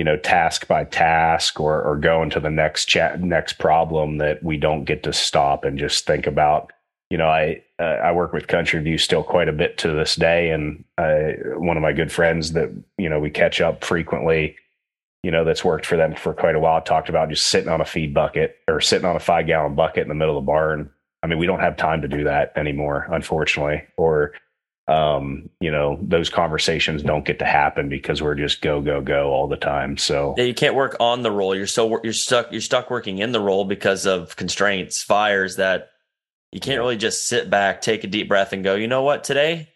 you 0.00 0.04
know 0.04 0.16
task 0.16 0.66
by 0.66 0.82
task 0.82 1.60
or 1.60 1.82
or 1.82 1.94
going 1.94 2.30
to 2.30 2.40
the 2.40 2.48
next 2.48 2.86
chat 2.86 3.20
next 3.20 3.58
problem 3.58 4.16
that 4.16 4.42
we 4.42 4.56
don't 4.56 4.84
get 4.84 5.02
to 5.02 5.12
stop 5.12 5.62
and 5.62 5.78
just 5.78 6.06
think 6.06 6.26
about 6.26 6.72
you 7.10 7.18
know, 7.18 7.26
I 7.26 7.62
uh, 7.78 7.98
I 8.04 8.12
work 8.12 8.32
with 8.32 8.46
Country 8.46 8.80
View 8.80 8.96
still 8.96 9.24
quite 9.24 9.48
a 9.48 9.52
bit 9.52 9.76
to 9.78 9.90
this 9.90 10.14
day, 10.14 10.50
and 10.50 10.84
uh, 10.96 11.32
one 11.56 11.76
of 11.76 11.82
my 11.82 11.92
good 11.92 12.12
friends 12.12 12.52
that 12.52 12.70
you 12.98 13.08
know 13.08 13.18
we 13.18 13.30
catch 13.30 13.60
up 13.60 13.84
frequently, 13.84 14.56
you 15.24 15.32
know, 15.32 15.44
that's 15.44 15.64
worked 15.64 15.86
for 15.86 15.96
them 15.96 16.14
for 16.14 16.32
quite 16.32 16.54
a 16.54 16.60
while. 16.60 16.80
Talked 16.80 17.08
about 17.08 17.28
just 17.28 17.48
sitting 17.48 17.68
on 17.68 17.80
a 17.80 17.84
feed 17.84 18.14
bucket 18.14 18.58
or 18.68 18.80
sitting 18.80 19.06
on 19.06 19.16
a 19.16 19.20
five 19.20 19.48
gallon 19.48 19.74
bucket 19.74 20.02
in 20.02 20.08
the 20.08 20.14
middle 20.14 20.38
of 20.38 20.44
the 20.44 20.46
barn. 20.46 20.88
I 21.24 21.26
mean, 21.26 21.38
we 21.38 21.46
don't 21.46 21.60
have 21.60 21.76
time 21.76 22.00
to 22.02 22.08
do 22.08 22.24
that 22.24 22.52
anymore, 22.56 23.08
unfortunately, 23.10 23.82
or 23.96 24.32
um, 24.90 25.48
you 25.60 25.70
know, 25.70 25.98
those 26.02 26.28
conversations 26.28 27.02
don't 27.02 27.24
get 27.24 27.38
to 27.38 27.44
happen 27.44 27.88
because 27.88 28.20
we're 28.20 28.34
just 28.34 28.60
go 28.60 28.80
go 28.80 29.00
go 29.00 29.30
all 29.30 29.46
the 29.46 29.56
time. 29.56 29.96
So 29.96 30.34
yeah, 30.36 30.44
you 30.44 30.54
can't 30.54 30.74
work 30.74 30.96
on 30.98 31.22
the 31.22 31.30
role. 31.30 31.54
You're 31.54 31.66
so 31.66 32.00
you're 32.02 32.12
stuck. 32.12 32.50
You're 32.50 32.60
stuck 32.60 32.90
working 32.90 33.18
in 33.18 33.32
the 33.32 33.40
role 33.40 33.64
because 33.64 34.06
of 34.06 34.34
constraints, 34.36 35.02
fires 35.02 35.56
that 35.56 35.90
you 36.50 36.58
can't 36.58 36.80
really 36.80 36.96
just 36.96 37.28
sit 37.28 37.48
back, 37.48 37.80
take 37.80 38.02
a 38.02 38.08
deep 38.08 38.28
breath, 38.28 38.52
and 38.52 38.64
go, 38.64 38.74
you 38.74 38.88
know 38.88 39.02
what, 39.02 39.22
today 39.22 39.68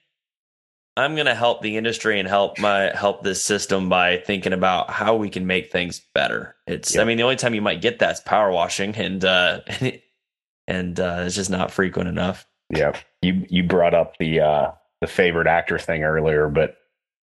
I'm 0.97 1.15
going 1.15 1.27
to 1.27 1.35
help 1.35 1.61
the 1.61 1.77
industry 1.77 2.21
and 2.21 2.29
help 2.29 2.59
my 2.59 2.93
help 2.95 3.23
this 3.23 3.45
system 3.45 3.89
by 3.89 4.19
thinking 4.19 4.53
about 4.53 4.91
how 4.91 5.17
we 5.17 5.29
can 5.29 5.47
make 5.47 5.73
things 5.73 6.01
better. 6.15 6.55
It's, 6.67 6.97
I 6.97 7.05
mean, 7.05 7.17
the 7.17 7.25
only 7.25 7.37
time 7.37 7.55
you 7.55 7.63
might 7.63 7.81
get 7.81 7.99
that's 7.99 8.21
power 8.21 8.51
washing, 8.51 8.95
and 8.97 9.25
uh, 9.25 9.61
and 10.69 10.99
uh, 10.99 11.23
it's 11.27 11.35
just 11.35 11.51
not 11.51 11.73
frequent 11.73 12.09
enough. 12.09 12.47
Yeah, 12.71 12.97
you 13.23 13.45
you 13.49 13.65
brought 13.65 13.95
up 13.95 14.17
the 14.19 14.41
uh, 14.41 14.71
the 15.05 15.13
favorite 15.13 15.47
actor 15.47 15.79
thing 15.79 16.03
earlier, 16.03 16.49
but 16.49 16.79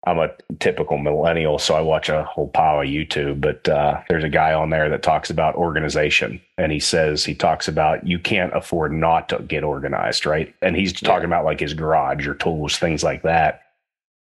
I'm 0.05 0.19
a 0.19 0.29
typical 0.59 0.99
millennial, 0.99 1.57
so 1.57 1.73
I 1.73 1.81
watch 1.81 2.09
a 2.09 2.23
whole 2.23 2.47
pile 2.47 2.81
of 2.81 2.87
YouTube. 2.87 3.41
But 3.41 3.67
uh, 3.67 4.01
there's 4.07 4.23
a 4.23 4.29
guy 4.29 4.53
on 4.53 4.69
there 4.69 4.87
that 4.87 5.01
talks 5.01 5.31
about 5.31 5.55
organization, 5.55 6.39
and 6.59 6.71
he 6.71 6.79
says 6.79 7.25
he 7.25 7.33
talks 7.33 7.67
about 7.67 8.05
you 8.05 8.19
can't 8.19 8.55
afford 8.55 8.93
not 8.93 9.29
to 9.29 9.39
get 9.39 9.63
organized, 9.63 10.27
right? 10.27 10.53
And 10.61 10.75
he's 10.75 11.01
yeah. 11.01 11.07
talking 11.07 11.25
about 11.25 11.43
like 11.43 11.59
his 11.59 11.73
garage 11.73 12.27
or 12.27 12.35
tools, 12.35 12.77
things 12.77 13.03
like 13.03 13.23
that. 13.23 13.61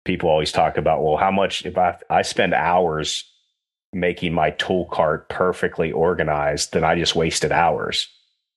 People 0.04 0.28
always 0.28 0.52
talk 0.52 0.76
about, 0.76 1.02
well, 1.02 1.16
how 1.16 1.32
much 1.32 1.66
if 1.66 1.76
I 1.76 1.98
I 2.08 2.22
spend 2.22 2.54
hours 2.54 3.24
making 3.92 4.32
my 4.32 4.50
tool 4.50 4.84
cart 4.92 5.28
perfectly 5.28 5.90
organized, 5.90 6.72
then 6.72 6.84
I 6.84 6.94
just 6.94 7.16
wasted 7.16 7.50
hours 7.50 8.08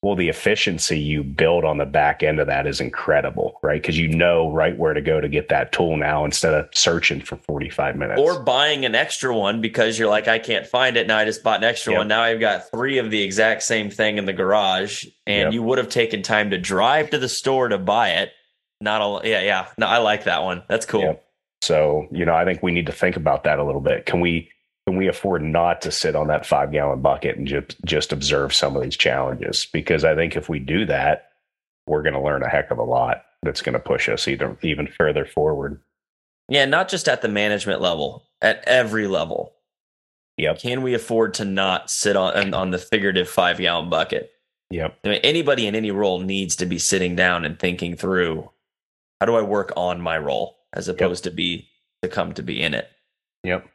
well 0.02 0.16
the 0.16 0.30
efficiency 0.30 1.00
you 1.00 1.24
build 1.24 1.66
on 1.66 1.78
the 1.78 1.86
back 1.86 2.24
end 2.24 2.40
of 2.40 2.48
that 2.48 2.68
is 2.68 2.80
incredible 2.80 3.58
right? 3.68 3.82
Because 3.82 3.98
you 3.98 4.08
know 4.08 4.52
right 4.52 4.78
where 4.78 4.94
to 4.94 5.02
go 5.02 5.20
to 5.20 5.28
get 5.28 5.50
that 5.50 5.72
tool 5.72 5.98
now 5.98 6.26
instead 6.26 6.54
of 6.54 6.70
searching 6.74 7.22
for 7.22 7.36
45 7.36 7.96
minutes. 7.96 8.22
Or 8.22 8.42
buying 8.42 8.86
an 8.86 8.96
extra 8.96 9.36
one 9.36 9.62
because 9.62 10.00
you're 10.00 10.10
like 10.10 10.28
i 10.28 10.40
can't 10.40 10.66
find 10.66 10.98
it. 10.98 11.08
Now 11.08 11.18
i 11.18 11.26
just 11.26 11.44
bought 11.44 11.60
an 11.60 11.66
extra 11.66 11.94
yep. 11.94 12.00
one. 12.00 12.08
Now 12.08 12.22
i've 12.24 12.40
got 12.40 12.70
three 12.72 12.98
of 12.98 13.12
the 13.12 13.22
exact 13.22 13.64
same 13.64 13.90
thing 13.90 14.18
in 14.18 14.26
the 14.26 14.34
garage. 14.34 15.06
And 15.26 15.48
yep. 15.48 15.54
you 15.54 15.64
would 15.64 15.78
have 15.78 15.90
taken 15.90 16.22
time 16.22 16.52
to 16.52 16.58
drive 16.58 17.10
to 17.12 17.18
the 17.18 17.30
store 17.30 17.68
to 17.68 17.78
buy 17.78 18.12
it. 18.12 18.32
Not 18.80 19.02
all 19.02 19.22
yeah 19.26 19.42
yeah. 19.42 19.68
No 19.78 19.88
i 19.88 19.98
like 19.98 20.24
that 20.26 20.44
one. 20.44 20.64
That's 20.68 20.86
cool. 20.86 21.02
Yep. 21.02 21.24
so 21.62 22.08
you 22.12 22.26
know 22.26 22.36
i 22.36 22.46
think 22.46 22.62
we 22.64 22.72
need 22.72 22.86
to 22.86 22.92
think 22.92 23.16
about 23.16 23.44
that 23.44 23.60
a 23.60 23.64
little 23.64 23.82
bit. 23.82 24.06
Can 24.06 24.22
we 24.22 24.50
can 24.88 24.96
we 24.96 25.08
afford 25.08 25.44
not 25.44 25.82
to 25.82 25.92
sit 25.92 26.16
on 26.16 26.28
that 26.28 26.46
five 26.46 26.72
gallon 26.72 27.02
bucket 27.02 27.36
and 27.36 27.46
just 27.46 27.76
just 27.84 28.14
observe 28.14 28.54
some 28.54 28.74
of 28.74 28.82
these 28.82 28.96
challenges? 28.96 29.68
Because 29.74 30.06
I 30.06 30.16
think 30.16 30.38
if 30.38 30.48
we 30.48 30.60
do 30.60 30.86
that, 30.86 31.32
we're 31.88 32.04
going 32.04 32.14
to 32.14 32.22
learn 32.22 32.42
a 32.42 32.48
heck 32.48 32.72
of 32.72 32.78
a 32.78 32.84
lot 32.84 33.26
that's 33.44 33.62
going 33.62 33.74
to 33.74 33.80
push 33.80 34.08
us 34.08 34.30
either 34.30 34.58
even 34.62 34.88
further 34.88 35.26
forward. 35.26 35.82
Yeah, 36.48 36.64
not 36.64 36.88
just 36.88 37.10
at 37.10 37.22
the 37.22 37.28
management 37.28 37.82
level, 37.82 38.24
at 38.42 38.64
every 38.66 39.08
level. 39.08 39.52
Yep. 40.38 40.60
Can 40.60 40.82
we 40.84 40.94
afford 40.94 41.34
to 41.34 41.46
not 41.46 41.90
sit 41.90 42.16
on 42.16 42.54
on 42.54 42.72
the 42.72 42.78
figurative 42.78 43.28
five 43.28 43.58
gallon 43.58 43.90
bucket? 43.90 44.32
Yep. 44.70 45.00
I 45.04 45.08
mean, 45.10 45.20
anybody 45.22 45.68
in 45.68 45.76
any 45.76 45.92
role 45.92 46.22
needs 46.22 46.56
to 46.58 46.66
be 46.66 46.80
sitting 46.80 47.14
down 47.14 47.44
and 47.44 47.60
thinking 47.60 47.98
through 47.98 48.50
how 49.20 49.26
do 49.26 49.36
I 49.36 49.42
work 49.42 49.74
on 49.76 50.00
my 50.00 50.18
role 50.18 50.60
as 50.72 50.88
opposed 50.88 51.26
yep. 51.26 51.32
to 51.34 51.36
be 51.36 51.68
to 52.04 52.08
come 52.08 52.34
to 52.36 52.44
be 52.44 52.62
in 52.62 52.74
it. 52.74 52.90
Yep. 53.44 53.68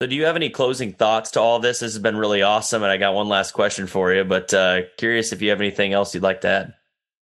So, 0.00 0.06
do 0.06 0.14
you 0.14 0.26
have 0.26 0.36
any 0.36 0.48
closing 0.48 0.92
thoughts 0.92 1.32
to 1.32 1.40
all 1.40 1.58
this? 1.58 1.80
This 1.80 1.94
has 1.94 2.00
been 2.00 2.16
really 2.16 2.42
awesome, 2.42 2.84
and 2.84 2.92
I 2.92 2.98
got 2.98 3.14
one 3.14 3.28
last 3.28 3.50
question 3.50 3.88
for 3.88 4.12
you. 4.12 4.22
But 4.22 4.54
uh, 4.54 4.82
curious 4.96 5.32
if 5.32 5.42
you 5.42 5.50
have 5.50 5.60
anything 5.60 5.92
else 5.92 6.14
you'd 6.14 6.22
like 6.22 6.42
to 6.42 6.48
add. 6.48 6.74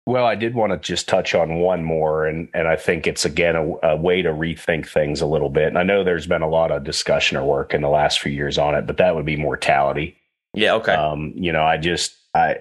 Well, 0.05 0.25
I 0.25 0.35
did 0.35 0.55
want 0.55 0.73
to 0.73 0.79
just 0.79 1.09
touch 1.09 1.33
on 1.33 1.61
one 1.61 1.85
more, 1.85 2.27
and 2.27 2.49
and 2.55 2.67
I 2.67 2.75
think 2.75 3.07
it's 3.07 3.25
again 3.25 3.55
a, 3.55 3.89
a, 3.91 3.97
way 3.97 4.21
to 4.23 4.31
rethink 4.31 4.89
things 4.89 5.21
a 5.21 5.27
little 5.27 5.49
bit. 5.49 5.69
And 5.69 5.79
I 5.79 5.85
know 5.85 6.03
there's 6.03 6.27
been 6.27 6.43
a 6.43 6.49
lot 6.49 6.73
of 6.73 6.83
discussion 6.83 7.37
or 7.37 7.45
work 7.45 7.73
in 7.73 7.83
the 7.83 7.89
last 7.89 8.21
few 8.21 8.33
years 8.33 8.59
on 8.59 8.75
it, 8.75 8.85
but 8.85 8.97
that 8.97 9.15
would 9.15 9.27
be 9.27 9.37
mortality. 9.37 10.17
Yeah. 10.53 10.75
Okay. 10.75 10.95
Um, 10.95 11.35
you 11.37 11.53
know, 11.53 11.63
I 11.63 11.77
just 11.77 12.17
I 12.35 12.59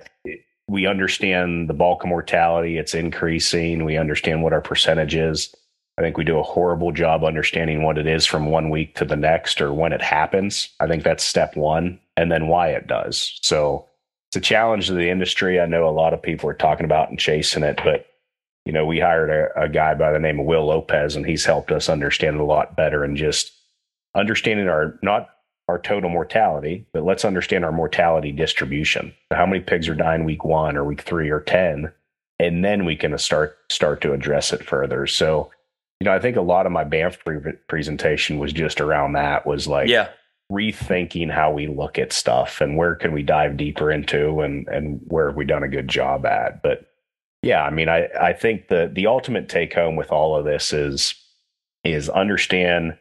we 0.68 0.86
understand 0.86 1.68
the 1.68 1.74
bulk 1.74 2.04
of 2.04 2.10
mortality; 2.10 2.78
it's 2.78 2.94
increasing. 2.94 3.86
We 3.86 3.98
understand 3.98 4.44
what 4.44 4.54
our 4.54 4.62
percentage 4.62 5.16
is. 5.16 5.56
I 5.98 6.02
think 6.02 6.18
we 6.18 6.24
do 6.26 6.40
a 6.40 6.44
horrible 6.44 6.92
job 6.92 7.24
understanding 7.24 7.84
what 7.84 7.98
it 7.98 8.08
is 8.08 8.26
from 8.26 8.48
one 8.48 8.70
week 8.70 8.96
to 8.96 9.06
the 9.06 9.16
next 9.16 9.62
or 9.62 9.74
when 9.74 9.94
it 9.94 10.02
happens. 10.02 10.70
I 10.80 10.88
think 10.88 11.04
that's 11.04 11.24
step 11.24 11.56
one, 11.56 12.00
and 12.18 12.32
then 12.32 12.48
why 12.48 12.70
it 12.70 12.88
does. 12.88 13.40
So 13.42 13.88
it's 14.30 14.38
a 14.38 14.42
challenge 14.42 14.88
to 14.88 14.94
the 14.94 15.10
industry. 15.10 15.60
I 15.60 15.66
know 15.66 15.88
a 15.88 15.92
lot 15.92 16.14
of 16.14 16.22
people 16.22 16.50
are 16.50 16.56
talking 16.56 16.86
about 16.86 17.10
and 17.10 17.20
chasing 17.20 17.64
it, 17.64 17.80
but 17.84 18.08
you 18.66 18.74
know, 18.74 18.86
we 18.86 19.00
hired 19.00 19.30
a, 19.30 19.64
a 19.64 19.70
guy 19.70 19.94
by 19.94 20.12
the 20.12 20.20
name 20.20 20.40
of 20.40 20.46
Will 20.46 20.66
Lopez, 20.66 21.16
and 21.16 21.26
he's 21.26 21.46
helped 21.46 21.72
us 21.72 21.88
understand 21.88 22.36
it 22.36 22.42
a 22.42 22.46
lot 22.46 22.76
better 22.76 23.04
and 23.04 23.16
just 23.16 23.54
understanding 24.16 24.68
our 24.68 24.98
not 25.02 25.30
our 25.68 25.80
total 25.80 26.10
mortality, 26.10 26.86
but 26.94 27.04
let's 27.04 27.26
understand 27.26 27.64
our 27.64 27.72
mortality 27.72 28.32
distribution. 28.32 29.14
How 29.32 29.46
many 29.46 29.62
pigs 29.62 29.88
are 29.88 29.96
dying 29.96 30.26
week 30.26 30.44
one 30.44 30.78
or 30.78 30.84
week 30.84 31.02
three 31.02 31.30
or 31.30 31.40
ten, 31.40 31.92
and 32.38 32.66
then 32.66 32.86
we 32.86 32.96
can 32.96 33.18
start 33.18 33.58
start 33.72 34.02
to 34.02 34.14
address 34.14 34.52
it 34.52 34.64
further. 34.66 35.08
So 35.08 35.52
you 36.00 36.06
know, 36.06 36.14
I 36.14 36.20
think 36.20 36.38
a 36.38 36.42
lot 36.42 36.66
of 36.66 36.72
my 36.72 36.84
Banff 36.84 37.24
pre- 37.24 37.54
presentation 37.68 38.40
was 38.40 38.52
just 38.54 38.82
around 38.82 39.14
that 39.14 39.46
was 39.46 39.68
like, 39.68 39.88
yeah, 39.88 40.10
rethinking 40.52 41.32
how 41.32 41.52
we 41.52 41.68
look 41.68 41.98
at 41.98 42.14
stuff 42.14 42.62
and 42.62 42.78
where 42.78 42.96
can 42.96 43.12
we 43.12 43.24
dive 43.24 43.58
deeper 43.58 43.92
into 43.92 44.42
and 44.42 44.68
and 44.68 45.02
where 45.08 45.28
have 45.28 45.36
we 45.36 45.46
done 45.46 45.64
a 45.64 45.70
good 45.70 45.88
job 45.88 46.26
at. 46.26 46.62
But 46.62 46.88
yeah, 47.42 47.64
I 47.64 47.70
mean, 47.70 47.90
I 47.90 48.08
I 48.20 48.34
think 48.34 48.68
the 48.68 48.92
the 48.94 49.08
ultimate 49.08 49.50
take 49.50 49.74
home 49.74 49.96
with 49.96 50.12
all 50.12 50.36
of 50.36 50.46
this 50.46 50.74
is 50.74 51.16
is 51.84 52.10
understand 52.10 52.98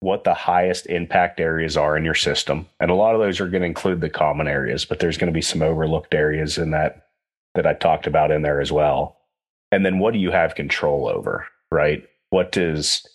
what 0.00 0.24
the 0.24 0.34
highest 0.34 0.86
impact 0.86 1.38
areas 1.38 1.76
are 1.76 1.96
in 1.96 2.04
your 2.04 2.14
system. 2.14 2.66
And 2.80 2.90
a 2.90 2.94
lot 2.94 3.14
of 3.14 3.20
those 3.20 3.38
are 3.40 3.48
going 3.48 3.60
to 3.60 3.68
include 3.68 4.00
the 4.00 4.10
common 4.10 4.48
areas, 4.48 4.84
but 4.84 4.98
there's 4.98 5.16
going 5.16 5.32
to 5.32 5.36
be 5.36 5.42
some 5.42 5.62
overlooked 5.62 6.12
areas 6.12 6.58
in 6.58 6.72
that 6.72 7.06
that 7.54 7.66
I 7.66 7.74
talked 7.74 8.06
about 8.06 8.30
in 8.30 8.42
there 8.42 8.60
as 8.60 8.72
well. 8.72 9.18
And 9.70 9.86
then 9.86 9.98
what 9.98 10.12
do 10.12 10.18
you 10.18 10.30
have 10.30 10.54
control 10.54 11.06
over, 11.06 11.46
right? 11.70 12.04
What 12.32 12.50
does 12.50 13.06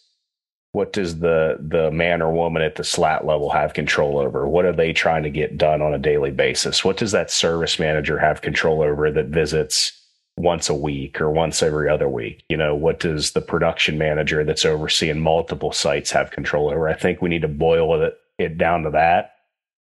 what 0.74 0.94
does 0.94 1.18
the 1.18 1.58
the 1.60 1.90
man 1.90 2.22
or 2.22 2.32
woman 2.32 2.62
at 2.62 2.76
the 2.76 2.84
slat 2.84 3.26
level 3.26 3.50
have 3.50 3.74
control 3.74 4.20
over? 4.20 4.48
What 4.48 4.66
are 4.66 4.74
they 4.74 4.94
trying 4.94 5.24
to 5.24 5.32
get 5.32 5.58
done 5.58 5.82
on 5.82 5.96
a 5.96 5.98
daily 5.98 6.30
basis? 6.30 6.86
What 6.86 6.98
does 6.98 7.14
that 7.14 7.32
service 7.32 7.80
manager 7.80 8.20
have 8.20 8.44
control 8.44 8.84
over 8.84 9.12
that 9.12 9.26
visits 9.26 9.92
once 10.38 10.70
a 10.70 10.76
week 10.76 11.20
or 11.20 11.32
once 11.32 11.64
every 11.64 11.90
other 11.90 12.08
week? 12.08 12.44
You 12.48 12.58
know, 12.58 12.76
what 12.76 13.00
does 13.00 13.32
the 13.32 13.42
production 13.42 13.98
manager 13.98 14.44
that's 14.44 14.66
overseeing 14.66 15.20
multiple 15.20 15.72
sites 15.72 16.12
have 16.12 16.30
control 16.30 16.70
over? 16.70 16.88
I 16.88 16.94
think 16.94 17.20
we 17.20 17.30
need 17.30 17.42
to 17.42 17.48
boil 17.48 18.00
it, 18.00 18.20
it 18.38 18.60
down 18.60 18.84
to 18.84 18.92
that 18.92 19.32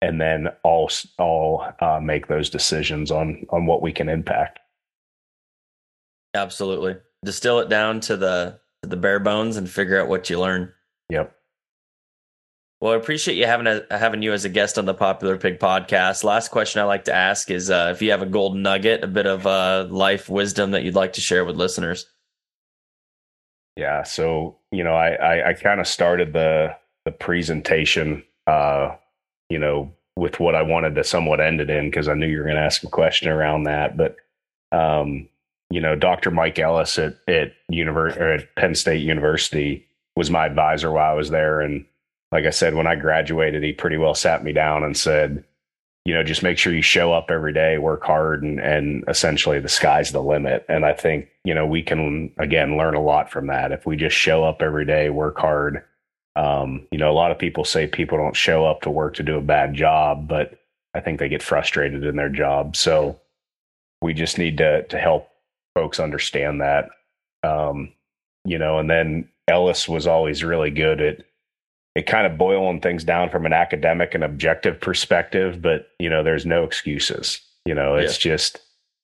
and 0.01 0.21
then 0.21 0.47
all 0.63 0.89
all 1.19 1.67
uh, 1.81 1.99
make 2.01 2.27
those 2.27 2.49
decisions 2.49 3.11
on 3.11 3.45
on 3.49 3.65
what 3.65 3.81
we 3.81 3.91
can 3.91 4.07
impact. 4.07 4.59
Absolutely. 6.33 6.95
Distill 7.25 7.59
it 7.59 7.67
down 7.67 7.99
to 8.01 8.15
the 8.15 8.59
to 8.89 8.95
the 8.95 9.01
bare 9.01 9.19
bones 9.19 9.57
and 9.57 9.69
figure 9.69 10.01
out 10.01 10.07
what 10.07 10.29
you 10.29 10.39
learn. 10.39 10.73
Yep. 11.09 11.33
Well, 12.79 12.93
I 12.93 12.95
appreciate 12.95 13.35
you 13.35 13.47
having 13.47 13.65
a, 13.65 13.85
having 13.89 14.21
you 14.21 14.33
as 14.33 14.45
a 14.45 14.49
guest 14.49 14.77
on 14.77 14.85
the 14.85 14.93
Popular 14.93 15.37
Pig 15.37 15.59
podcast. 15.59 16.23
Last 16.23 16.49
question 16.49 16.79
I 16.79 16.85
like 16.85 17.05
to 17.05 17.13
ask 17.13 17.49
is 17.49 17.71
uh, 17.71 17.91
if 17.95 18.01
you 18.03 18.11
have 18.11 18.21
a 18.21 18.27
gold 18.27 18.55
nugget, 18.55 19.03
a 19.03 19.07
bit 19.07 19.25
of 19.25 19.47
uh, 19.47 19.87
life 19.89 20.29
wisdom 20.29 20.71
that 20.71 20.83
you'd 20.83 20.95
like 20.95 21.13
to 21.13 21.21
share 21.21 21.43
with 21.43 21.55
listeners. 21.55 22.05
Yeah, 23.75 24.03
so 24.03 24.57
you 24.71 24.83
know, 24.83 24.93
I 24.93 25.09
I, 25.13 25.49
I 25.49 25.53
kind 25.53 25.79
of 25.79 25.87
started 25.87 26.33
the 26.33 26.75
the 27.05 27.11
presentation, 27.11 28.23
uh, 28.45 28.95
you 29.49 29.57
know, 29.57 29.91
with 30.15 30.39
what 30.39 30.55
I 30.55 30.61
wanted 30.61 30.93
to 30.95 31.03
somewhat 31.03 31.39
end 31.39 31.61
it 31.61 31.69
in 31.69 31.89
because 31.89 32.07
I 32.07 32.13
knew 32.13 32.27
you 32.27 32.39
were 32.39 32.43
going 32.43 32.57
to 32.57 32.61
ask 32.61 32.83
a 32.83 32.89
question 32.89 33.29
around 33.29 33.63
that. 33.63 33.97
But 33.97 34.17
um, 34.71 35.29
you 35.69 35.81
know, 35.81 35.95
Dr. 35.95 36.31
Mike 36.31 36.59
Ellis 36.59 36.97
at 36.97 37.17
at, 37.27 37.53
Univers- 37.69 38.17
at 38.17 38.55
Penn 38.55 38.75
State 38.75 39.01
University 39.01 39.85
was 40.15 40.29
my 40.29 40.45
advisor 40.45 40.91
while 40.91 41.11
I 41.11 41.15
was 41.15 41.29
there, 41.29 41.61
and 41.61 41.85
like 42.31 42.45
I 42.45 42.51
said, 42.51 42.75
when 42.75 42.87
I 42.87 42.95
graduated, 42.95 43.63
he 43.63 43.73
pretty 43.73 43.97
well 43.97 44.15
sat 44.15 44.43
me 44.43 44.51
down 44.51 44.83
and 44.83 44.97
said, 44.97 45.43
you 46.07 46.13
know, 46.13 46.23
just 46.23 46.43
make 46.43 46.57
sure 46.57 46.73
you 46.73 46.81
show 46.81 47.11
up 47.11 47.29
every 47.29 47.51
day, 47.53 47.77
work 47.77 48.03
hard, 48.03 48.41
and 48.41 48.59
and 48.59 49.03
essentially 49.09 49.59
the 49.59 49.67
sky's 49.67 50.11
the 50.11 50.23
limit. 50.23 50.65
And 50.69 50.85
I 50.85 50.93
think 50.93 51.27
you 51.43 51.53
know 51.53 51.65
we 51.65 51.83
can 51.83 52.31
again 52.37 52.77
learn 52.77 52.95
a 52.95 53.01
lot 53.01 53.29
from 53.29 53.47
that 53.47 53.73
if 53.73 53.85
we 53.85 53.97
just 53.97 54.15
show 54.15 54.43
up 54.45 54.61
every 54.61 54.85
day, 54.85 55.09
work 55.09 55.37
hard. 55.37 55.83
Um, 56.37 56.87
you 56.91 56.97
know, 56.97 57.11
a 57.11 57.13
lot 57.13 57.31
of 57.31 57.39
people 57.39 57.65
say 57.65 57.87
people 57.87 58.17
don't 58.17 58.35
show 58.35 58.65
up 58.65 58.81
to 58.81 58.89
work 58.89 59.15
to 59.15 59.23
do 59.23 59.37
a 59.37 59.41
bad 59.41 59.73
job, 59.73 60.27
but 60.29 60.57
I 60.93 61.01
think 61.01 61.19
they 61.19 61.29
get 61.29 61.43
frustrated 61.43 62.05
in 62.05 62.15
their 62.15 62.29
job. 62.29 62.75
So 62.77 63.19
we 64.01 64.13
just 64.13 64.37
need 64.37 64.57
to 64.59 64.83
to 64.83 64.97
help 64.97 65.29
folks 65.77 65.99
understand 65.99 66.61
that. 66.61 66.89
Um, 67.43 67.93
you 68.45 68.57
know, 68.57 68.79
and 68.79 68.89
then 68.89 69.29
Ellis 69.47 69.87
was 69.87 70.07
always 70.07 70.43
really 70.43 70.71
good 70.71 71.01
at 71.01 71.19
it 71.93 72.07
kind 72.07 72.25
of 72.25 72.37
boiling 72.37 72.81
things 72.81 73.03
down 73.03 73.29
from 73.29 73.45
an 73.45 73.53
academic 73.53 74.15
and 74.15 74.23
objective 74.23 74.79
perspective, 74.81 75.61
but 75.61 75.89
you 75.99 76.09
know, 76.09 76.23
there's 76.23 76.47
no 76.47 76.63
excuses. 76.63 77.41
You 77.65 77.75
know, 77.75 77.95
it's 77.95 78.23
yeah. 78.25 78.31
just 78.31 78.59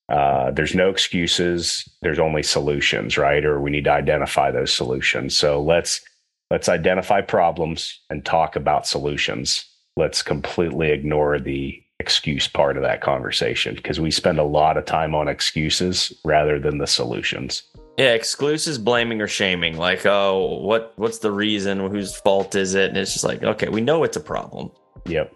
uh, 0.09 0.49
there's 0.49 0.74
no 0.74 0.89
excuses. 0.89 1.88
There's 2.01 2.19
only 2.19 2.41
solutions, 2.41 3.17
right? 3.17 3.45
Or 3.45 3.59
we 3.59 3.69
need 3.69 3.84
to 3.84 3.91
identify 3.91 4.49
those 4.49 4.74
solutions. 4.74 5.38
So 5.38 5.61
let's 5.61 6.01
let's 6.49 6.69
identify 6.69 7.21
problems 7.21 7.99
and 8.09 8.26
talk 8.26 8.55
about 8.55 8.88
solutions. 8.88 9.65
Let's 9.95 10.24
completely 10.24 10.89
ignore 10.89 11.39
the 11.39 11.82
excuse 12.04 12.49
part 12.49 12.76
of 12.76 12.84
that 12.84 12.99
conversation 12.99 13.76
because 13.76 13.97
we 13.97 14.12
spend 14.12 14.38
a 14.38 14.43
lot 14.43 14.76
of 14.76 14.84
time 14.84 15.16
on 15.16 15.30
excuses 15.30 16.12
rather 16.26 16.60
than 16.60 16.80
the 16.80 16.86
solutions. 16.86 17.64
Yeah, 17.97 18.14
exclusives 18.14 18.78
blaming 18.78 19.22
or 19.22 19.28
shaming. 19.28 19.78
Like, 19.78 20.06
oh, 20.06 20.60
what 20.62 20.91
what's 20.97 21.20
the 21.20 21.32
reason? 21.32 21.80
Whose 21.80 22.18
fault 22.18 22.56
is 22.56 22.76
it? 22.76 22.89
And 22.89 22.97
it's 22.97 23.14
just 23.14 23.24
like, 23.24 23.41
okay, 23.41 23.70
we 23.70 23.80
know 23.80 24.04
it's 24.04 24.18
a 24.18 24.20
problem. 24.20 24.72
Yep. 25.06 25.34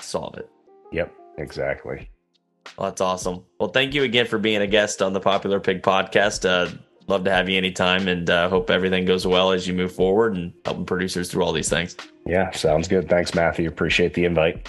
Solve 0.00 0.36
it. 0.38 0.50
Yep, 0.90 1.14
exactly. 1.38 2.10
Well, 2.76 2.90
that's 2.90 3.00
awesome. 3.00 3.44
Well, 3.60 3.70
thank 3.70 3.94
you 3.94 4.02
again 4.02 4.26
for 4.26 4.38
being 4.38 4.62
a 4.62 4.66
guest 4.66 5.00
on 5.00 5.12
the 5.12 5.20
Popular 5.20 5.60
Pig 5.60 5.82
podcast. 5.82 6.48
Uh, 6.48 6.74
love 7.06 7.24
to 7.24 7.30
have 7.30 7.48
you 7.48 7.56
anytime 7.56 8.08
and 8.08 8.28
uh, 8.28 8.48
hope 8.48 8.70
everything 8.70 9.04
goes 9.04 9.26
well 9.26 9.52
as 9.52 9.66
you 9.68 9.74
move 9.74 9.92
forward 9.92 10.34
and 10.34 10.52
helping 10.64 10.86
producers 10.86 11.30
through 11.30 11.44
all 11.44 11.52
these 11.52 11.68
things. 11.68 11.96
Yeah, 12.26 12.50
sounds 12.52 12.88
good. 12.88 13.08
Thanks, 13.08 13.34
Matthew. 13.34 13.68
Appreciate 13.68 14.14
the 14.14 14.24
invite. 14.24 14.68